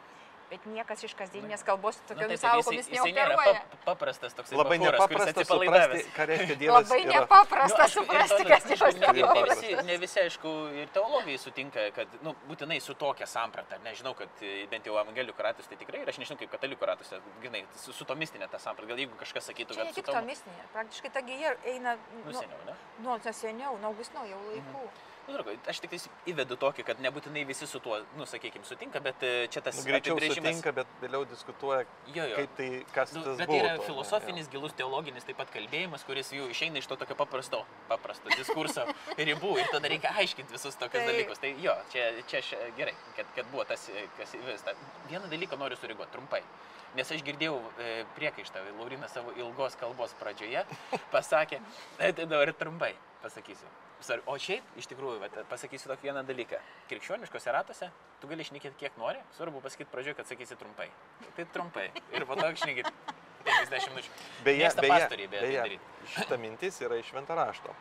[0.53, 3.61] Bet niekas iš kasdieninės kalbos Nu, tokiomis tai sąvokomis jisai, jisai nėra neoperuoja.
[3.71, 6.91] pap, paprastas toks Labai nepaprasta suprasti, ką reiškia Dievas.
[6.91, 9.13] Labai yra- nepaprasta Nu, ir suprasti, to- kas Dievas yra.
[9.17, 13.79] ne, visi, ne visi, aišku, ir teologijai sutinka, kad, nu, būtinai su tokia samprata.
[13.87, 17.15] Nežinau, kad e, bent jau evangelių ratus tai tikrai, ir aš nežinau, kaip katalikų ratus,
[17.41, 18.91] grinai, su, su to mistinė ta samprata.
[18.93, 20.13] Gal jeigu kažkas sakytų, kad su tik to...
[20.19, 22.77] to mistinė, praktiškai ta gija eina Nu, nuo seniau, ne?
[22.99, 24.85] nu, nuo seniau, nuo Augustino jau laikų.
[25.29, 25.39] Nu,
[25.71, 25.93] aš tik
[26.27, 29.85] įvedu tokį, kad nebūtinai visi su tuo, nu, sakykime, sutinka, bet e, čia tas Nu,
[29.87, 32.37] greičiau apibrėžimas- sutinka, bet vėliau diskutuoja, Jo, jo.
[32.41, 33.59] kaip tai, kas Nu, tas bet buvo.
[33.59, 33.87] tai yra tuo, ne?
[33.87, 38.85] filosofinis, gilus teologinis taip pat kalbėjimas, kuris jau išeina iš to tokio paprasto, paprasto diskurso
[39.31, 41.13] ribų ir tada reikia aiškinti visus tokius Taip.
[41.13, 41.39] dalykus.
[41.39, 43.87] Tai jo, čia, čia aš, gerai, kad, kad buvo tas,
[44.19, 44.75] kas įvesta.
[45.09, 46.43] Vieną dalyką noriu sureaguoti trumpai.
[46.99, 50.67] Nes aš girdėjau e, priekaištą, Laurinas savo ilgos kalbos pradžioje
[51.15, 51.63] pasakė,
[52.03, 52.93] e, tai dabar trumpai
[53.23, 53.71] pasakysiu.
[54.03, 56.59] Sorry, O šiaip, iš tikrųjų, vat, pasakysiu tokį vieną dalyką.
[56.91, 57.89] Krikščioniškose ratuose
[58.23, 60.89] tu gali išnekėti kiek nori, svarbu pasakyti pradžioje, kad sakysi trumpai.
[61.37, 61.89] Tai trumpai.
[62.15, 62.91] Ir po to išnekėti
[63.47, 64.13] 50 minučių.
[64.47, 65.89] Beje, Mėgsta beje, pastoriai, beje, tai beje daryt.
[66.17, 67.75] šita mintis yra iš švento rašto.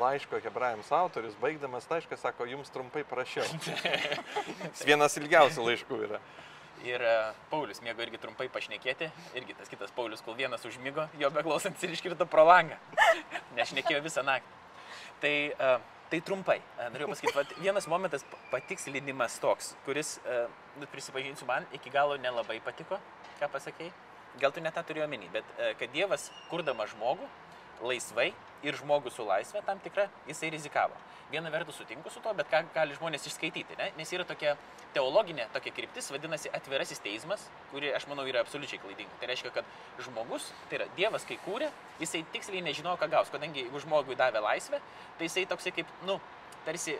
[0.00, 3.44] Laiško hebrajams autorius, baigdamas laišką, sako, jums trumpai prašiau.
[4.72, 6.20] Jis vienas ilgiausių laiškų yra.
[6.82, 7.10] Ir e,
[7.50, 9.10] Paulius mėgo irgi trumpai pašnekėti.
[9.38, 12.78] Irgi tas kitas Paulius, kol vienas užmygo, jo beklausant ir iškirto pro langą.
[13.58, 14.61] Nešnekėjo visą naktį.
[15.22, 15.72] Tai, e,
[16.10, 16.58] tai trumpai.
[16.76, 20.40] E, Norėjau pasakyti, vienas momentas pa- patikslinimas toks, kuris, e,
[20.80, 22.98] nu, prisipažinsiu, man iki galo nelabai patiko,
[23.40, 23.92] ką pasakėjai.
[24.42, 25.44] Gal tu net tą turėjo omeny, bet
[25.76, 27.26] kad Dievas, kurdamas žmogų,
[27.84, 28.30] laisvai
[28.62, 30.96] ir žmogų su laisvė tam tikra, jisai rizikavo.
[31.32, 33.90] Viena vertus sutinku su to, bet ką gali žmonės išskaityti, ne?
[33.96, 34.56] nes yra tokia
[34.92, 39.16] teologinė tokia kryptis, vadinasi atvirasis teismas, kuri, aš manau, yra absoliučiai klaidinga.
[39.20, 41.70] Tai reiškia, kad žmogus, tai yra Dievas, kai kūrė,
[42.02, 44.82] jisai tiksliai nežinojo, ką gaus, kadangi jeigu žmogui davė laisvę,
[45.18, 46.18] tai jisai toksai kaip, nu,
[46.66, 46.98] tarsi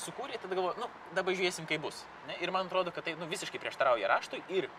[0.00, 2.04] sukūrė, tada galvoju, nu, dabar žiūrėsim, kaip bus.
[2.28, 2.38] Ne?
[2.44, 4.70] Ir man atrodo, kad tai nu, visiškai prieštarauja raštui ir e,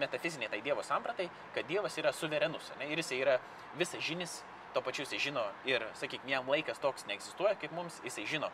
[0.00, 2.90] metafiziniai tai Dievo sampratai, kad Dievas yra suverenus ne?
[2.92, 3.38] ir jisai yra
[3.78, 4.40] visas žinis,
[4.74, 8.50] to pačiu jisai žino ir, sakykime, jam laikas toks neegzistuoja kaip mums, jisai žino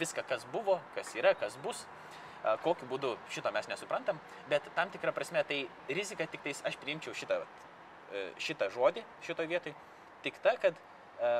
[0.00, 1.84] viską, kas buvo, kas yra, kas bus,
[2.64, 7.14] kokiu būdu šito mes nesuprantam, bet tam tikrą prasme tai rizika tik tais, aš priimčiau
[7.16, 7.40] šitą,
[8.12, 9.74] e, šitą žodį šitoje vietoje,
[10.24, 10.78] tik ta, kad
[11.20, 11.32] e,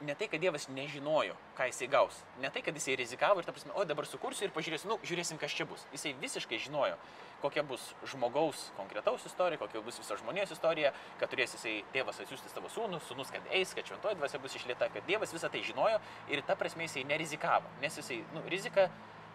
[0.00, 3.54] ne tai, kad Dievas nežinojo, ką jisai gaus, ne tai, kad jisai rizikavo ir, ta
[3.54, 5.86] prasme, o dabar sukursiu ir pažiūrėsiu, nu, žiūrėsim, kas čia bus.
[5.94, 6.98] Jisai visiškai žinojo,
[7.42, 12.50] kokia bus žmogaus konkretaus istorija, kokia bus viso žmonijos istorija, kad turės jisai tėvas atsiųsti
[12.50, 16.00] savo sūnų, sūnus, kad eis, kad šventoji dvasia bus išlieta, kad Dievas visą tai žinojo
[16.32, 18.88] ir ta prasme jisai nerizikavo, nes jisai, nu, rizika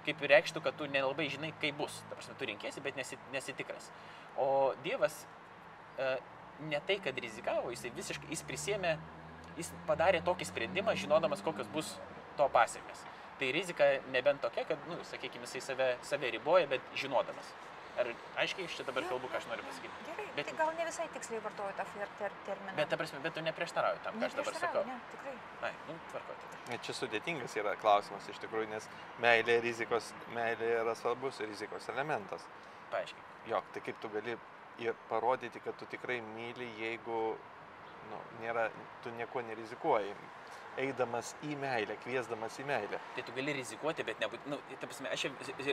[0.03, 2.01] kaip ir reikštų, kad tu nelabai žinai, kaip bus.
[2.09, 3.89] Ta prasme, tu rinkėsi, bet nesi, nesitikras.
[4.39, 5.21] O Dievas
[5.95, 6.15] e,
[6.69, 8.97] ne tai, kad rizikavo, jisai visiškai, jis prisėmė,
[9.59, 11.95] jis padarė tokį sprendimą, žinodamas, kokios bus
[12.37, 13.05] to pasiekmes.
[13.39, 17.53] Tai rizika nebent tokia, kad, nu, sakykime, jisai save, save riboja, bet žinodamas.
[18.01, 18.07] Ar
[18.41, 20.05] aiškiai iš čia dabar kalbu, ką aš noriu pasakyti?
[20.07, 22.75] Gerai, Bet- tai gal ne visai tiksliai vartoju tą fer- ter terminą.
[22.75, 24.83] Bet, ta prasme, bet tu neprieštarauji tam, ką aš dabar sakau.
[24.85, 25.35] Ne, tikrai.
[25.61, 26.77] Ai, nu, tvarko tada.
[26.87, 28.89] Čia sudėtingas yra klausimas iš tikrųjų, nes
[29.21, 32.41] meilė, rizikos, meilė yra svarbus rizikos elementas.
[32.91, 33.29] Paaiškink.
[33.47, 34.37] Jo, tai kaip tu gali
[34.79, 37.37] ir parodyti, kad tu tikrai myli, jeigu
[38.09, 38.69] nu, nėra,
[39.03, 40.15] tu nieko nerizikuoji,
[40.81, 42.99] eidamas į meilę, kviesdamas į meilę.
[43.15, 45.27] Tai tu gali rizikuoti, bet nebūtinai, nu, ta prasme, aš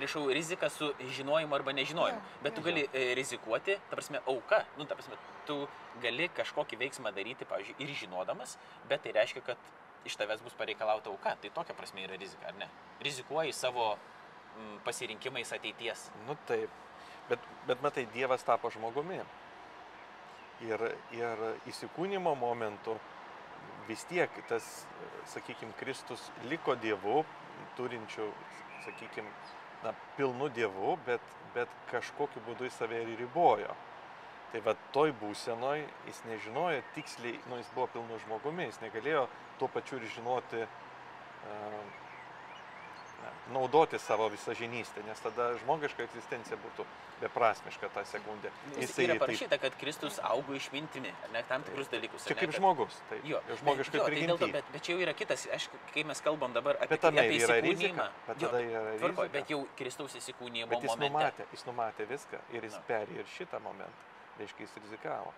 [0.05, 2.21] rišau riziką su žinojimu arba nežinojimu.
[2.21, 5.17] Jo, Bet tu gali e, rizikuoti, ta prasme, auka, nu, ta prasme,
[5.49, 5.63] tu
[6.03, 8.57] gali kažkokį veiksmą daryti, pavyzdžiui, ir žinodamas,
[8.91, 9.71] bet tai reiškia, kad
[10.09, 11.37] iš tavęs bus pareikalauta auka.
[11.41, 12.69] Tai tokia prasme yra rizika, ar ne?
[13.05, 16.09] Rizikuoji savo mm, pasirinkimais ateities.
[16.29, 16.73] Nu taip,
[17.31, 19.23] bet, bet matai, Dievas tapo žmogumi.
[20.61, 20.83] Ir,
[21.17, 22.99] ir įsikūnymo momentu
[23.91, 24.67] vis tiek tas,
[25.35, 27.25] sakykime, Kristus liko Dievu,
[27.77, 28.31] turinčiu,
[28.87, 29.31] sakykime,
[29.85, 31.25] na, pilnu Dievu, bet,
[31.55, 33.75] bet kažkokiu būdu jis save ir ribojo.
[34.51, 39.27] Tai va toj būsenoj jis nežinojo tiksliai, nu jis buvo pilnu žmogumi, jis negalėjo
[39.61, 42.09] tuo pačiu ir žinoti, uh,
[43.23, 46.87] na, naudoti savo visažinystę, nes tada žmogiška egzistencija būtų
[47.21, 48.51] beprasmiška tą sekundę.
[48.81, 52.25] Jis yra parašyta, kad Kristus augo išmintimi, ne tam tikrus dalykus.
[52.29, 55.15] Čia kaip žmogus, tai Jo, žmogiškai jo, tai dėl to, bet, bet čia jau yra
[55.19, 58.09] kitas, aš, kai mes kalbam dabar apie, apie rizika.
[58.29, 59.37] Bet jo, tada yra tvarkoj, rizika.
[59.37, 62.83] bet jau Kristaus įsikūnijimo Bet jis numatė, jis numatė viską ir jis Na.
[62.89, 64.09] perėjo ir šitą momentą.
[64.41, 65.35] Reiškia, jis rizikavo.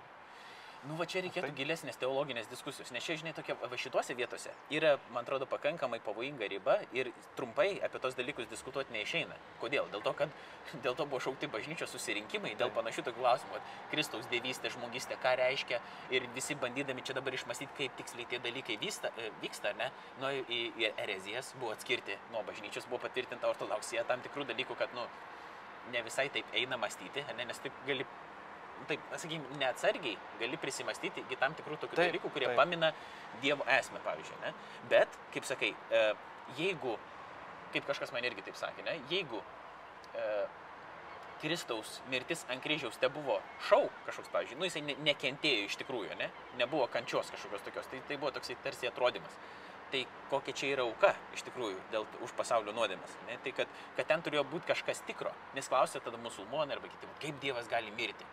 [0.83, 1.59] Nu, va čia reikėtų Taip.
[1.61, 6.49] gilesnės teologinės diskusijos, nes čia, žinai, tokia, va šituose vietose yra, man atrodo, pakankamai pavojinga
[6.51, 9.37] riba ir trumpai apie tos dalykus diskutuoti neišeina.
[9.63, 9.87] Kodėl?
[9.93, 10.33] Dėl to, kad
[10.85, 13.61] dėl to buvo šaukti bažnyčios susirinkimai, dėl panašių tokių klausimų,
[13.93, 15.79] Kristaus dievystė, žmogystė, ką reiškia
[16.19, 19.91] ir visi bandydami čia dabar išmastyti, kaip tiksliai tie dalykai vysta, e, vyksta, ar ne,
[20.19, 25.07] nuo į, erezijas buvo atskirti nuo bažnyčios, buvo patvirtinta ortodoksija tam tikrų dalykų, kad, nu,
[25.95, 28.07] ne visai taip eina mąstyti, ne, nes taip gali,
[28.91, 32.59] taip, sakykime, neatsargiai gali prisimastyti į tam tikrų tokių Taip, dalykų, kurie taip.
[32.59, 32.93] pamina
[33.43, 34.41] Dievo esmę, pavyzdžiui.
[34.45, 34.53] Ne?
[34.91, 36.03] Bet, kaip sakai, e,
[36.59, 36.97] jeigu,
[37.75, 39.41] kaip kažkas man irgi taip sakė, ne, jeigu
[40.13, 40.27] e,
[41.43, 46.15] Kristaus mirtis ant kryžiaus te buvo šau kažkoks, pavyzdžiui, nu jisai ne, nekentėjo iš tikrųjų,
[46.21, 46.29] ne?
[46.61, 49.35] nebuvo kančios kažkokios tokios, tai, tai buvo toksai tarsi atrodymas.
[49.93, 53.17] Tai kokia čia yra auka iš tikrųjų dėl už pasaulio nuodėmės.
[53.27, 53.41] Ne?
[53.45, 57.43] Tai kad, kad ten turėjo būti kažkas tikro, nes klausė tada musulmonai arba kiti, kaip
[57.43, 58.29] Dievas gali mirti.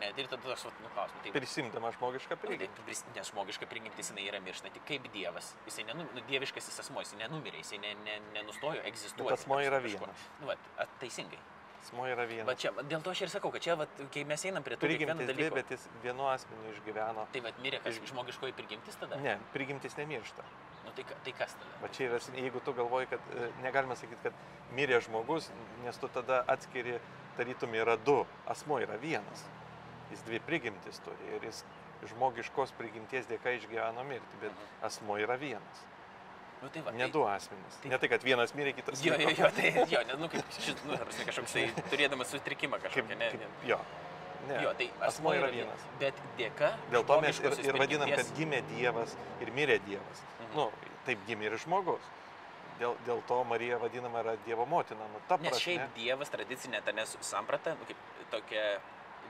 [0.00, 2.96] Ne, ir tada vat, nu, klausimas, tai Prisimdama žmogišką Nu, tai prigimtį.
[3.16, 5.54] Nes žmogiška prigimtis jinai yra mirštanti kaip Dievas.
[5.64, 9.30] Jisai nenu, nu, dieviškasis asmo, jisai nenumirė, jisai ne, ne, nenustojo egzistuoti.
[9.30, 10.26] Bet prasme, yra vienas.
[10.42, 11.40] Nu, at, teisingai.
[11.86, 12.60] Asmo yra Va vienas.
[12.60, 15.36] čia, dėl to aš ir sakau, kad čia, vat, kai mes einam prie kiekvienų Prigimtis
[15.36, 17.26] dvi, bet jis vienu asmeniu išgyveno.
[17.32, 19.16] Tai vad mirė kas Iš- žmogiškoji prigimtis tada?
[19.22, 20.42] Ne, prigimtis nemiršta.
[20.84, 21.70] Nu, tai, tai kas tada?
[21.84, 24.34] Va čia yra, jeigu tu galvoji, kad e, negalima sakyti, kad
[24.74, 25.48] mirė žmogus,
[25.84, 26.98] nes tu tada atskiri,
[27.38, 29.46] tarytum yra du, asmo yra vienas.
[30.10, 31.64] Jis dvi prigimtis turi ir jis
[32.12, 34.84] žmogiškos prigimties dėka išgyveno mirtį, bet Mhm.
[34.86, 35.84] asmo yra vienas.
[36.62, 37.76] Nu, tai va, Ne tai, du asmenys.
[37.82, 39.42] tai- Ne tai, kad vienas mirė, kitas Jo, jo, liko.
[39.42, 43.46] jo, tai, jo, ne, nu, kaip šis, nu, kažkoks tai turėdamas sutrikimą kažkokį, ne, ne.
[43.64, 43.78] jo.
[44.48, 44.62] Ne.
[44.62, 45.80] Jo, tai asmo yra vienas.
[45.98, 46.76] Bet dėka.
[46.90, 50.22] Dėl to mes ir, ir vadinam, kad gimė Dievas ir mirė Dievas.
[50.40, 50.54] Mhm.
[50.56, 50.70] Nu,
[51.04, 52.00] taip gimė ir žmogus.
[52.78, 55.00] Dėl, dėl to Marija vadinama yra Dievo motina.
[55.12, 57.96] Nu, ta Nes prasme, šiaip Dievas tradicinė ta nes samprata, nu, kaip
[58.30, 58.78] tokia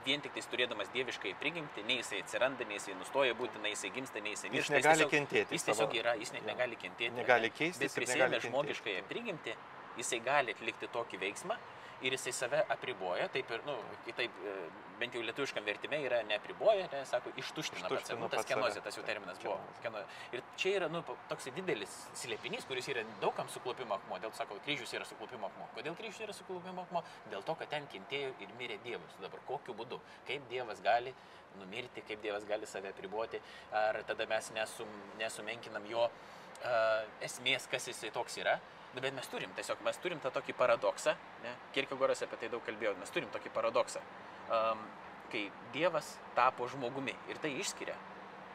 [0.07, 4.21] vien tik turėdamas dieviškai prigimti, nei jisai atsiranda, nei jisai nustoja būti, nei jisai gimsta,
[4.23, 4.73] nei jisai jis miršta.
[4.79, 5.51] negali tiesiog- kentėti.
[5.57, 6.47] Jis tiesiog yra, jis net Jo.
[6.53, 7.13] negali kentėti.
[7.21, 9.53] Negali keistis Bet prisėmė žmogiškąją prigimtį,
[9.97, 11.57] jisai gali atlikti tokį veiksmą
[12.01, 13.73] ir jisai save apriboja, taip ir, nu,
[14.05, 14.55] kitaip, e,
[14.99, 19.05] bent jau lietuviškam vertime yra neapriboja, ne, sako, ištuština pats, nu, tas kenozė, tas Taip,
[19.07, 19.57] terminas buvo.
[19.83, 20.03] Keno...
[20.35, 21.01] Ir čia yra, nu,
[21.31, 25.69] toks didelis slėpinys, kuris yra daugam suklopimo akmuo, dėl to sako, kryžius yra suklopimo akmuo.
[25.77, 27.03] Kodėl kryžius yra suklopimo akmuo?
[27.33, 29.17] Dėl to, kad ten kentėjo ir mirė Dievas.
[29.21, 30.01] Dabar kokiu būdu?
[30.29, 31.13] Kaip Dievas gali
[31.57, 33.41] numirti, kaip Dievas gali save priboti,
[33.73, 34.89] ar tada mes nesum,
[35.21, 38.57] nesumenkinam jo uh, esmės, kas jisai toks yra.
[38.95, 41.53] Nu, bet mes turim, tiesiog mes turim tą tokį paradoksą, ne?
[41.75, 44.01] Kierkegoras apie tai daug kalbėjo, mes turim tokį paradoksą,
[44.47, 44.85] um,
[45.31, 47.97] kai Dievas tapo žmogumi ir tai išskiria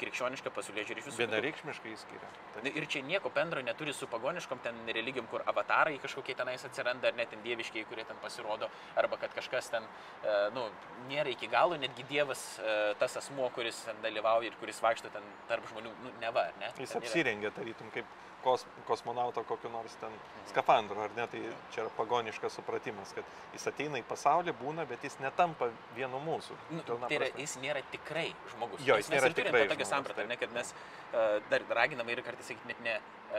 [0.02, 0.50] krikščionišką
[1.06, 1.16] visų.
[1.16, 1.20] kitų.
[1.22, 2.30] Vienareikšmiškai įskiria.
[2.62, 7.08] Na, Ir čia nieko bendro neturi su pagoniškom ten religijom, kur avatarai kažkokie tenais atsiranda,
[7.12, 9.86] ar net ten dieviškiai, kurie ten pasirodo, arba kad kažkas ten,
[10.24, 10.66] e, nu,
[11.10, 15.22] nėra iki galo, netgi Dievas, e, tas asmuo, kuris ten dalyvauja ir kuris vaikšto ten
[15.48, 16.72] tarp žmonių, nu, neva, ar ne?
[16.78, 18.04] Jis Ten yra- apsirengia, tarytum, kaip
[18.42, 20.10] kos, kosmonauto kokiu nors ten
[20.50, 21.26] skafandru, ar ne?
[21.30, 21.40] Tai
[21.74, 23.24] čia yra pagoniškas supratimas, kad
[23.54, 26.56] jis ateina į pasaulį, būna, bet jis netampa vienu mūsų.
[26.70, 27.40] Nu, tai yra, prasme.
[27.44, 28.82] jis nėra tikrai žmogus.
[28.86, 30.32] Jo, jis nėra tikrai žmogus, sampratą, taip.
[30.32, 32.96] ne, kad mes uh, dar raginame ir kartais sakyti net ne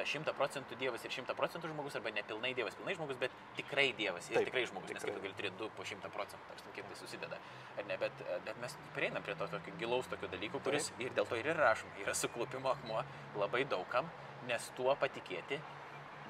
[0.10, 4.30] šimta procentų Dievas ir šimta procentų žmogus, arba nepilnai Dievas, pilnai žmogus, bet tikrai Dievas
[4.32, 5.24] ir Taip, tikrai žmogus, nes kaip tikrai.
[5.28, 7.40] gali turėti du po šimta procentų, tarsi kaip tai susideda.
[7.78, 11.14] Ar ne, bet, e, bet mes prieinam prie to tokio gilaus tokio dalyko, kuris ir
[11.14, 13.04] dėl to ir yra rašoma, yra suklupimo akmuo
[13.38, 14.10] labai daugam,
[14.50, 15.62] nes tuo patikėti,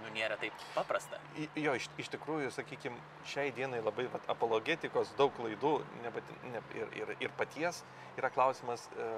[0.04, 1.20] nu, nėra taip paprasta.
[1.58, 3.00] Jo, iš, iš tikrųjų, sakykime,
[3.32, 5.74] šiai dienai labai vat, apologetikos daug klaidų
[6.04, 7.82] ne, pati- ne, ir, ir, ir paties
[8.20, 9.10] yra klausimas, e,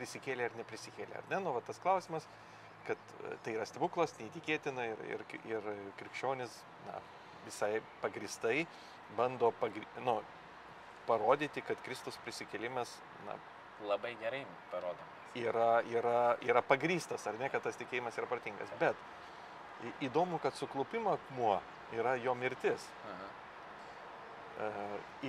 [0.00, 1.20] prisikėlė ar neprisikėlė.
[1.20, 1.40] Ar ne?
[1.44, 2.26] Nu, va, tas klausimas,
[2.88, 6.98] kad e, tai yra stebuklas, neįtikėtina ir, ir, ir krikščionis na,
[7.46, 8.64] visai pagristai
[9.16, 10.18] bando pagri, nu,
[11.06, 12.96] parodyti, kad Kristus prisikėlimas
[13.26, 13.38] na,
[13.82, 15.02] Labai gerai parodo.
[15.34, 18.70] yra, yra, yra pagrystas, ar ne, kad tas tikėjimas yra partingas.
[18.78, 18.94] Bet
[20.04, 21.56] įdomu, kad suklupimo akmuo
[21.96, 22.86] yra jo mirtis.
[23.10, 23.32] Aha.
[24.66, 24.70] E,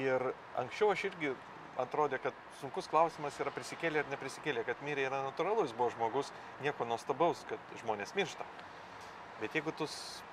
[0.04, 1.34] Ir anksčiau aš irgi
[1.82, 6.32] atrodė, kad sunkus klausimas yra prisikėlė ar neprisikėlė, kad mirė yra natūralus, buvo žmogus,
[6.62, 8.46] nieko nuostabaus, kad žmonės miršta.
[9.42, 9.88] Bet jeigu tu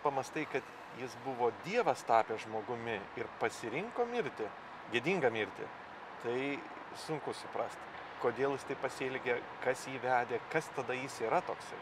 [0.04, 0.66] pamastai, kad
[1.00, 4.48] jis buvo Dievas tapęs žmogumi ir pasirinko mirti,
[4.92, 5.68] gėdingą mirtį,
[6.24, 6.36] tai
[7.06, 7.88] sunku suprasti,
[8.20, 11.80] kodėl jis taip pasielgė, kas jį vedė, kas tada jis yra toksai.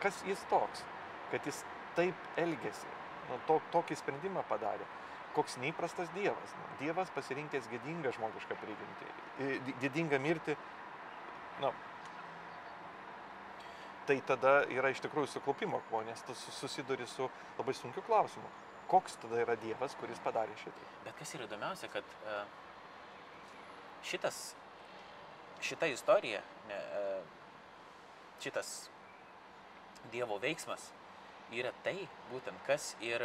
[0.00, 0.82] Kas jis toks,
[1.30, 1.60] kad jis
[1.96, 2.90] taip elgėsi,
[3.30, 4.86] nu, to, tokį sprendimą padarė
[5.34, 6.54] koks neįprastas Dievas.
[6.78, 10.56] Dievas pasirinkęs gėdingą žmogišką prigimtį, gėdingą mirtį.
[11.62, 11.72] Nu,
[14.08, 18.48] tai tada yra iš tikrųjų suklupimo akmuo, nes tu su- susiduri su labai sunkiu klausimu.
[18.90, 20.88] Koks tada yra Dievas, kuris padarė šitą?
[21.06, 22.44] Bet kas yra įdomiausia, kad uh,
[24.04, 24.42] šitas,
[25.64, 27.22] šita istorija, uh,
[28.44, 28.74] šitas
[30.12, 30.92] Dievo veiksmas
[31.62, 31.96] yra tai,
[32.32, 33.24] būtent kas ir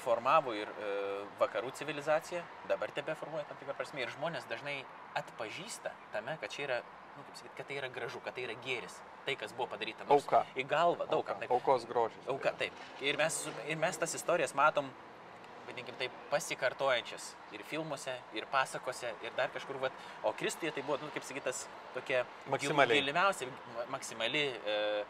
[0.00, 2.40] formavo ir uh, vakarų civilizaciją,
[2.70, 4.78] dabar tebe formuoja tam tikrą prasme ir žmonės dažnai
[5.20, 6.78] atpažįsta tame, kad čia yra,
[7.18, 10.06] nu, kaip sakyt, kad tai yra gražu, kad tai yra gėris, tai, kas buvo padaryta.
[10.08, 10.40] Nors Auka.
[10.56, 11.44] Į galvą daug kam.
[11.52, 12.24] Aukos grožis.
[12.32, 12.80] Auka, taip.
[13.04, 14.88] Ir mes, ir mes tas istorijas matom
[15.70, 19.94] vadinkim taip, pasikartojančias ir filmuose, ir pasakose, ir dar kažkur, vat,
[20.26, 22.98] o Kristuje tai buvo, nu, kaip sakytas, tokia Maksimaliai.
[23.02, 25.04] gilimiausia, ma- maksimali e, e,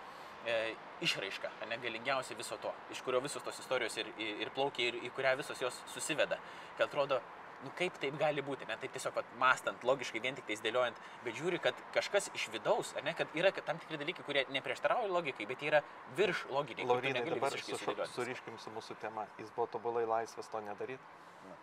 [1.04, 4.98] išraiška, ne galingiausia viso to, iš kurio visos tos istorijos ir, ir, ir plaukia, ir
[5.04, 6.38] į kurią visos jos susiveda.
[6.78, 7.20] Kad atrodo,
[7.64, 11.36] nu kaip taip gali būti, ne taip tiesiog mastant, logiškai vien tik tai dėliojant, bet
[11.36, 15.48] žiūri, kad kažkas iš vidaus, ar ne, kad yra tam tikri dalykai, kurie neprieštarauja logikai,
[15.50, 15.82] bet yra
[16.18, 16.88] virš loginiai.
[16.88, 18.08] Laurinai, dabar sudėlioti.
[18.14, 19.26] suriškim su mūsų tema.
[19.40, 21.18] Jis buvo tobulai laisvas to nedaryti,
[21.48, 21.58] Na.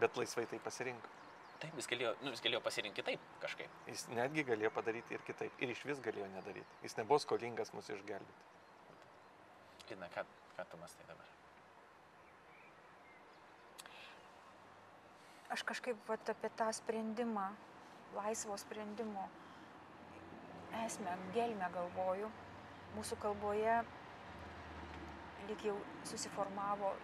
[0.00, 1.21] bet laisvai tai pasirinko.
[1.62, 3.74] Taip, jis galėjo, nu, jis galėjo pasirinkti kitaip kažkaip.
[3.86, 5.60] Jis netgi galėjo padaryti ir kitaip.
[5.62, 6.80] Ir iš vis galėjo nedaryti.
[6.82, 8.48] Jis nebuvo skolingas mus išgelbėti.
[9.92, 10.24] Lina, ką,
[10.56, 11.28] ką tu mastai dabar?
[15.52, 17.50] Aš kažkaip vat, apie tą sprendimą,
[18.16, 19.28] laisvo sprendimo
[20.86, 22.30] esmę, gelmę galvoju.
[22.96, 23.76] Mūsų kalboje
[25.48, 25.76] lyg jau
[26.08, 26.94] susiformavo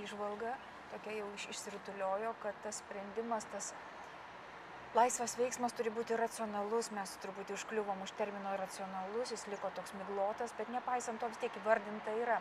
[0.00, 0.54] išvalga,
[0.94, 3.74] tokia jau iš- išsirutuliojo, kad tas sprendimas, tas
[4.94, 6.90] laisvas veiksmas turi būti racionalus.
[6.96, 11.62] Mes truputį užkliuvom už termino racionalus, jis liko toks miglotas, bet nepaisant to vis tiek
[11.62, 12.40] įvardinta yra.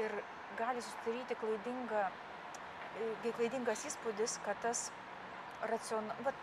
[0.00, 0.20] Ir
[0.58, 2.08] gali susidaryti klaidinga
[3.22, 4.88] kai klaidingas įspūdis, kad tas
[5.70, 6.10] racion...
[6.26, 6.34] Va,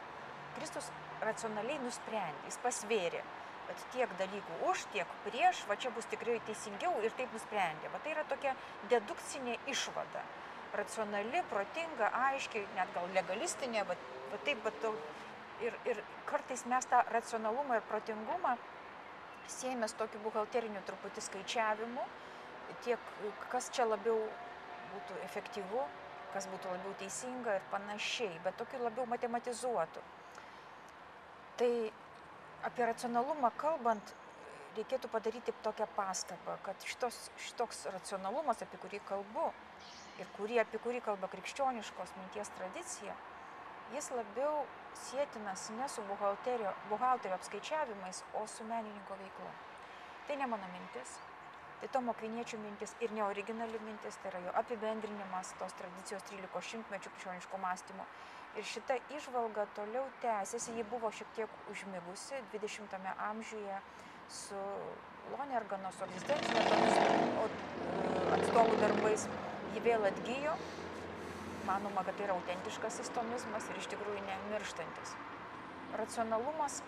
[0.57, 0.87] Kristus
[1.21, 3.21] racionaliai nusprendė, jis pasvėrė,
[3.67, 7.91] kad tiek dalykų už, tiek prieš, va čia bus tikrai teisingiau ir taip nusprendė.
[7.93, 8.55] Va tai yra tokia
[8.93, 10.23] dedukcinė išvada.
[10.77, 13.97] Racionali, protinga, aiškiai, net gal legalistinė, va,
[14.31, 14.93] va taip, va, to,
[15.65, 18.57] ir, ir kartais mes tą racionalumą ir protingumą
[19.47, 22.03] siejame su tokiu buhalteriniu truputį skaičiavimu,
[22.83, 23.11] tiek
[23.51, 24.19] kas čia labiau
[24.91, 25.85] būtų efektyvu,
[26.33, 30.03] kas būtų labiau teisinga ir panašiai, bet tokiu labiau matematizuotu.
[31.57, 31.71] Tai
[32.67, 34.13] apie racionalumą kalbant,
[34.77, 37.17] reikėtų padaryti tokią pastabą, kad šitos,
[37.47, 39.47] šitoks racionalumas, apie kurį kalbu
[40.21, 43.15] ir kurį, apie kurį kalba krikščioniškos minties tradicija,
[43.93, 44.65] jis labiau
[45.07, 49.55] sėtinas ne su buhalterio, buhalterio apskaičiavimais, o su menininko veikla.
[50.27, 51.17] Tai ne mano mintis,
[51.79, 57.11] Tai Tomo Kviniečio mintis ir neoriginali mintis, tai yra jo apibendrinimas tos tradicijos 13 šimtmečių
[57.11, 58.05] krikščioniško mąstymo.
[58.57, 63.77] Ir šita išvalga toliau tęsiasi, ji buvo šiek tiek užmigusi 20-ame amžiuje
[64.39, 64.63] su
[65.35, 67.45] Lonergano, su egzistencinio tomizmo
[68.39, 69.27] atstovų darbais.
[69.75, 70.57] Ji vėl atgyjo,
[71.67, 75.17] manoma, kad tai yra autentiškas istomizmas ir iš tikrųjų nemirštantis.
[75.97, 76.81] Racionalumas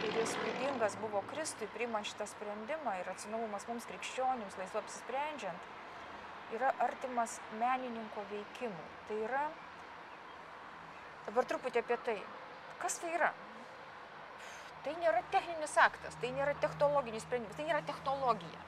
[0.00, 5.70] kuris būdingas buvo Kristui priimant šitą sprendimą ir racionalumas mums krikščionims, laisvai apsisprendžiant,
[6.56, 8.86] yra artimas menininko veikimui.
[9.08, 9.42] Tai yra,
[11.28, 12.16] dabar truputį apie tai,
[12.82, 13.32] kas tai yra.
[14.84, 18.62] Tai nėra techninis aktas, tai nėra technologinis sprendimas, tai nėra technologija.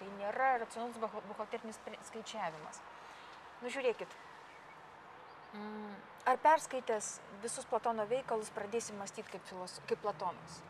[0.00, 2.80] Tai nėra racionalus buhal- buhalterinis skaičiavimas.
[3.60, 4.14] Nu žiūrėkit,
[5.54, 5.94] mm,
[6.30, 10.60] ar perskaitęs visus Platono veikalus pradėsi mąstyti kaip, filoso, kaip Platonas?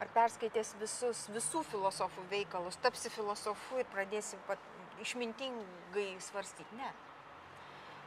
[0.00, 4.60] Ar perskaitęs visus, visų filosofų veikalus, tapsi filosofu ir pradėsi pat,
[5.00, 6.76] išmintingai svarstyti?
[6.76, 6.90] Ne.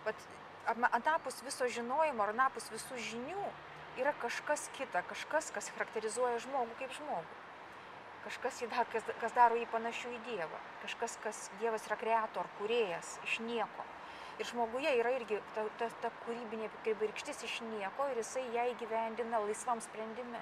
[0.05, 0.27] Pat,
[0.91, 3.45] anapus viso žinojimo ar anapus visų žinių
[3.99, 7.37] yra kažkas kita, kažkas, kas charakterizuoja žmogų kaip žmogų.
[8.19, 8.59] Kažkas,
[9.21, 10.59] kas daro jį panašių į Dievą.
[10.83, 13.85] Kažkas, kas Dievas yra kreator, kuriejas iš nieko.
[14.39, 18.69] Ir žmoguje yra irgi ta, ta, ta kūrybinė kaip rykštis iš nieko ir jisai ją
[18.71, 20.39] įgyvendina laisvam sprendime.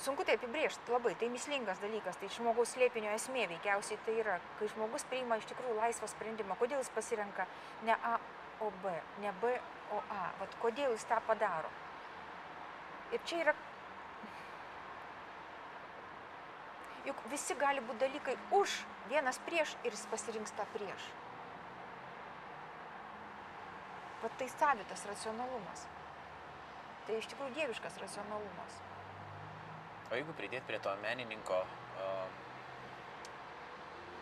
[0.00, 4.70] Sunku tai apibriežti labai, tai mislingas dalykas, tai žmogaus slėpinio esmė veikiausiai tai yra, kai
[4.72, 7.46] žmogus priima iš tikrųjų laisvą sprendimą, kodėl jis pasirenka
[7.86, 8.16] ne A,
[8.64, 9.52] o B, ne B,
[9.92, 11.68] o A, Vat kodėl jis tą padaro.
[13.12, 13.54] Ir čia yra
[17.04, 21.10] Juk visi gali būti dalykai už, vienas prieš ir jis pasirinks tą prieš.
[24.22, 25.86] Vat tai savitas racionalumas.
[27.06, 28.80] Tai iš tikrųjų dieviškas racionalumas.
[30.10, 31.62] O jeigu pridėt prie to menininko,
[32.02, 32.26] uh,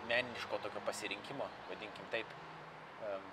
[0.08, 2.32] meniniško tokio pasirinkimo, vadinkim taip,
[3.08, 3.28] um,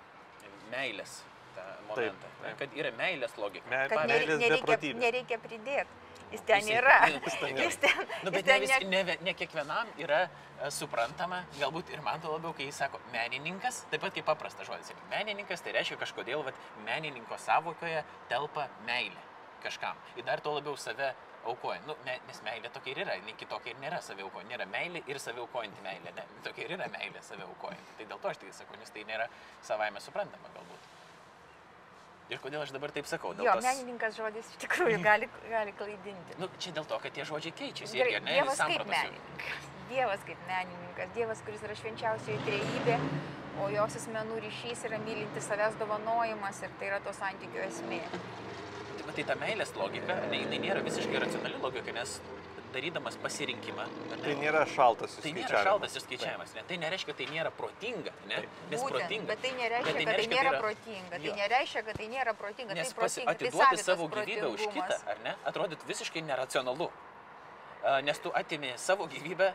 [0.72, 1.20] meilės
[1.56, 2.42] tą momentą, taip.
[2.42, 2.58] taip.
[2.62, 3.68] kad yra meilės logika.
[3.72, 5.00] Me- Kad nereikia, beprotybė.
[5.06, 6.02] nereikia pridėti.
[6.32, 6.94] Jis ten Jis- yra.
[7.06, 7.64] jis ten yra.
[7.68, 11.44] Jis ten, Nu, jis bet ne, ten vis, ne, ne, ne kiekvienam yra e, suprantama,
[11.60, 14.90] galbūt ir man to labiau, kai jis sako menininkas, taip pat kaip paprastas žodis.
[15.12, 16.58] Menininkas tai reiškia kažkodėl, vat,
[16.88, 19.22] menininko savokoje telpa meilė
[19.62, 19.96] kažkam.
[20.18, 21.12] Ir dar to labiau save
[21.46, 21.78] aukoja.
[21.86, 24.48] Nu, me, nes meilė tokia ir yra, nei kitokia ir nėra save aukoja.
[24.50, 26.10] Nėra meilė ir save aukojanti meilė.
[26.18, 27.94] Ne, tokia ir yra meilė save aukojanti.
[28.00, 29.28] Tai dėl to aš tai sakau, nes tai nėra
[29.62, 30.90] savaime suprantama galbūt.
[32.26, 33.30] Ir kodėl aš dabar taip sakau?
[33.38, 36.34] Dėl jo, tos- menininkas žodis iš tikrųjų gali, gali klaidinti.
[36.42, 38.00] Nu, čia dėl to, kad tie žodžiai keičiasi.
[38.00, 38.32] Gerai, irgi, ne?
[38.40, 39.68] Dievas kaip menininkas.
[39.92, 42.96] Dievas kaip menininkas, Dievas, kuris yra švenčiausioji trejybė,
[43.62, 48.00] o jos asmenų ryšys yra mylintis savęs dovanojimas ir tai yra to santykių esmė.
[48.10, 52.18] Tai, tai ta meilės logika, ne, jinai nėra visiškai racionali logika, nes
[52.74, 53.84] darydamas pasirinkimą.
[54.10, 55.50] Ne, Tai nėra šaltas Tai įskaičiavimas.
[55.50, 56.62] nėra šaltas išskaičiavimas, ne?
[56.68, 58.40] tai nereiškia, kad tai nėra protinga, ne?
[58.70, 59.26] Nes Būtent, protinga.
[59.32, 61.10] bet tai nereiškia, bet kad tai nereiškia, nėra yra- protinga.
[61.22, 62.74] Tai nereiškia, kad tai nėra protinga.
[62.74, 66.90] Nes tai protinga, tai atiduoti savitas savo gyvybę už kitą, ar ne, atrodytų visiškai neracionalu.
[68.02, 69.52] Nes tu atimi savo gyvybę,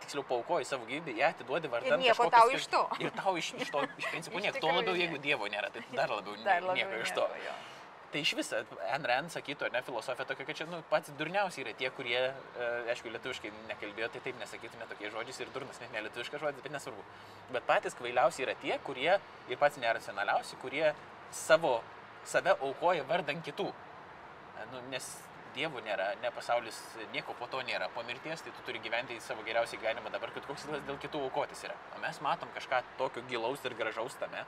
[0.00, 2.82] tiksliau paukoji savo gyvybę, ją atiduodi vardan nieko kažkokios tau kad- iš to.
[3.04, 4.58] Ir tau iš, iš to, iš principo, nieko.
[4.60, 7.28] Tuo labiau, jeigu Dievo nėra, tai dar labiau, Dar labiau nieko iš to.
[7.44, 7.52] jo.
[8.14, 8.58] Tai iš viso,
[9.10, 12.68] Rand sakytų, ar ne, filosofija tokia, kad čia nu, patys durniausiai yra tie, kurie, e,
[12.92, 16.76] aišku, lietuviškai nekalbėjo, tai taip nesakytume tokiais žodžiais ir durnas net ne lietuviškas žodis, bet
[16.76, 17.02] nesvarbu.
[17.56, 20.92] Bet patys kvailiausi yra tie, kurie ir patys neracionaliausi, kurie
[21.34, 21.80] savo,
[22.22, 23.66] save aukoja vardan kitų.
[23.74, 25.10] E, Nu, nes
[25.58, 26.78] dievų nėra, ne pasaulis,
[27.10, 27.90] nieko po to nėra.
[27.98, 31.26] Po mirties tai tu turi gyventi savo geriausią gyvenimą dabar, kad koks tikslas dėl kitų
[31.26, 31.74] aukotis yra.
[31.98, 34.46] O mes matom kažką tokio gilaus ir gražaus tame.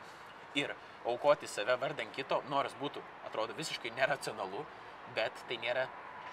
[0.55, 0.73] Ir
[1.07, 4.65] aukoti save vardan kito, nors būtų, atrodo, visiškai neracionalu,
[5.17, 5.87] bet tai nėra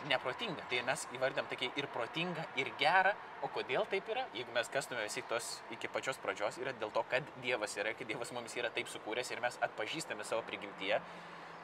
[0.10, 0.66] neprotinga.
[0.70, 3.14] Tai mes įvardėm tokia ir protinga, ir gera.
[3.44, 4.26] O kodėl taip yra?
[4.36, 8.08] Jeigu mes kastume visi tos iki pačios pradžios, yra dėl to, kad Dievas yra, kad
[8.08, 11.00] Dievas mums yra taip sukūręs ir mes atpažįstame savo prigimtyje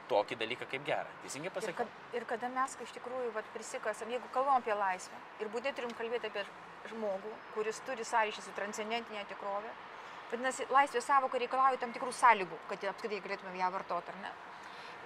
[0.10, 1.12] tokį dalyką kaip gerą.
[1.24, 1.86] Teisingai Ir, pasakiau?
[1.86, 5.94] kad, ir kada mes iš tikrųjų vat, prisikasam, jeigu kalbam apie laisvę, ir būtinai turim
[6.00, 6.46] kalbėti apie
[6.90, 9.70] žmogų, kuris turi sąryšį su transcendentinė tikrovė,
[10.32, 14.34] vadinasi, laisvės savoka reikalauja tam tikrų sąlygų, kad apskritai galėtumėm ją vartoti, ar ne?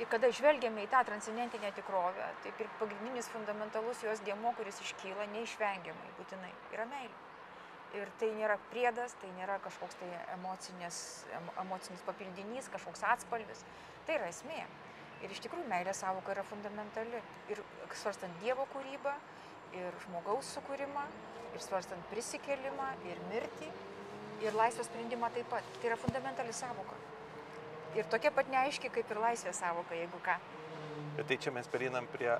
[0.01, 5.27] Ir kada žvelgiame į tą transcendentinę tikrovę, tai ir pagrindinis fundamentalus jos dėmo, kuris iškyla
[5.35, 7.19] neišvengiamai, būtinai, yra meilė.
[7.93, 10.97] Ir tai nėra priedas, tai nėra kažkoks tai emocinės,
[11.37, 13.61] emo- emocinis papildinys, kažkoks atspalvis.
[14.07, 14.63] Tai yra esmė.
[15.21, 17.21] Ir iš tikrųjų meilės savoka yra fundamentali.
[17.53, 17.61] Ir
[17.93, 19.13] svarstant Dievo kūrybą,
[19.77, 21.05] ir žmogaus sukūrimą,
[21.53, 23.69] ir svarstant prisikelimą, ir mirtį,
[24.41, 25.69] ir laisvės sprendimą taip pat.
[25.77, 26.97] Tai yra fundamentali savoka.
[27.93, 30.39] Ir tokia pat neaiški kaip ir laisvės savoka, jeigu ką.
[31.17, 32.31] Bet tai čia mes pereinam prie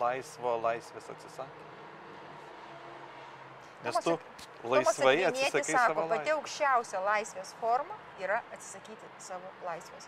[0.00, 1.70] laisvo laisvės atsisakymą.
[3.82, 4.12] Nes tu
[4.62, 6.36] laisvai atsisakai sako, savo pati laisvės.
[6.36, 10.06] aukščiausia laisvės forma yra atsisakyti savo laisvės.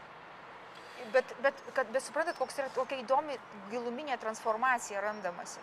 [1.12, 3.34] Bet, bet, kad, bet suprantat, koks yra tokia įdomi
[3.72, 5.60] giluminė transformacija randamasi,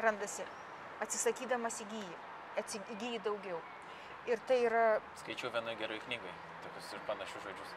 [0.00, 0.46] randasi,
[1.02, 2.14] atsisakydamas įgyji,
[2.94, 3.58] įgyji daugiau.
[4.30, 4.86] Ir tai yra
[5.24, 7.76] Skaičiau vienoje geroje knygoje tokius ir panašius žodžius.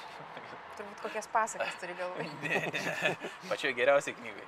[0.78, 2.28] turbūt kokias pasakas turi galvoje.
[2.42, 3.16] Ne, ne.
[3.48, 4.46] Pačioje geriausiai knygai.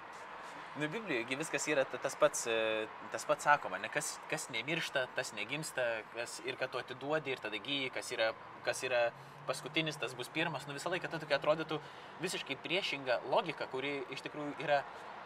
[0.74, 5.04] Nu, Biblijoje viskas yra ta- tas pats, e, tas pats sakoma, ne, kas, kas nemiršta,
[5.14, 5.84] tas negimsta,
[6.16, 8.32] kas, ir kad tu atiduodi ir tada gyji, kas yra,
[8.66, 9.04] kas yra
[9.46, 10.66] paskutinis, tas bus pirmas.
[10.66, 11.78] Nu, visą laiką ta tokia atrodytų
[12.24, 14.80] visiškai priešinga logika, kuri iš tikrųjų yra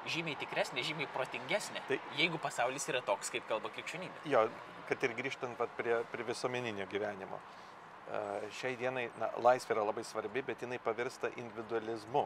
[0.08, 4.26] žymiai tikresnė, žymiai protingesnė, Tai- jeigu pasaulis yra toks, kaip kalba krikščionybė.
[4.28, 4.44] Jo,
[4.88, 7.40] kad ir grįžtant prie, prie visuomeninio gyvenimo.
[8.08, 12.24] E, Šiai dienai na, laisvė yra labai svarbi, bet jinai pavirsta individualizmu.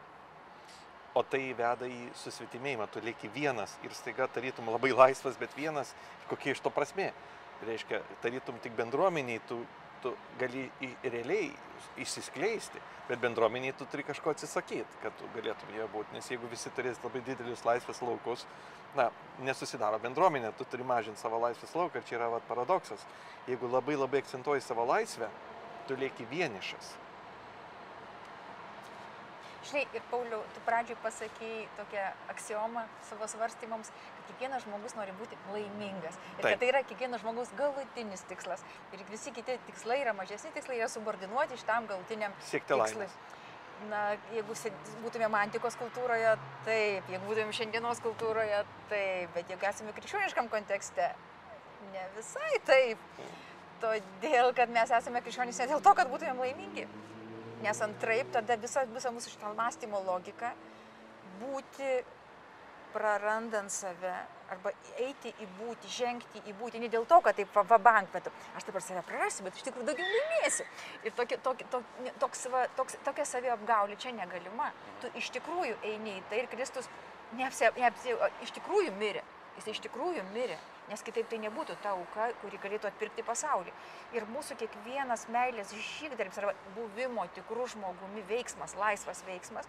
[1.13, 5.91] O tai veda į susvetimėjimą, tu lieki vienas ir staiga tarytum labai laisvas, bet vienas,
[6.31, 7.11] kokia iš to prasme.
[7.67, 9.59] Reiškia, tarytum tik bendruomeniai, tu,
[10.03, 11.51] tu gali į, realiai
[12.01, 12.81] išsiskleisti,
[13.11, 16.17] bet bendruomeniai tu turi kažko atsisakyti, kad tu galėtum joje būti.
[16.17, 18.47] Nes jeigu visi turės labai didelius laisvės laukus,
[18.97, 19.11] na,
[19.45, 23.05] nesusidaro bendruomenė, tu turi mažinti savo laisvės lauką ir čia yra vat, paradoksas.
[23.51, 25.29] Jeigu labai labai akcentuoji savo laisvę,
[25.89, 26.95] tu lieki vienišas.
[29.63, 35.39] Žinai, ir Pauliau, tu pradžioj pasakėjai tokią aksiomą savo svarstymams, kad kiekvienas žmogus nori būti
[35.53, 36.19] laimingas.
[36.19, 36.49] Ir Taip.
[36.49, 38.65] kad tai yra kiekvieno žmogaus galutinis tikslas.
[38.93, 43.07] Ir visi kiti tikslai yra mažesni tikslai, yra subordinuoti šitam galutiniam Siekti tikslui.
[43.07, 43.15] laimės.
[43.91, 44.03] Na,
[44.35, 44.55] jeigu
[45.03, 46.35] būtumėm antikos kultūroje,
[46.67, 51.09] taip, jeigu būtumėm šiandienos kultūroje, taip, bet jeigu esame krikščioniškam kontekste,
[51.95, 53.09] ne visai taip.
[53.83, 56.87] Todėl, kad mes esame krikščionys ne dėl to, kad būtumėm laimingi.
[57.63, 60.53] Nes antraip tada visa, visa mūsų šitą mąstymo logika
[61.41, 62.03] būti
[62.93, 64.13] prarandant save
[64.53, 68.29] arba eiti į būti, žengti į būti, ne dėl to, kad taip vabank, bet
[68.59, 70.67] aš dabar save prarasiu, bet iš tikrųjų daugiau laimėsiu.
[71.07, 74.69] Ir tokia, tokia, tokia, toks, va, toks, tokia saviapgaulė čia negalima.
[75.01, 76.91] Tu iš tikrųjų eini į tai ir Kristus
[77.39, 79.25] neapsi, neapsi, iš tikrųjų mirė.
[79.59, 80.57] Jis iš tikrųjų mirė,
[80.89, 83.73] nes kitaip tai nebūtų ta auka, kuri galėtų atpirkti pasaulį.
[84.16, 89.69] Ir mūsų kiekvienas meilės žygdarbis arba buvimo tikrų žmogumi veiksmas, laisvas veiksmas,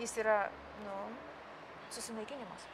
[0.00, 0.38] jis yra,
[0.84, 1.00] nu,
[1.94, 2.68] susinaikinimas.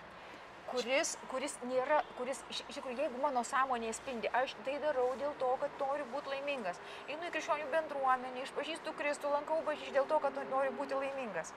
[0.70, 5.48] Kuris, kuris nėra, kuris, iš tikrųjų, jeigu mano sąmonė spindi, aš tai darau dėl to,
[5.62, 6.78] kad noriu būti laimingas.
[7.08, 11.50] Einu į krikščionių bendruomenę, išpažįstu Kristų, lankau bažnyčią dėl to, kad noriu būti laimingas.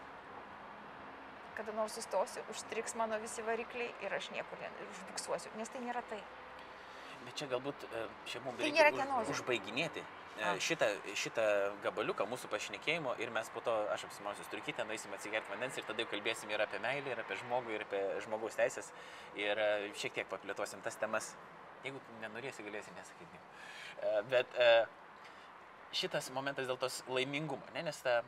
[1.58, 6.02] Kada nors sustosiu, užstriks mano visi varikliai ir aš niekur ne- užfiksuosiu, nes tai nėra
[6.10, 6.20] tai.
[7.24, 10.56] Bet čia galbūt e, čia mums Tai reikia už, užbaiginėti e, A.
[10.60, 11.46] šitą, šitą
[11.86, 16.04] gabaliuką mūsų pašnekėjimo ir mes po to, aš apsimausiu striukytę, nueisim atsigerti vandens ir tada
[16.04, 18.92] jau kalbėsim ir apie meilę, ir apie žmogų, ir apie žmogaus teisės
[19.40, 19.70] ir e,
[20.02, 21.32] šiek tiek paplėtosim tas temas.
[21.84, 23.40] Jeigu nenorėsi, galėsi nesakyti.
[24.32, 24.54] Bet
[25.92, 28.22] šitas momentas dėl tos laimingumo, ne, nes ta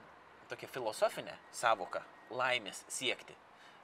[0.50, 2.02] tokia filosofinė savoka
[2.32, 3.36] laimės siekti,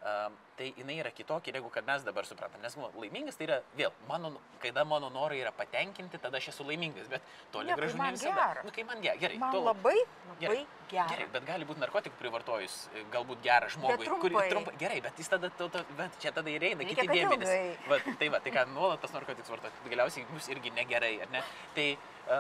[0.02, 2.62] um, tai jinai yra kitokia, negu kad mes dabar suprantam.
[2.62, 4.32] Nes nu, laimingas tai yra vėl, mano,
[4.62, 7.22] kada mano norai yra patenkinti, tada aš esu laimingas, bet
[7.54, 8.34] toli Ne, gražu ne man visada.
[8.54, 8.64] gera.
[8.66, 9.38] Nu, kai man gera, gerai.
[9.42, 9.96] Man tol- labai,
[10.40, 10.56] Gerai.
[10.64, 11.08] labai gera.
[11.14, 13.98] Gerai, bet gali būti narkotikų privartojus, e, galbūt geras žmogui.
[14.06, 14.76] Bet kuri trumpai.
[14.82, 17.78] Gerai, bet jis tada, to, to, bet čia tada ir eina kiti dėmenys.
[17.90, 21.30] Va, tai va, tai ką nuolat tas narkotikas vartoti, tai galiausiai bus irgi negerai, ar
[21.38, 21.44] ne?
[21.78, 21.88] Tai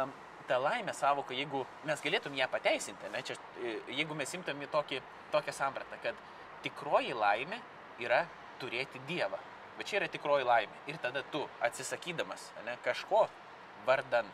[0.02, 0.14] um,
[0.52, 4.68] ta laimė savoka, jeigu mes galėtum ją pateisinti, ne, čia, e, jeigu mes imtum į
[4.74, 5.00] tokį,
[5.32, 6.20] tokią sampratą, kad
[6.66, 7.62] tikroji laimė
[8.04, 8.26] yra
[8.60, 9.40] turėti Dievą.
[9.78, 10.84] Bet čia yra tikroji laimė.
[10.92, 13.26] Ir tada tu atsisakydamas ne, kažko
[13.88, 14.28] vardan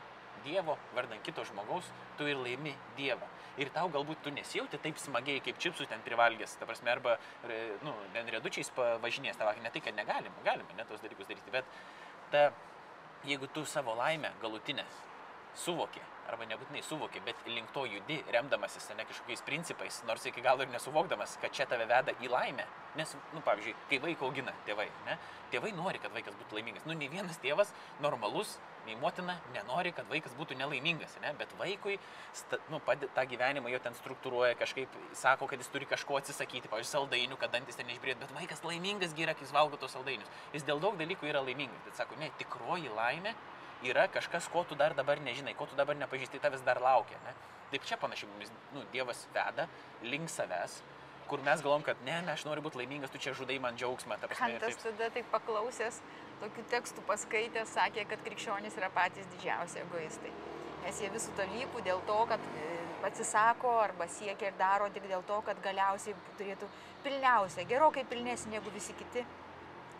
[0.45, 1.87] Dievo, vardan kito žmogaus,
[2.17, 3.29] tu ir laimi Dievą.
[3.61, 7.15] Ir tau galbūt tu nesijauti taip smagiai, kaip čipsų ten privalgęs, ta prasme, arba,
[7.85, 11.77] nu, ten redučiais pavažinės, tavo ne tai, kad negalima, galima, ne tos dalykus daryti, bet
[12.33, 12.43] ta,
[13.25, 14.85] jeigu tu savo laimę galutinę
[15.57, 20.65] suvoki, arba nebūtinai suvoki, bet link to judi, remdamasis ne kažkokiais principais, nors iki galo
[20.65, 22.67] ir nesuvokdamas, kad čia tave veda į laimę.
[22.97, 25.17] Nes, nu, pavyzdžiui, vaiką augina tėvai, ne,
[25.53, 26.87] tėvai nori, kad vaikas būtų laimingas.
[26.89, 27.71] Nu, ne vienas tėvas
[28.03, 28.55] normalus,
[28.87, 31.97] nei motina nenori, kad vaikas būtų nelaimingas, ne, bet vaikui
[32.35, 36.71] sta, nu, pade, tą gyvenimą jo ten struktūruoja, kažkaip sako, kad jis turi kažko atsisakyti,
[36.71, 40.31] pavyzdžiui, saldainių, kad dantis ten išbrėt, bet vaikas laimingas gyra, kai jis valgo tos saldainius.
[40.55, 43.35] Jis dėl daug dalykų yra laimingas, bet sako, ne, tikroji laimė
[43.91, 47.17] yra kažkas, ko tu dar dabar nežinai, ko tu dabar nepažįsti, tavęs dar laukia.
[47.25, 47.33] Ne?
[47.71, 49.67] Taip čia panašiai mumis, nu, Dievas veda
[50.03, 50.79] link savęs,
[51.27, 54.19] kur mes galvom, kad ne, ne, aš noriu būti laimingas, tu čia žudai man džiaugsmą.
[54.31, 55.99] Kantas tada taip paklausęs,
[56.43, 60.31] tokių tekstų paskaitęs, sakė, kad krikščionys yra patys didžiausi egoistai.
[60.85, 62.67] Nes jie visų dalykų dėl to, kad e,
[63.09, 66.69] atsisako arba siekia ir daro tik dėl to, kad galiausiai turėtų
[67.03, 69.25] pilniausią, gerokai pilnesnį negu visi kiti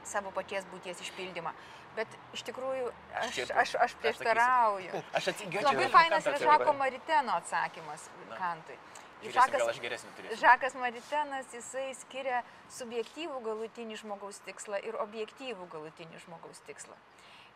[0.08, 1.52] savo paties būties išpildymą.
[1.98, 5.02] Bet iš tikrųjų aš, aš, aš prieštarauju.
[5.18, 8.38] Aš atsigiau, Labai fainas yra Žako Mariteno atsakymas Na.
[8.38, 8.78] Kantui.
[9.26, 10.36] Aš turėsiu.
[10.38, 12.44] Žakas Maritenas, jisai skiria
[12.76, 16.94] subjektyvų galutinį žmogaus tikslą ir objektyvų galutinį žmogaus tikslą.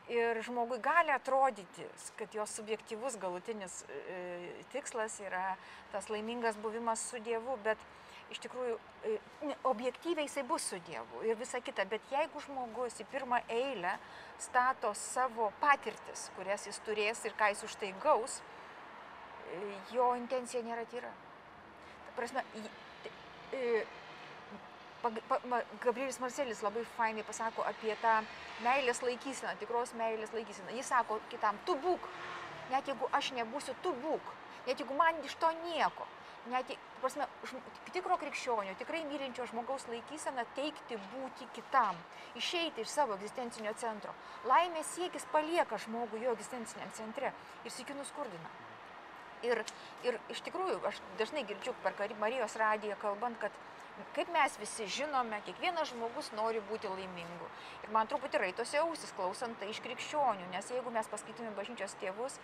[0.09, 1.85] Ir žmogui gali atrodyti,
[2.17, 5.53] kad jos subjektyvus galutinis e, tikslas yra
[5.93, 7.77] tas laimingas buvimas su Dievu, bet
[8.31, 9.17] iš tikrųjų e,
[9.67, 11.85] objektyviai jisai bus su Dievu ir visa kita.
[11.91, 13.97] Bet jeigu žmogus į pirmą eilę
[14.41, 18.39] stato savo patirtis, kurias jis turės ir ką jis už tai gaus,
[19.51, 19.59] e,
[19.95, 21.11] jo intencija nėra tyra.
[22.05, 22.45] Ta prasme,
[23.51, 23.83] e,
[25.81, 28.19] Gabrielis Marcelis labai fainai pasako apie tą
[28.61, 30.75] meilės laikyseną, tikros meilės laikyseną.
[30.77, 32.05] Jis sako kitam, tu būk,
[32.69, 34.33] net jeigu aš nebūsiu, tu būk,
[34.67, 36.05] net jeigu man iš to nieko.
[36.49, 37.27] Net, prasme,
[37.93, 41.99] tikro krikščionio, tikrai mylinčio žmogaus laikysena teikti būti kitam,
[42.39, 44.15] išeiti iš savo egzistencinio centro.
[44.49, 47.29] Laimės siekis palieka žmogų jo egzistenciniam centre
[47.65, 48.49] ir sėki nuskurdina.
[49.45, 49.61] Ir,
[50.05, 53.53] ir iš tikrųjų, aš dažnai girdžiu per Marijos radiją kalbant, kad
[54.15, 57.49] kaip mes visi žinome, kiekvienas žmogus nori būti laimingu.
[57.85, 62.37] Ir man truputį raitosi ausis klausant tai iš krikščionių, nes jeigu mes paskaitytume bažnyčios tėvus,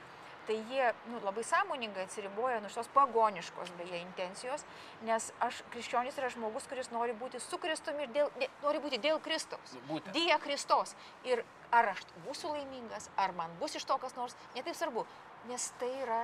[0.47, 4.63] tai jie nu, labai sąmoningai atsiriboja nuo šios pagoniškos beje intencijos,
[5.07, 9.01] nes aš krikščionis yra žmogus, kuris nori būti su Kristumi ir dėl, ne, nori būti
[9.03, 9.75] dėl Kristaus.
[9.75, 10.13] Nu, Būtent.
[10.15, 10.95] Dija Kristos.
[11.27, 11.43] Ir
[11.75, 15.05] ar aš būsiu laimingas, ar man bus iš to kas nors, netaip svarbu,
[15.51, 16.21] nes tai yra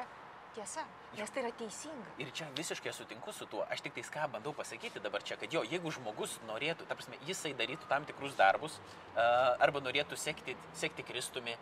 [0.55, 0.83] tiesa,
[1.17, 2.15] nes tai yra teisinga.
[2.21, 3.63] Ir čia visiškai sutinku su tuo.
[3.73, 7.19] Aš tik tais ką bandau pasakyti dabar čia, kad jo, jeigu žmogus norėtų, ta prasme,
[7.27, 8.79] jisai darytų tam tikrus darbus,
[9.15, 11.57] arba norėtų sekti, sekti Kristumi,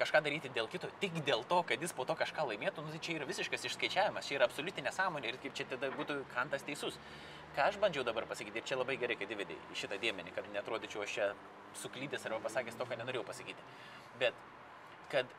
[0.00, 3.02] kažką daryti dėl kito, tik dėl to, kad jis po to kažką laimėtų, nu, tai
[3.02, 6.98] čia yra visiškas išskaičiavimas, čia yra absoliuti nesąmonė ir kaip čia tada būtų kantas teisus.
[7.54, 10.46] Ką aš bandžiau dabar pasakyti, ir čia labai gerai, kad įvedė į šitą dėmenį, kad
[10.54, 11.30] netrodyčiau aš čia
[11.82, 13.62] suklydęs arba pasakęs to, ką nenorėjau pasakyti.
[14.22, 14.38] Bet
[15.10, 15.30] kad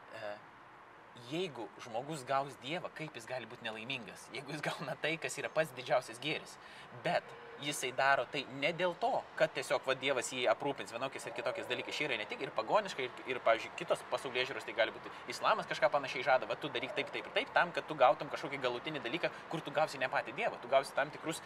[1.29, 5.51] jeigu žmogus gaus Dievą, kaip jis gali būti nelaimingas, jeigu jis gauna tai, kas yra
[5.53, 6.57] pats didžiausias gėris,
[7.05, 7.23] bet
[7.61, 11.67] jisai daro tai ne dėl to, kad tiesiog va, Dievas jį aprūpins vienokiais ir kitokiais
[11.69, 11.97] dalykais.
[11.97, 15.11] Šia yra ne tik ir pagoniškai, ir, ir pavyzdžiui, kitos pasaulyje žiūros, tai gali būti
[15.33, 18.31] islamas kažką panašiai žada, va tu daryk taip, taip ir taip, tam, kad tu gautum
[18.33, 21.43] kažkokį galutinį dalyką, kur tu gausi ne patį Dievą, tu gausi tam tikrus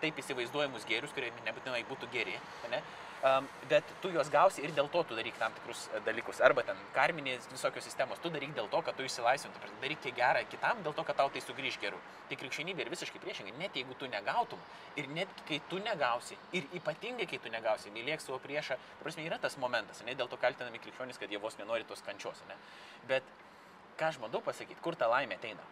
[0.00, 2.36] taip įsivaizduojamus gėrius, kurie nebūtinai būtų geri,
[2.72, 2.82] ne?
[3.22, 6.40] um, bet tu juos gausi ir dėl to tu daryk tam tikrus e, dalykus.
[6.44, 10.44] Arba ten karminės visokios sistemos, tu daryk dėl to, kad tu išsilaisvintum, daryk tai gerą
[10.50, 12.00] kitam, dėl to, kad tau tai sugrįž geru.
[12.30, 14.62] Tai krikščionybė ir visiškai priešingai, net jeigu tu negautum
[15.00, 19.40] ir net kai tu negausi, ir ypatingai kai tu negausi, mylėk savo priešą, prasme, yra
[19.42, 22.56] tas momentas, ne dėl to kaltinami krikščionys, kad jie vos nenori tos kančios, ne?
[23.10, 23.26] Bet
[24.00, 25.66] ką aš bandau pasakyti, kur ta laimė ateina.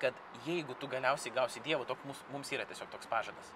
[0.00, 3.52] Kad jeigu tu galiausiai gausi Dievo, toks mums, mums yra tiesiog toks pažadas.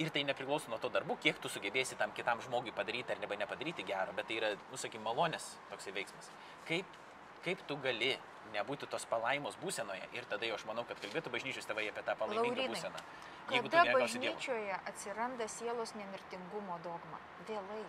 [0.00, 3.36] Ir tai nepriklauso nuo to darbų, kiek tu sugebėsi tam kitam žmogui padaryti ar neba
[3.38, 6.30] nepadaryti gero, bet tai yra, nusakykim, malonės toksai veiksmas.
[6.68, 7.00] Kaip,
[7.44, 8.14] kaip tu gali
[8.52, 12.16] nebūti tos palaimos būsenoje ir tada jau aš manau, kad kalbėtų bažnyčios tėvai apie tą
[12.20, 13.04] palaimingą Laurynai, būseną.
[13.52, 14.32] Jeigu Kada negausi Dievo.
[14.34, 17.20] bažnyčioje atsiranda sielos nemirtingumo dogma?
[17.48, 17.84] Vėlai.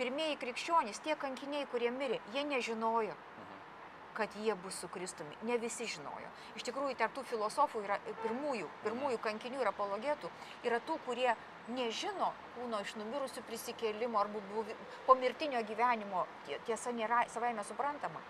[0.00, 3.16] Pirmieji krikščionys, tie kankiniai, kurie mirė, jie nežinojo.
[4.14, 5.36] Kad jie bus su Kristumi.
[5.42, 6.28] Ne visi žinojo.
[6.56, 10.30] Iš tikrųjų, tarp tų filosofų yra pirmųjų, pirmųjų kankinių ir apologetų,
[10.66, 11.34] yra tų, kurie
[11.68, 14.40] nežino kūno iš numirusių prisikėlimo arba
[15.06, 16.26] pomirtinio gyvenimo.
[16.46, 18.20] Tie- Tiesa nėra savaime suprantama.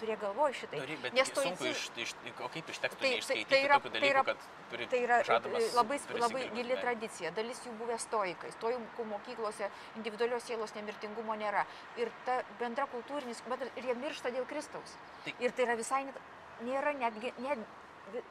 [0.00, 0.78] Turė galvoj šitai.
[0.80, 3.48] Nu, reik, bet Nes sunku stoici- iš, iš, o kaip iš tekstų Tai- tai- neišskaityti
[3.50, 4.36] tai yra- tokių tai dalykų, yra- kad
[4.70, 6.80] turi Tai yra žadamas e, labai, labai gili gyvenime.
[6.80, 7.30] tradicija.
[7.30, 8.50] Dalis jų buvę stoikai.
[8.56, 11.66] Stoikų mokyklose individualios sielos nemirtingumo nėra.
[11.96, 14.96] Ir ta bendra kultūrinis, bet ir jie miršta dėl Kristaus.
[15.24, 16.14] Tai- Ir tai yra visai net,
[16.62, 17.58] nėra netgi, net,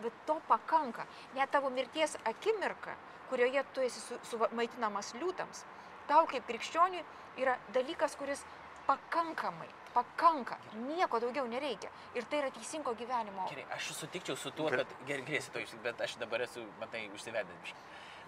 [0.01, 1.05] bet- to pakanka.
[1.35, 2.95] Net tavo mirties akimirka,
[3.29, 5.63] kurioje tu esi su, sumaitinamas liūtams,
[6.07, 7.03] tau kaip krikščioniui
[7.37, 8.43] yra dalykas, kuris
[8.87, 9.67] pakankamai,
[9.99, 10.57] pakanka.
[10.87, 11.91] Nieko daugiau nereikia.
[12.15, 13.47] Ir tai yra teisingo gyvenimo.
[13.51, 17.07] Gerai, aš sutikčiau su tuo, kad gerai grėsi to, išsik- bet aš dabar esu, matai,
[17.15, 17.75] užsivedęs.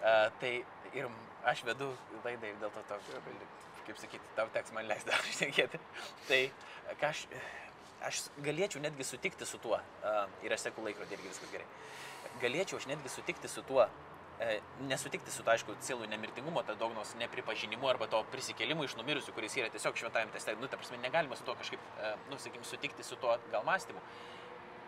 [0.02, 0.52] Uh, tai
[0.92, 1.08] ir
[1.46, 1.92] aš vedu
[2.24, 2.98] laidą ir dėl to, to
[3.86, 5.80] kaip sakyti, tau teks man leisti dar išnekėti.
[6.28, 6.40] Tai
[7.00, 7.24] ką aš,
[8.08, 11.66] aš galėčiau netgi sutikti su tuo, uh, ir aš seku laikrodį irgi viskas gerai,
[12.42, 13.86] galėčiau aš netgi sutikti su tuo,
[14.88, 19.70] nesutikti su, aišku, sielų nemirtingumo, ta dognos nepripažinimu arba to prisikėlimu iš numirusių, kuris yra
[19.72, 20.54] tiesiog šventajame teste.
[20.60, 24.02] Nu, ta prasme, negalima su to kažkaip, e, nu, sakykim, sutikti su tuo gal mąstymu.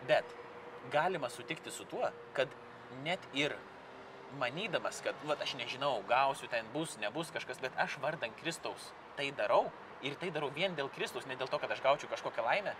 [0.09, 0.35] Bet
[0.93, 2.51] galima sutikti su tuo, kad
[3.03, 3.55] net ir
[4.39, 9.29] manydamas, kad, va, aš nežinau, gausiu, ten bus, nebus kažkas, bet aš vardan Kristaus tai
[9.35, 9.69] darau
[10.03, 12.75] ir tai darau vien dėl Kristaus, ne dėl to, kad aš gaučiau kažkokią laimę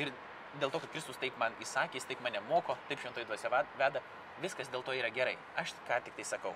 [0.00, 0.12] ir
[0.58, 3.66] dėl to, kad Kristus taip man įsakė, jis taip mane moko, taip šventoji dvasia va-
[3.78, 4.02] veda,
[4.42, 5.36] viskas dėl to yra gerai.
[5.56, 6.54] Aš ką tik tai sakau.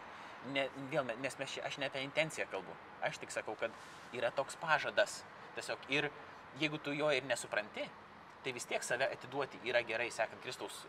[0.53, 2.75] Ne, me- nes mes aš ne apie intenciją kalbu.
[3.03, 3.71] Aš tik sakau, kad
[4.12, 5.23] yra toks pažadas.
[5.55, 6.11] Tiesiog ir
[6.61, 7.89] jeigu tu jo ir nesupranti,
[8.45, 10.87] tai vis tiek save atiduoti yra gerai, sekant Kristaus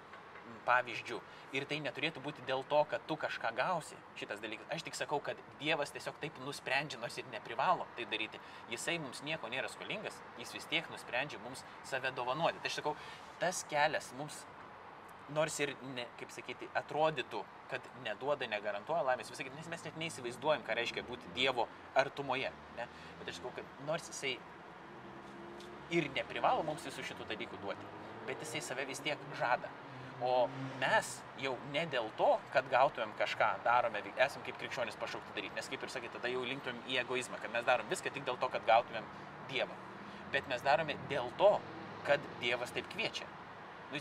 [0.66, 1.20] pavyzdžių.
[1.56, 4.68] Ir tai neturėtų būti dėl to, kad tu kažką gausi šitas dalykas.
[4.74, 8.42] Aš tik sakau, kad Dievas tiesiog taip nusprendžia, nors ir neprivalo tai daryti.
[8.74, 12.62] Jisai mums nieko nėra skolingas, jis vis tiek nusprendžia mums save dovanoti.
[12.64, 12.96] Tai aš sakau,
[13.42, 14.44] tas kelias mums
[15.34, 17.42] nors ir, ne, kaip sakyti, atrodytų,
[17.72, 21.66] kad neduoda, negarantuoja laimės, visai, nes mes net neįsivaizduojam, ką reiškia būti Dievo
[21.98, 22.52] artumoje.
[22.78, 22.86] Ne?
[23.20, 24.36] Bet aš sakau, kad nors jisai
[25.96, 27.90] ir neprivalo mums visų šitų dalykų duoti,
[28.30, 29.72] bet jisai save vis tiek žada.
[30.24, 30.48] O
[30.80, 31.08] mes
[31.42, 35.84] jau ne dėl to, kad gautumėm kažką, darome, esam kaip krikščionis pašaukti daryti, nes kaip
[35.84, 38.64] ir sakė, tada jau linktumėm į egoizmą, kad mes darom viską tik dėl to, kad
[38.70, 39.10] gautumėm
[39.50, 39.76] Dievą.
[40.32, 41.52] Bet mes darome dėl to,
[42.08, 43.28] kad Dievas taip kviečia.
[43.92, 44.00] Nu,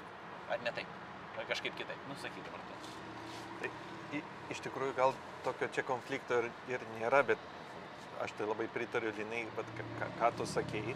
[0.54, 0.94] ar ne taip?
[1.34, 2.06] Ar kažkaip kitaip?
[2.08, 2.94] Nu, sakyk dabar tu.
[3.64, 4.22] Tai
[4.54, 5.14] iš tikrųjų gal
[5.44, 7.42] tokio čia konflikto ir, ir nėra, bet
[8.22, 10.94] aš tai labai pritariu Linai, bet ką, ką, tu sakėjai,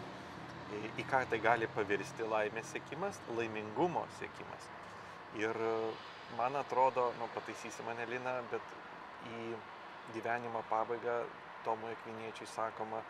[0.95, 4.69] į ką tai gali pavirsti laimės sėkimas, laimingumo sėkimas.
[5.37, 5.75] Ir e,
[6.37, 8.73] man atrodo, nu pataisysi mane Lina, bet
[9.29, 9.53] į
[10.15, 11.21] gyvenimo pabaigą
[11.65, 13.03] Tomui Akviniečiui sakoma,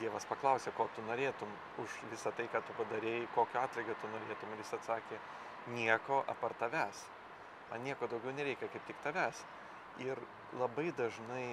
[0.00, 1.50] Dievas paklausė, ko tu norėtum
[1.82, 4.54] už visą tai, ką tu padarėjai, kokio atlygio tu norėtum.
[4.54, 5.18] Ir jis atsakė,
[5.76, 7.02] nieko apart tavęs
[7.72, 9.38] man nieko daugiau nereikia kaip tik tavęs.
[10.04, 10.18] Ir
[10.60, 11.44] labai dažnai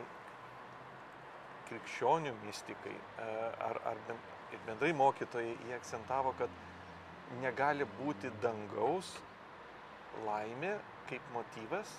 [1.69, 3.27] krikščionių mystikai e,
[3.67, 4.01] ar, ar
[4.67, 9.13] bendrai mokytojai jie akcentavo, kad negali būti dangaus
[10.25, 10.75] laimė
[11.09, 11.95] kaip motyvas,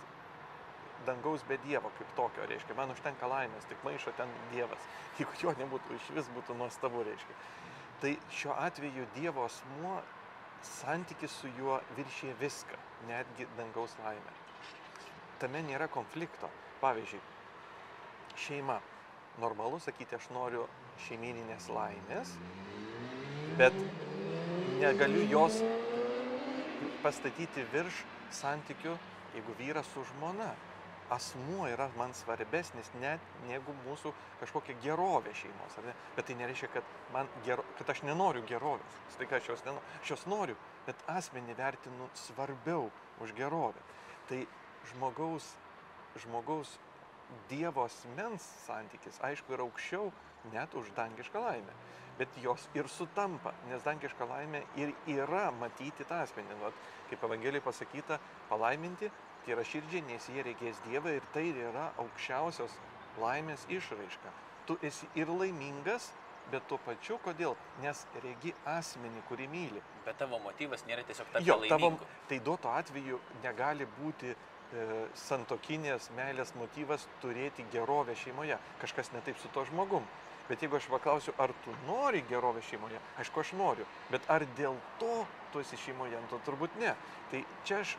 [1.07, 4.87] dangaus be Dievo kaip tokio, reiškia, man užtenka laimės, tik maišo ten Dievas.
[5.19, 7.37] Jeigu jo nebūtų, iš vis būtų nuostabu, reiškia.
[8.01, 9.99] Tai šiuo atveju Dievo asmuo
[10.65, 12.79] santykis su juo viršė viską,
[13.09, 14.37] netgi dangaus laimę.
[15.41, 16.51] Tame nėra konflikto.
[16.81, 17.21] Pavyzdžiui,
[18.41, 18.79] šeima.
[19.41, 20.65] Normalu sakyti, aš noriu
[21.07, 22.33] šeimininės laimės,
[23.61, 23.77] bet
[24.81, 25.61] negaliu jos
[27.05, 28.03] pastatyti virš
[28.41, 28.97] santykių,
[29.35, 30.53] jeigu vyras su žmona.
[31.11, 35.79] Asmuo yra man svarbesnis net negu mūsų kažkokia gerovė šeimos.
[36.15, 36.93] Bet tai nereiškia, kad,
[37.47, 39.01] gero, kad aš nenoriu gerovės.
[39.17, 39.97] Staiga aš jos, nenoriu.
[40.05, 40.55] aš jos noriu,
[40.87, 42.87] bet asmenį vertinu svarbiau
[43.27, 43.83] už gerovę.
[44.31, 44.45] Tai
[44.93, 45.51] žmogaus,
[46.23, 46.79] žmogaus
[47.51, 50.09] Dievo asmens santykis, aišku, yra aukščiau
[50.53, 51.75] net už dangišką laimę.
[52.21, 56.59] Bet jos ir sutampa, nes dangiška laimė ir yra matyti tą asmenį.
[56.61, 58.19] Vat, kaip Evangelijai pasakyta,
[58.51, 59.09] palaiminti
[59.47, 62.75] tie yra širdžiai, nes jie reikės Dievą ir tai yra aukščiausios
[63.23, 64.35] laimės išraiška.
[64.69, 66.11] Tu esi ir laimingas,
[66.53, 67.57] bet tuo pačiu kodėl?
[67.81, 69.83] Nes regi asmenį, kurį myli.
[70.05, 72.07] Bet tavo motyvas nėra tiesiog tapti Jo, tavo, laimingu.
[72.29, 74.37] tai duoto atveju negali būti e,
[75.15, 78.59] santokinės meilės motyvas turėti gerovę šeimoje.
[78.83, 80.05] Kažkas netaip su to žmogum.
[80.51, 83.87] Bet jeigu aš paklausiu, ar tu nori gerovę šeimoje, aišku, aš noriu.
[84.11, 85.23] Bet ar dėl to
[85.53, 86.97] tu esi šeimoje, nu, to turbūt ne.
[87.31, 87.95] Tai čia aš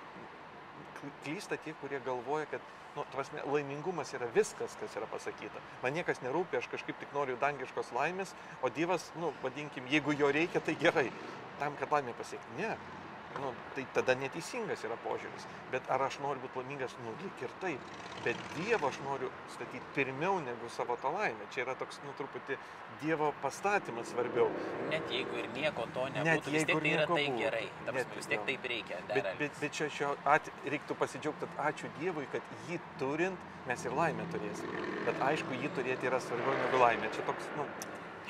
[0.99, 2.65] kly- klysta tie, kurie galvoja, kad
[2.95, 5.63] nu, prasme, laimingumas yra viskas, kas yra pasakyta.
[5.83, 10.31] Man niekas nerūpi, aš kažkaip tik noriu dangiškos laimės, o Dievas, nu, vadinkim, jeigu jo
[10.31, 11.07] reikia, tai gerai.
[11.61, 12.57] Tam, kad laimė pasiekti.
[12.59, 12.75] Ne.
[13.39, 15.45] Nu, tai tada neteisingas yra požiūris.
[15.71, 17.79] Bet ar aš noriu būti laimingas, nu, lyg ir taip.
[18.25, 21.47] Bet Dievą aš noriu statyti pirmiau negu savo tą laimę.
[21.53, 22.57] Čia yra toks, nu, truputį
[23.01, 24.49] Dievo pastatymas svarbiau.
[24.91, 27.37] Net jeigu ir nieko to Net nebūtų, vis jeigu tiek ir tai yra tai būtų.
[27.43, 27.63] gerai.
[27.85, 28.99] Ta Net- vis tiek taip reikia.
[29.07, 33.85] Bet, bet, bet čia šio at, reiktų pasidžiaugti, kad ačiū Dievui, kad jį turint mes
[33.85, 34.85] ir laimę turėsime.
[35.07, 37.09] Bet aišku, jį turėti yra svarbiau negu laimė.
[37.15, 37.65] Čia toks, nu,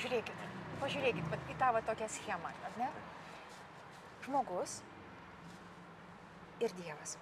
[0.02, 0.45] Žiūrėkit,
[0.80, 2.88] pažiūrėkit į tą va tokią schemą, ar ne?
[4.26, 4.82] Žmogus
[6.61, 7.17] ir Dievas.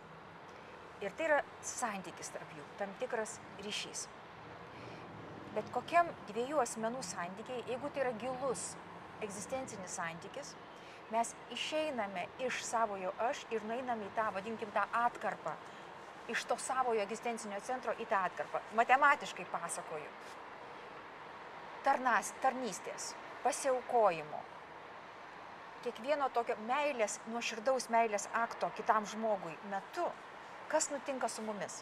[1.00, 4.08] Ir tai yra santykis tarp jų, tam tikras ryšys.
[5.56, 8.74] Bet kokiam dviejų asmenų santykiai, jeigu tai yra gilus
[9.24, 10.54] egzistencinis santykis,
[11.14, 15.56] mes išeiname iš savojo aš ir nueiname į tą, vadinkim, tą atkarpą.
[16.30, 18.62] Iš to savojo egzistencinio centro į tą atkarpą.
[18.78, 20.12] Matematiškai pasakoju
[21.84, 23.14] tarnas, tarnystės,
[23.44, 24.42] pasiaukojimo,
[25.84, 30.06] kiekvieno tokio meilės, nuoširdaus meilės akto kitam žmogui metu,
[30.72, 31.82] kas nutinka su mumis?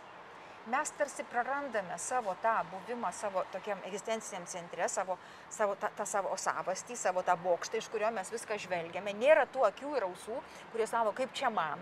[0.68, 5.16] Mes tarsi prarandame savo tą buvimą savo tokiam egzistenciniam centre, savo,
[5.50, 9.14] savo tą, tą savo savastį, savo tą bokštą, iš kurio mes viską žvelgiame.
[9.16, 10.42] Nėra tų akių ir ausų,
[10.74, 11.80] kurie savo, kaip čia man,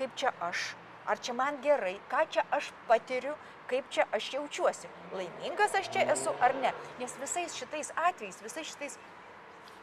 [0.00, 0.72] kaip čia aš,
[1.06, 3.36] ar čia man gerai, ką čia aš patiriu,
[3.70, 4.90] kaip čia aš jaučiuosi.
[5.14, 6.74] Laimingas aš čia esu ar ne.
[6.98, 8.98] Nes visais šitais atvejais, visais šitais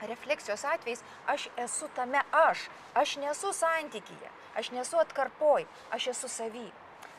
[0.07, 2.67] refleksijos atvejais aš esu tame aš.
[2.93, 6.67] Aš nesu santykyje, aš nesu atkarpoj, aš esu savy.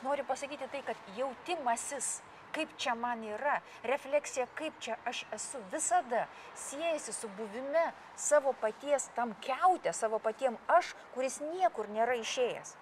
[0.02, 2.20] Noriu pasakyti tai, kad jautimasis,
[2.52, 6.26] kaip čia man yra, refleksija, kaip čia aš esu visada
[6.58, 7.86] siejasi su buvime
[8.16, 12.76] savo paties tam keutė, savo patiem aš, kuris niekur nėra išėjęs.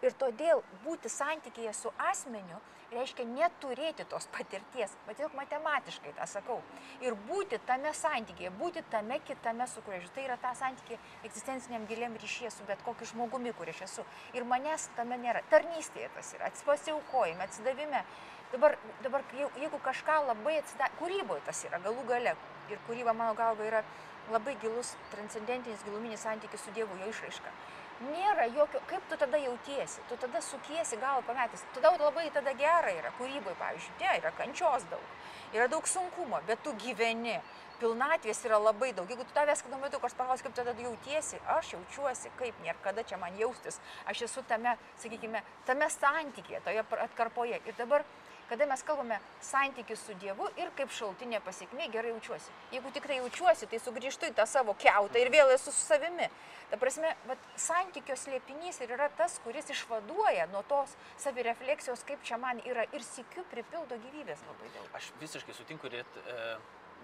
[0.00, 2.60] Ir todėl būti santykėje su asmeniu
[2.94, 6.58] reiškia neturėti tos patirties, bet tiesiog matematiškai tą sakau.
[7.04, 10.10] Ir būti tame santykėje, būti tame kitame, su kuriuo aš.
[10.16, 10.98] Tai yra ta santykė
[11.28, 14.06] egzistenciniam giliam ryšyje su bet kokiu žmogumi, kur aš esu.
[14.34, 15.44] Ir manęs tame nėra.
[15.52, 18.04] Tarnystėje tas yra, atsipasiaukojime, atsidavime.
[18.50, 18.74] Dabar,
[19.04, 22.34] dabar jeigu kažką labai atsidavime, kūryboje tas yra galų gale.
[22.70, 23.84] Ir kūryba, mano galva, yra
[24.30, 27.54] labai gilus, transcendentinis, giluminis santykis su Dievu, jo išraiška.
[28.00, 32.94] Nėra jokio, kaip tu tada jautiesi, tu tada sukiesi galvą pametęs, tau labai tada gerai
[32.96, 35.10] yra kūrybai, pavyzdžiui, ne, yra kančios daug,
[35.52, 37.36] yra daug sunkumo, bet tu gyveni,
[37.80, 39.08] pilnatvės yra labai daug.
[39.10, 43.04] Jeigu tu tavęs kada metu kažkas paklaus, kaip tada jautiesi, aš jaučiuosi, kaip nėra kada
[43.04, 47.60] čia man jaustis, aš esu tame, sakykime, tame santykėje, toje atkarpoje.
[47.68, 48.04] Ir dabar
[48.50, 52.54] kada mes kalbame santykių su Dievu ir kaip šaltinė pasiekmė gerai jaučiuosi.
[52.74, 56.26] Jeigu tikrai jaučiuosi, tai sugrįžtu į tą savo keutą ir vėl esu su savimi.
[56.70, 62.38] Ta prasme, vat, santykio slėpinys ir yra tas, kuris išvaduoja nuo tos savirefleksijos, kaip čia
[62.38, 64.92] man yra ir sikiu pripildo gyvybės labai daug.
[64.98, 66.44] Aš visiškai sutinku ir, e,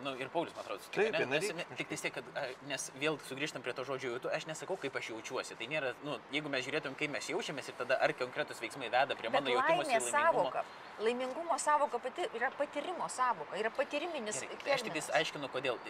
[0.05, 1.39] nu, ir Paulius, man atrodo, Taip, sutiko, ne?
[1.39, 2.31] Nes, ne, tik tai tiek, kad,
[2.71, 5.57] nes vėl sugrįžtam prie to žodžio jautu, aš nesakau, kaip aš jaučiuosi.
[5.59, 9.17] Tai nėra, nu, jeigu mes žiūrėtum, kaip mes jaučiamės ir tada ar konkretus veiksmai veda
[9.19, 10.65] prie mano jautimo laimės savoka,
[11.07, 14.43] laimingumo savoka pati yra patyrimo savoka, yra patyriminis.
[14.45, 15.81] Gerai, tai aš tik aiškinu, kodėl.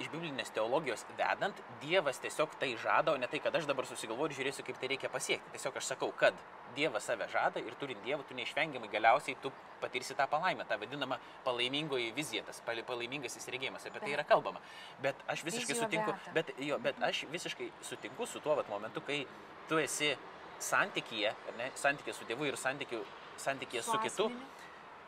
[0.00, 4.30] Iš biblinės teologijos vedant, Dievas tiesiog tai žada, o ne tai, kad aš dabar susigalvoju
[4.32, 5.52] ir žiūrėsiu, kaip tai reikia pasiekti.
[5.54, 6.34] Tiesiog aš sakau, kad
[6.74, 11.16] Dievas save žada ir turint Dievą, tu neišvengiamai galiausiai tu patirsi tą palaimę, tą vadinamą
[11.44, 14.60] palaimingoji vizija, tas pal- palaimingas įsiregėjimas, apie tai Bet- yra kalbama.
[15.02, 16.32] Bet aš visiškai Vizija sutinku, veda.
[16.34, 19.26] bet, jo, bet aš visiškai sutinku su tuo vat, momentu, kai
[19.68, 20.16] tu esi
[20.58, 23.04] santykyje, ne, santykyje su Dievu ir santykiu,
[23.36, 24.30] santykyje su, su kitu,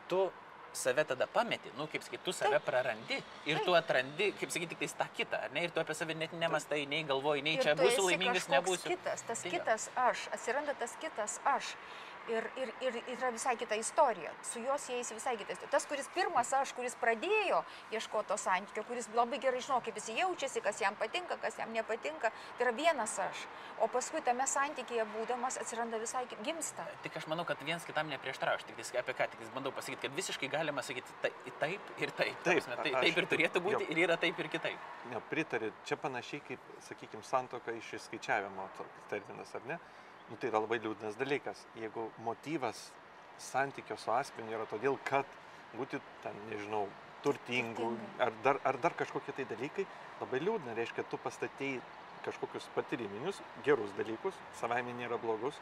[0.09, 0.31] tu
[0.73, 3.65] save tada pameti, nu, kaip sakyti, tu save prarandi ir Taip.
[3.65, 6.33] tu atrandi, kaip sakyti, tik tais tą kitą, ar ne, ir tu apie save net
[6.33, 8.89] nemastai, nei galvoji, nei Ir čia būsiu laimingas, nebūsiu.
[8.95, 9.59] Kitas, tas Tai jo.
[9.59, 11.75] kitas aš, atsiranda tas kitas aš.
[12.31, 14.29] Ir, ir, ir yra visai kita istorija.
[14.47, 15.71] Su juo siejasi visai kita istorija.
[15.73, 17.57] Tas, kuris pirmas aš, kuris pradėjo
[17.91, 21.73] ieškoti to santykio, kuris labai gerai žino, kaip jis jaučiasi, kas jam patinka, kas jam
[21.75, 23.41] nepatinka, tai yra vienas aš.
[23.83, 26.85] O paskui tame santykėje būdamas atsiranda visai gimsta.
[27.03, 30.15] Tik aš manau, kad viens kitam neprieštarauja, aš tik apie ką, tik bandau pasakyti, kad
[30.15, 32.39] visiškai galima sakyti tai, taip ir taip.
[32.43, 33.91] Ta Taip, tai, aš- taip ir turėtų būti jo.
[33.91, 34.79] ir yra taip ir kitaip.
[35.11, 38.69] Ne, pritari, čia panašiai kaip, sakykime, santoka iš įskaičiavimo
[39.11, 39.79] terminas, ar ne?
[40.29, 41.65] Nu, tai yra labai liūdnas dalykas.
[41.79, 42.87] Jeigu motyvas
[43.43, 45.27] santykio su asmeniu yra todėl, kad
[45.77, 46.85] būti ten, nežinau,
[47.23, 47.89] turtingų,
[48.23, 49.85] ar dar, ar dar kažkokie tai dalykai,
[50.21, 51.81] labai liūdna, reiškia, tu pastatėjai
[52.23, 55.57] kažkokius patyriminius, gerus dalykus, savaime nėra blogus,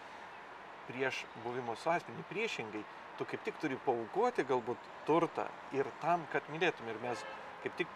[0.90, 2.26] prieš buvimo su asmeniu.
[2.30, 2.84] Priešingai,
[3.18, 5.48] tu kaip tik turi paukoti galbūt turtą
[5.78, 6.90] ir tam, kad mylėtum.
[6.92, 7.26] Ir mes
[7.64, 7.90] kaip tik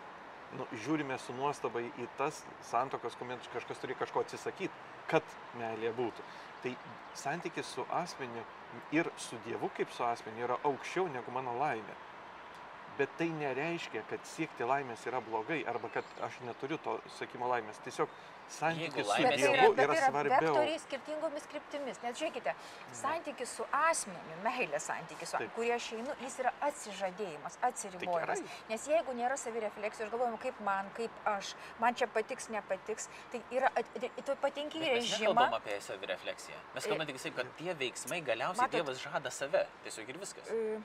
[0.57, 4.73] nu, žiūrime su nuostaba į tas santokas, kuomet kažkas turi kažko atsisakyti,
[5.11, 6.25] kad meilė būtų.
[6.63, 6.73] Tai
[7.17, 8.43] santykis su asmeniu
[8.95, 11.97] ir su Dievu kaip su asmeniu yra aukščiau negu mano laimė.
[12.97, 17.81] Bet tai nereiškia, kad siekti laimės yra blogai arba kad aš neturiu to siekimo laimės.
[17.83, 18.07] Tiesiog
[18.47, 20.53] santykis su tai yra- Dievu bet yra tai yra svarbiau.
[20.53, 21.99] vektoriai skirtingomis kryptimis.
[22.03, 22.53] Nes žiūrėkite,
[22.93, 28.39] santykis su asmeniu, meilės santykis, su, kurį aš einu, jis yra atsižadėjimas, atsiribojimas.
[28.39, 28.69] gerai.
[28.69, 33.71] Nes jeigu nėra savirefleksijos, galvojam, kaip man, kaip aš, man čia patiks, nepatiks, tai yra,
[33.75, 35.33] at- tu patinki į Bet Mes režimą.
[35.35, 36.55] nekalbam apie savirefleksiją.
[36.75, 39.67] Mes E, kalbame tik kad tie veiksmai galiausiai matot- Dievas žada save.
[39.83, 40.47] Tiesiog ir viskas.
[40.51, 40.79] e,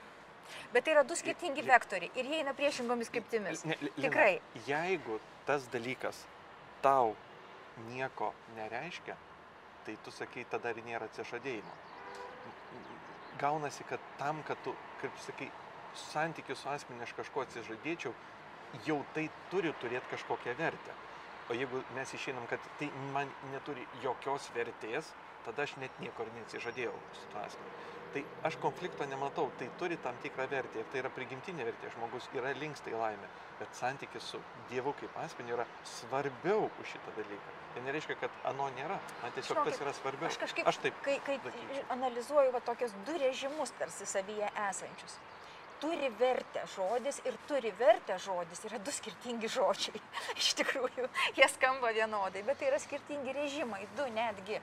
[0.73, 3.65] Bet tai yra du skirtingi vektoriai ir jie eina priešingomis kryptimis.
[3.65, 4.41] Ne, Li- Lina, Tikrai.
[4.67, 6.23] Jeigu tas dalykas
[6.81, 7.15] tau
[7.89, 9.15] nieko nereiškia,
[9.85, 11.77] tai tu sakai, tada ir nėra atsižadėjimo.
[13.41, 15.47] Gaunasi, kad tam, kad tu, kaip sakai,
[16.11, 18.11] santykių su asmeniu aš kažko atsižadėčiau,
[18.85, 20.93] jau tai turi turėti kažkokią vertę.
[21.49, 25.09] O jeigu mes išeinam, kad tai man neturi jokios vertės,
[25.45, 27.73] tada aš net niekur neatsižadėjau su tuo asmeniu.
[28.11, 32.25] Tai aš konflikto nematau, tai turi tam tikrą vertę ir tai yra prigimtinė vertė, žmogus
[32.35, 33.29] yra linksta į laimę,
[33.59, 37.53] bet santykis su Dievu kaip asmeniu yra svarbiau už šitą dalyką.
[37.71, 40.27] Tai nereiškia, kad ano nėra, man tiesiog Žinokit, tas yra svarbiau.
[40.27, 41.85] Aš kažkaip, aš taip, kai, kai sakyčiau.
[41.95, 45.15] analizuoju va, tokius du režimus tarsi savyje esančius.
[45.81, 50.03] Turi vertę žodis ir turi vertę žodis yra du skirtingi žodžiai.
[50.41, 51.07] Iš tikrųjų,
[51.39, 54.59] jie skamba vienodai, bet tai yra skirtingi režimai, du netgi.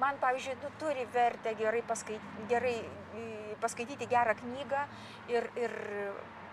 [0.00, 2.18] Man, pavyzdžiui, nu, turi vertę gerai, paskai,
[2.50, 2.76] gerai
[3.60, 4.82] paskaityti gerą knygą
[5.32, 5.72] ir, ir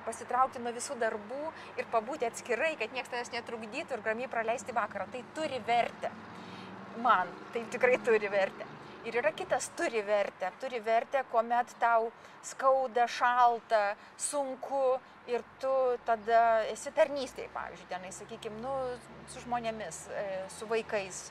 [0.05, 1.41] pasitraukti nuo visų darbų
[1.79, 5.09] ir pabūti atskirai, kad niekas tavęs netrukdytų ir ramiai praleisti vakarą.
[5.11, 6.11] Tai turi vertę
[6.97, 8.65] man tai tikrai turi vertę.
[9.05, 10.51] Ir yra kitas turi vertę.
[10.59, 12.11] Turi vertę, kuomet tau
[12.43, 15.71] skauda, šalta, sunku ir tu
[16.07, 18.71] tada esi tarnystėje, pavyzdžiui, tenai, sakykime, nu,
[19.31, 21.25] su žmonėmis, e, su vaikais.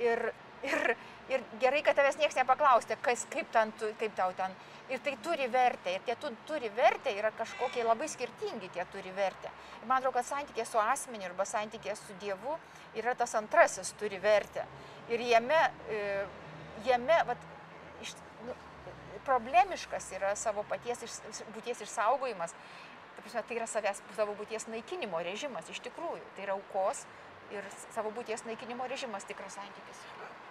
[0.00, 0.32] Ir,
[0.64, 0.96] ir,
[1.32, 4.54] ir gerai, kad tavęs niekas nepaklausė, kas, kaip, ten, tu, kaip tau ten.
[4.92, 5.96] Ir tai turi vertę.
[5.96, 9.50] Ir tie tu, turi vertę yra kažkokie labai skirtingi, tie turi vertę.
[9.80, 12.54] Ir man atrodo, kad santykė su asmeniu arba santykė su Dievu
[12.98, 14.66] yra tas antrasis turi vertę.
[15.10, 15.58] Ir jame,
[15.90, 16.00] e,
[16.86, 17.50] jame vat,
[18.04, 18.14] iš,
[18.46, 18.54] nu,
[19.26, 21.18] problemiškas yra savo paties iš,
[21.56, 22.54] būties išsaugojimas.
[23.16, 26.22] Ta prasme, tai yra savęs, savo būties naikinimo režimas iš tikrųjų.
[26.36, 27.02] Tai yra aukos
[27.54, 30.00] ir savo būties naikinimo režimas tikras santykis.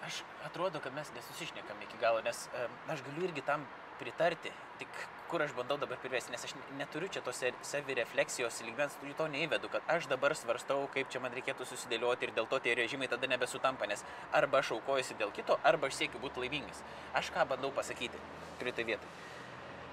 [0.06, 3.66] Aš atrodo, kad mes nesusišnekam iki galo, nes e, aš galiu irgi tam
[4.00, 4.92] pritarti, tik
[5.30, 9.28] kur aš bandau dabar privesti, nes aš ne- neturiu čia tos savirefleksijos lygmens, turiu to
[9.32, 13.10] neįvedu, kad aš dabar svarstau, kaip čia man reikėtų susidėlioti ir dėl to tie režimai
[13.12, 14.06] tada nebesutampa, nes
[14.36, 16.84] arba aš aukojuosi dėl kito, arba aš siekiu būti laimingas.
[17.18, 18.22] Aš ką bandau pasakyti,
[18.60, 19.10] turiu tai vietoj.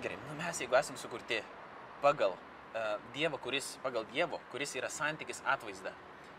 [0.03, 1.41] Gerai, nu mes jeigu esame sukurti
[2.03, 5.95] pagal uh, Dievą, kuris, pagal Dievo, kuris yra santykis atvaizda,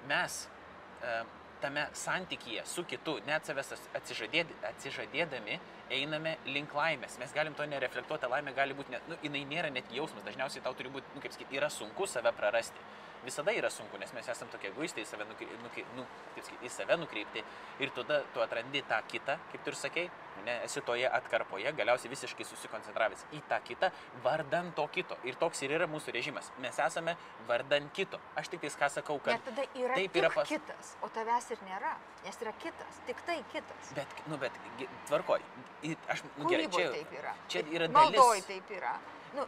[0.10, 1.24] mes uh,
[1.64, 5.60] tame santykyje su kitu, net savęs atsižadėd, atsižadėdami,
[5.96, 7.16] einame link laimės.
[7.22, 10.76] Mes galim to nereflektuoti, laimė gali būti, net, nu, jinai nėra net jausmas, dažniausiai tau
[10.76, 12.84] turi būti, nu, kaip sakyti, yra sunku save prarasti.
[13.24, 16.04] Visada yra sunku, nes mes esame tokie egoistai, į save, nukri, nukri, nu,
[16.36, 17.44] sakyti, į save nukreipti
[17.80, 20.10] ir tada tu atrandi tą kitą, kaip tu ir sakei,
[20.44, 23.90] ne, esi toje atkarpoje, galiausiai visiškai susikoncentravęs į tą kitą,
[24.26, 25.18] vardan to kito.
[25.24, 26.52] Ir toks ir yra mūsų režimas.
[26.64, 27.16] Mes esame
[27.48, 28.20] vardan kito.
[28.40, 29.40] Aš tik tais ką sakau, kad...
[29.40, 31.96] Ir tada yra taip yra pas- kitas, o tavęs ir nėra,
[32.26, 33.94] nes yra kitas, tik tai kitas.
[33.96, 34.60] Bet, nu, bet,
[35.08, 35.44] tvarkoj.
[36.12, 37.36] Aš, nu, gerai, čia, taip yra.
[37.52, 38.52] čia yra Maldoj dalis.
[38.52, 38.98] taip yra.
[39.34, 39.48] Nu,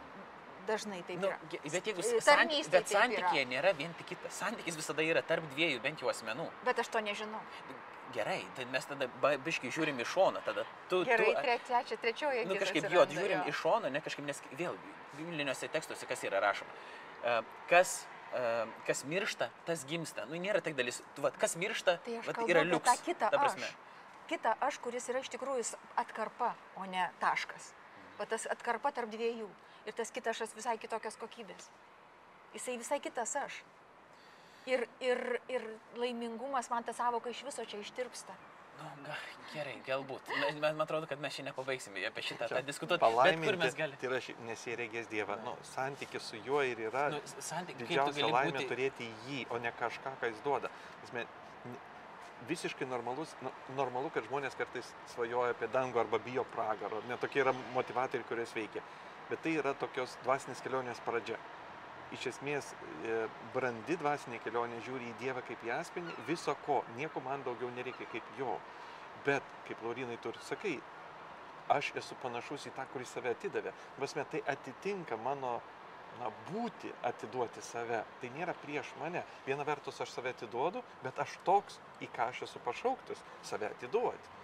[0.68, 1.38] dažnai taip Nu, yra.
[1.72, 3.00] bet jeigu santy, bet taip yra.
[3.00, 4.38] santykėje nėra vien tik kitas.
[4.42, 6.48] Santykis visada yra tarp dviejų bent jau asmenų.
[6.68, 7.40] Bet aš to nežinau.
[8.14, 9.08] Gerai, tai mes tada
[9.44, 11.00] biškai žiūrim iš šono, tada tu...
[11.04, 12.44] Gerai, tu, trečia, čia trečioji.
[12.46, 13.48] nu, kažkaip jo, atsiranda, žiūrim jo.
[13.50, 14.76] iš šono, ne kažkaip, nes vėl
[15.18, 16.70] bibliniuose tekstuose kas yra rašoma.
[17.26, 17.34] E,
[17.68, 17.96] Kas,
[18.32, 18.44] e,
[18.86, 20.24] kas miršta, tas gimsta.
[20.30, 21.02] Nu, nėra tik dalis.
[21.16, 23.02] Tu, vat, kas miršta, Tai vat, yra liuks.
[23.18, 23.66] ta prasme.
[23.66, 23.74] aš.
[24.30, 25.66] Kita aš, kuris yra iš tikrųjų
[25.98, 27.72] atkarpa, o ne taškas.
[28.18, 29.50] O tas atkarpa tarp dviejų.
[29.86, 31.70] Ir tas kitas aš visai kitokios kokybės.
[32.56, 33.62] Jisai visai kitas aš.
[34.66, 35.20] Ir, ir,
[35.52, 35.64] ir
[35.94, 38.34] laimingumas man tą savoką iš viso čia ištirpsta.
[38.76, 39.14] Nu, ga,
[39.54, 40.26] gerai, galbūt.
[40.42, 43.00] Man, man atrodo, kad mes šiandien nepabaigsime apie šitą tą diskutuoti.
[43.00, 44.00] Bet palaiminti, kur mes galime?
[44.00, 45.38] tai yra nesėrėgės Dievą.
[45.46, 48.68] Nu, santykis su juo ir yra Nu, tu didžiausia laimė būti...
[48.72, 50.72] turėti jį, o ne kažką, ką jis duoda.
[51.06, 51.24] Esmė,
[52.50, 57.00] visiškai normalus, nu, normalu, kad žmonės kartais svajoja apie dangų arba bijo pragaro.
[57.08, 58.84] Netokie yra motivatoriai, kurios veikia.
[59.30, 61.38] Bet tai yra tokios dvasinės kelionės pradžia.
[62.14, 63.14] iš esmės e,
[63.54, 68.06] brandi dvasinė kelionė žiūri į Dievą kaip į asmenį, viso ko, nieko man daugiau nereikia
[68.12, 68.60] kaip jo.
[69.26, 70.76] Bet, kaip Laurinai tu ir sakai,
[71.68, 73.72] aš esu panašus į tą, kuris save atidavė.
[73.98, 75.56] Vasme, tai atitinka mano
[76.20, 78.02] na, būti atiduoti save.
[78.20, 79.24] Tai nėra prieš mane.
[79.46, 84.34] Viena vertus aš save atiduodu, bet aš toks, į ką aš esu pašauktas, save atiduoti.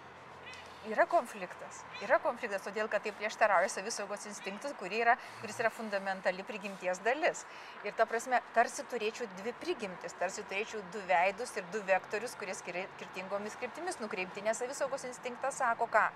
[0.83, 1.77] Yra konfliktas.
[2.03, 7.45] Yra konfliktas, todėl kad tai prieštarauja savisaugos instinktus, yra, kuris yra fundamentali prigimties dalis.
[7.87, 12.55] Ir ta prasme, tarsi turėčiau dvi prigimtis, tarsi turėčiau du veidus ir du vektorius, kurie
[12.59, 16.09] skirtingomis kryptimis nukreipti, nes savisaugos instinktas sako ką?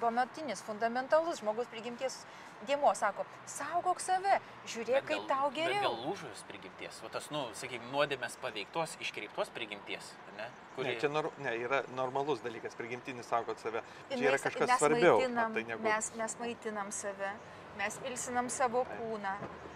[0.00, 2.20] Pamatinis, fundamentalus žmogus prigimties
[2.68, 4.38] dėmo, sako, saugok save,
[4.70, 5.82] žiūrėk, kaip tau geriau.
[5.88, 10.46] Gal lūžus prigimties, o tas, nu, sakykime, nuodėmės paveiktos, iškreiptos prigimties, ne?
[10.76, 10.92] Kuri...
[10.92, 13.82] Ne, čia nor, ne, yra normalus dalykas, prigimtinis saugot save.
[14.12, 15.18] Čia mes, yra kažkas mes svarbiau.
[15.18, 15.84] Maitinam, tai negu...
[15.88, 17.34] mes, mes maitinam save,
[17.80, 19.71] mes ilsinam savo kūną, ta,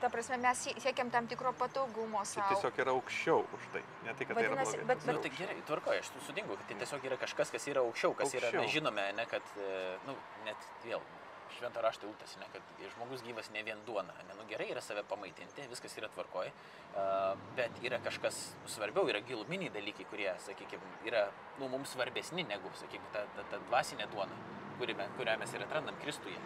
[0.00, 2.46] ta prasme, mes siekiam tam tikro patogumo savo.
[2.48, 4.86] Tai tiesiog yra aukščiau už tai, ne tai, kad Vadinasi, tai yra blogai.
[4.90, 5.16] Bet, bet...
[5.16, 8.30] Nu, tai gerai, tvarkoju, aš sutinku, kad tai tiesiog yra kažkas, kas yra aukščiau, kas
[8.30, 8.52] aukščiau.
[8.52, 10.16] yra, mes žinome, ne, kad, e, nu,
[10.46, 11.04] net vėl,
[11.52, 15.04] šventą raštą ultas, ne, kad žmogus gyvas ne vien duona, ne, nu gerai yra save
[15.08, 18.40] pamaitinti, viskas yra tvarkoj, uh, bet yra kažkas
[18.72, 21.26] svarbiau, yra giluminiai dalykai, kurie, sakykime, yra,
[21.60, 24.40] nu, mums svarbesni negu, sakykime, ta, ta, ta dvasinė duona,
[24.80, 26.40] kurią mes ir atrandam Kristuje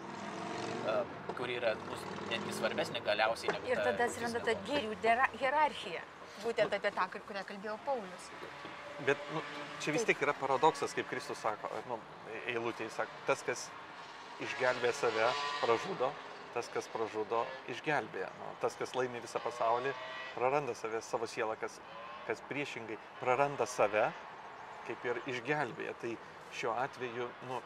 [1.37, 1.97] kuri yra nu,
[2.31, 3.71] netgi svarbesnė galiausiai negu.
[3.71, 4.95] Ir tada atsiranda ta gėrių
[5.41, 6.03] hierarchija,
[6.43, 8.29] būtent apie tą, kurią kalbėjo Paulius.
[9.05, 9.43] Bet nu,
[9.83, 11.99] čia vis tiek yra paradoksas, kaip Kristus sako, nu,
[12.49, 13.67] eilutėje sako, tas, kas
[14.41, 15.27] išgelbė save,
[15.61, 16.09] pražudo,
[16.55, 17.43] tas, kas pražudo,
[17.73, 18.31] išgelbėja.
[18.39, 19.93] Nu, tas, kas laimi visą pasaulį,
[20.33, 21.77] praranda save, savo sielą, kas,
[22.29, 24.07] kas priešingai praranda save,
[24.87, 25.93] kaip ir išgelbėja.
[26.01, 26.15] Tai
[26.57, 27.61] šiuo atveju, nu,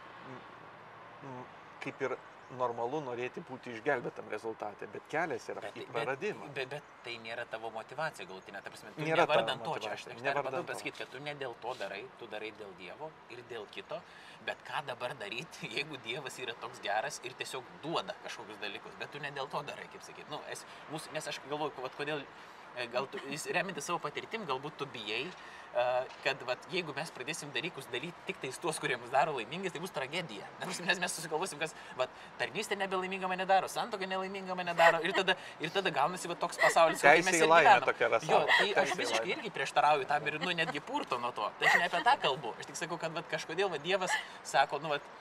[1.83, 2.17] kaip ir
[2.59, 6.49] normalu norėti būti išgelbėtam rezultate, bet kelias yra bet, į praradimą.
[6.49, 9.95] Bet, bet, bet tai nėra tavo motivacija galutinė, ta prasme, tu nėra vardan to čia,
[9.95, 13.67] aš, noriu pasakyti, kad tu ne dėl to darai, tu darai dėl Dievo ir dėl
[13.75, 14.01] kito,
[14.47, 19.13] bet ką dabar daryti, jeigu Dievas yra toks geras ir tiesiog duoda kažkokius dalykus, bet
[19.13, 22.60] tu ne dėl to darai, kaip sakyti, nu, es, mūsų, nes aš galvoju, kodėl E,
[22.91, 23.19] gal tu,
[23.53, 25.85] reminti savo patirtim, galbūt tu bijai, e,
[26.23, 29.81] kad vat, jeigu mes pradėsim dalykus daryti tik tais tuos, kurie mus daro laimingais, tai
[29.83, 30.47] bus tragedija.
[30.63, 35.35] Nes mes, susigalvosim, kas vat, tarnystė nebelaiminga mane daro, santoka nelaiminga mane daro ir tada,
[35.63, 38.21] ir tada gaunasi va, toks pasaulis, kai mes gyvename.
[38.29, 41.49] Jo, tai aš visiškai irgi prieštarauju tam ir nu, netgi purto nuo to.
[41.59, 42.55] Tai aš ne apie tą kalbu.
[42.59, 44.15] Aš tik sakau, kad vat, kažkodėl vat, Dievas
[44.47, 45.11] sako, nu, vat,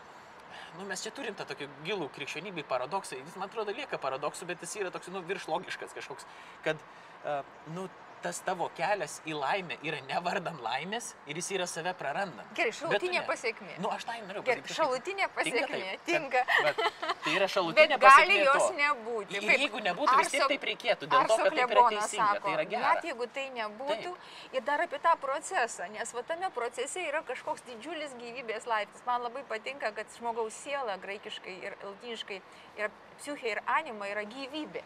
[0.78, 3.18] nu, mes čia turim tą tokį gilų krikščionybį paradoksą.
[3.20, 6.28] Jis, man atrodo, lieka paradoksu, bet jis yra toks, nu, viršlogiškas kažkoks,
[6.66, 7.40] kad uh,
[7.76, 7.88] nu,
[8.22, 12.48] tas tavo kelias į laimę yra ne vardan laimės ir jis yra save prarandant.
[12.56, 13.76] Gerai, šalutinė pasiekmė.
[13.82, 14.66] Nu, aš tai noriu pasakyti.
[14.66, 15.90] Gerai, šalutinė pasiekmė.
[16.06, 16.42] Tinka.
[16.66, 18.76] Bet, bet, tai yra šalutinė bet gali jos to.
[18.78, 19.38] nebūti.
[19.38, 21.10] Ir jeigu nebūtų, vis tiek taip reikėtų.
[21.14, 22.94] Dėl to, kad taip yra teisinga, sako, tai yra gera.
[22.94, 24.54] Net jeigu tai nebūtų, taip.
[24.58, 29.04] ir dar apie tą procesą, nes va tame procese yra kažkoks didžiulis gyvybės laipsnis.
[29.08, 32.40] Man labai patinka, kad žmogaus siela graikiškai ir latiniškai,
[32.80, 34.84] ir psichė ir anima yra gyvybė.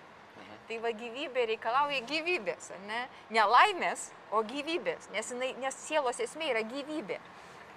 [0.68, 3.02] Tai va gyvybė reikalauja gyvybės, ne?
[3.36, 7.18] Ne laimės, o gyvybės, nes, jinai, nes sielos esmė yra gyvybė.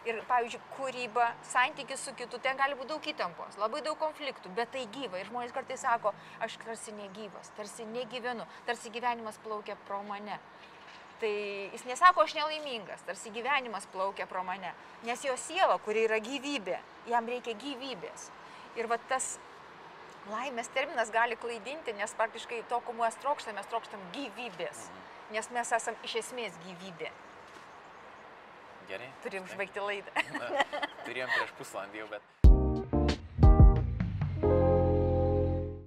[0.08, 4.72] Ir, pavyzdžiui, kūryba, santykis su kitu, ten gali būti daug įtampos, labai daug konfliktų, bet
[4.72, 5.20] tai gyva.
[5.20, 10.40] Ir žmonės kartais sako, aš tarsi negyvas, tarsi negyvenu, tarsi gyvenimas plaukia pro mane.
[11.20, 11.34] Tai
[11.74, 14.72] jis nesako, aš nelaimingas, tarsi gyvenimas plaukia pro mane.
[15.04, 16.80] Nes jo siela, kuri yra gyvybė,
[17.12, 18.30] jam reikia gyvybės.
[18.80, 19.36] Ir va tas
[20.32, 25.08] laimės terminas gali klaidinti, nes praktiškai to, ko mes trokštame, mes trokštam gyvybės, mhm.
[25.38, 27.12] nes mes esam iš esmės gyvybė.
[28.88, 29.12] Gerai.
[29.24, 30.14] Turim užbaigti laidą.
[30.40, 30.64] Na,
[31.04, 32.37] turėjom prieš pusvalandį jau, bet...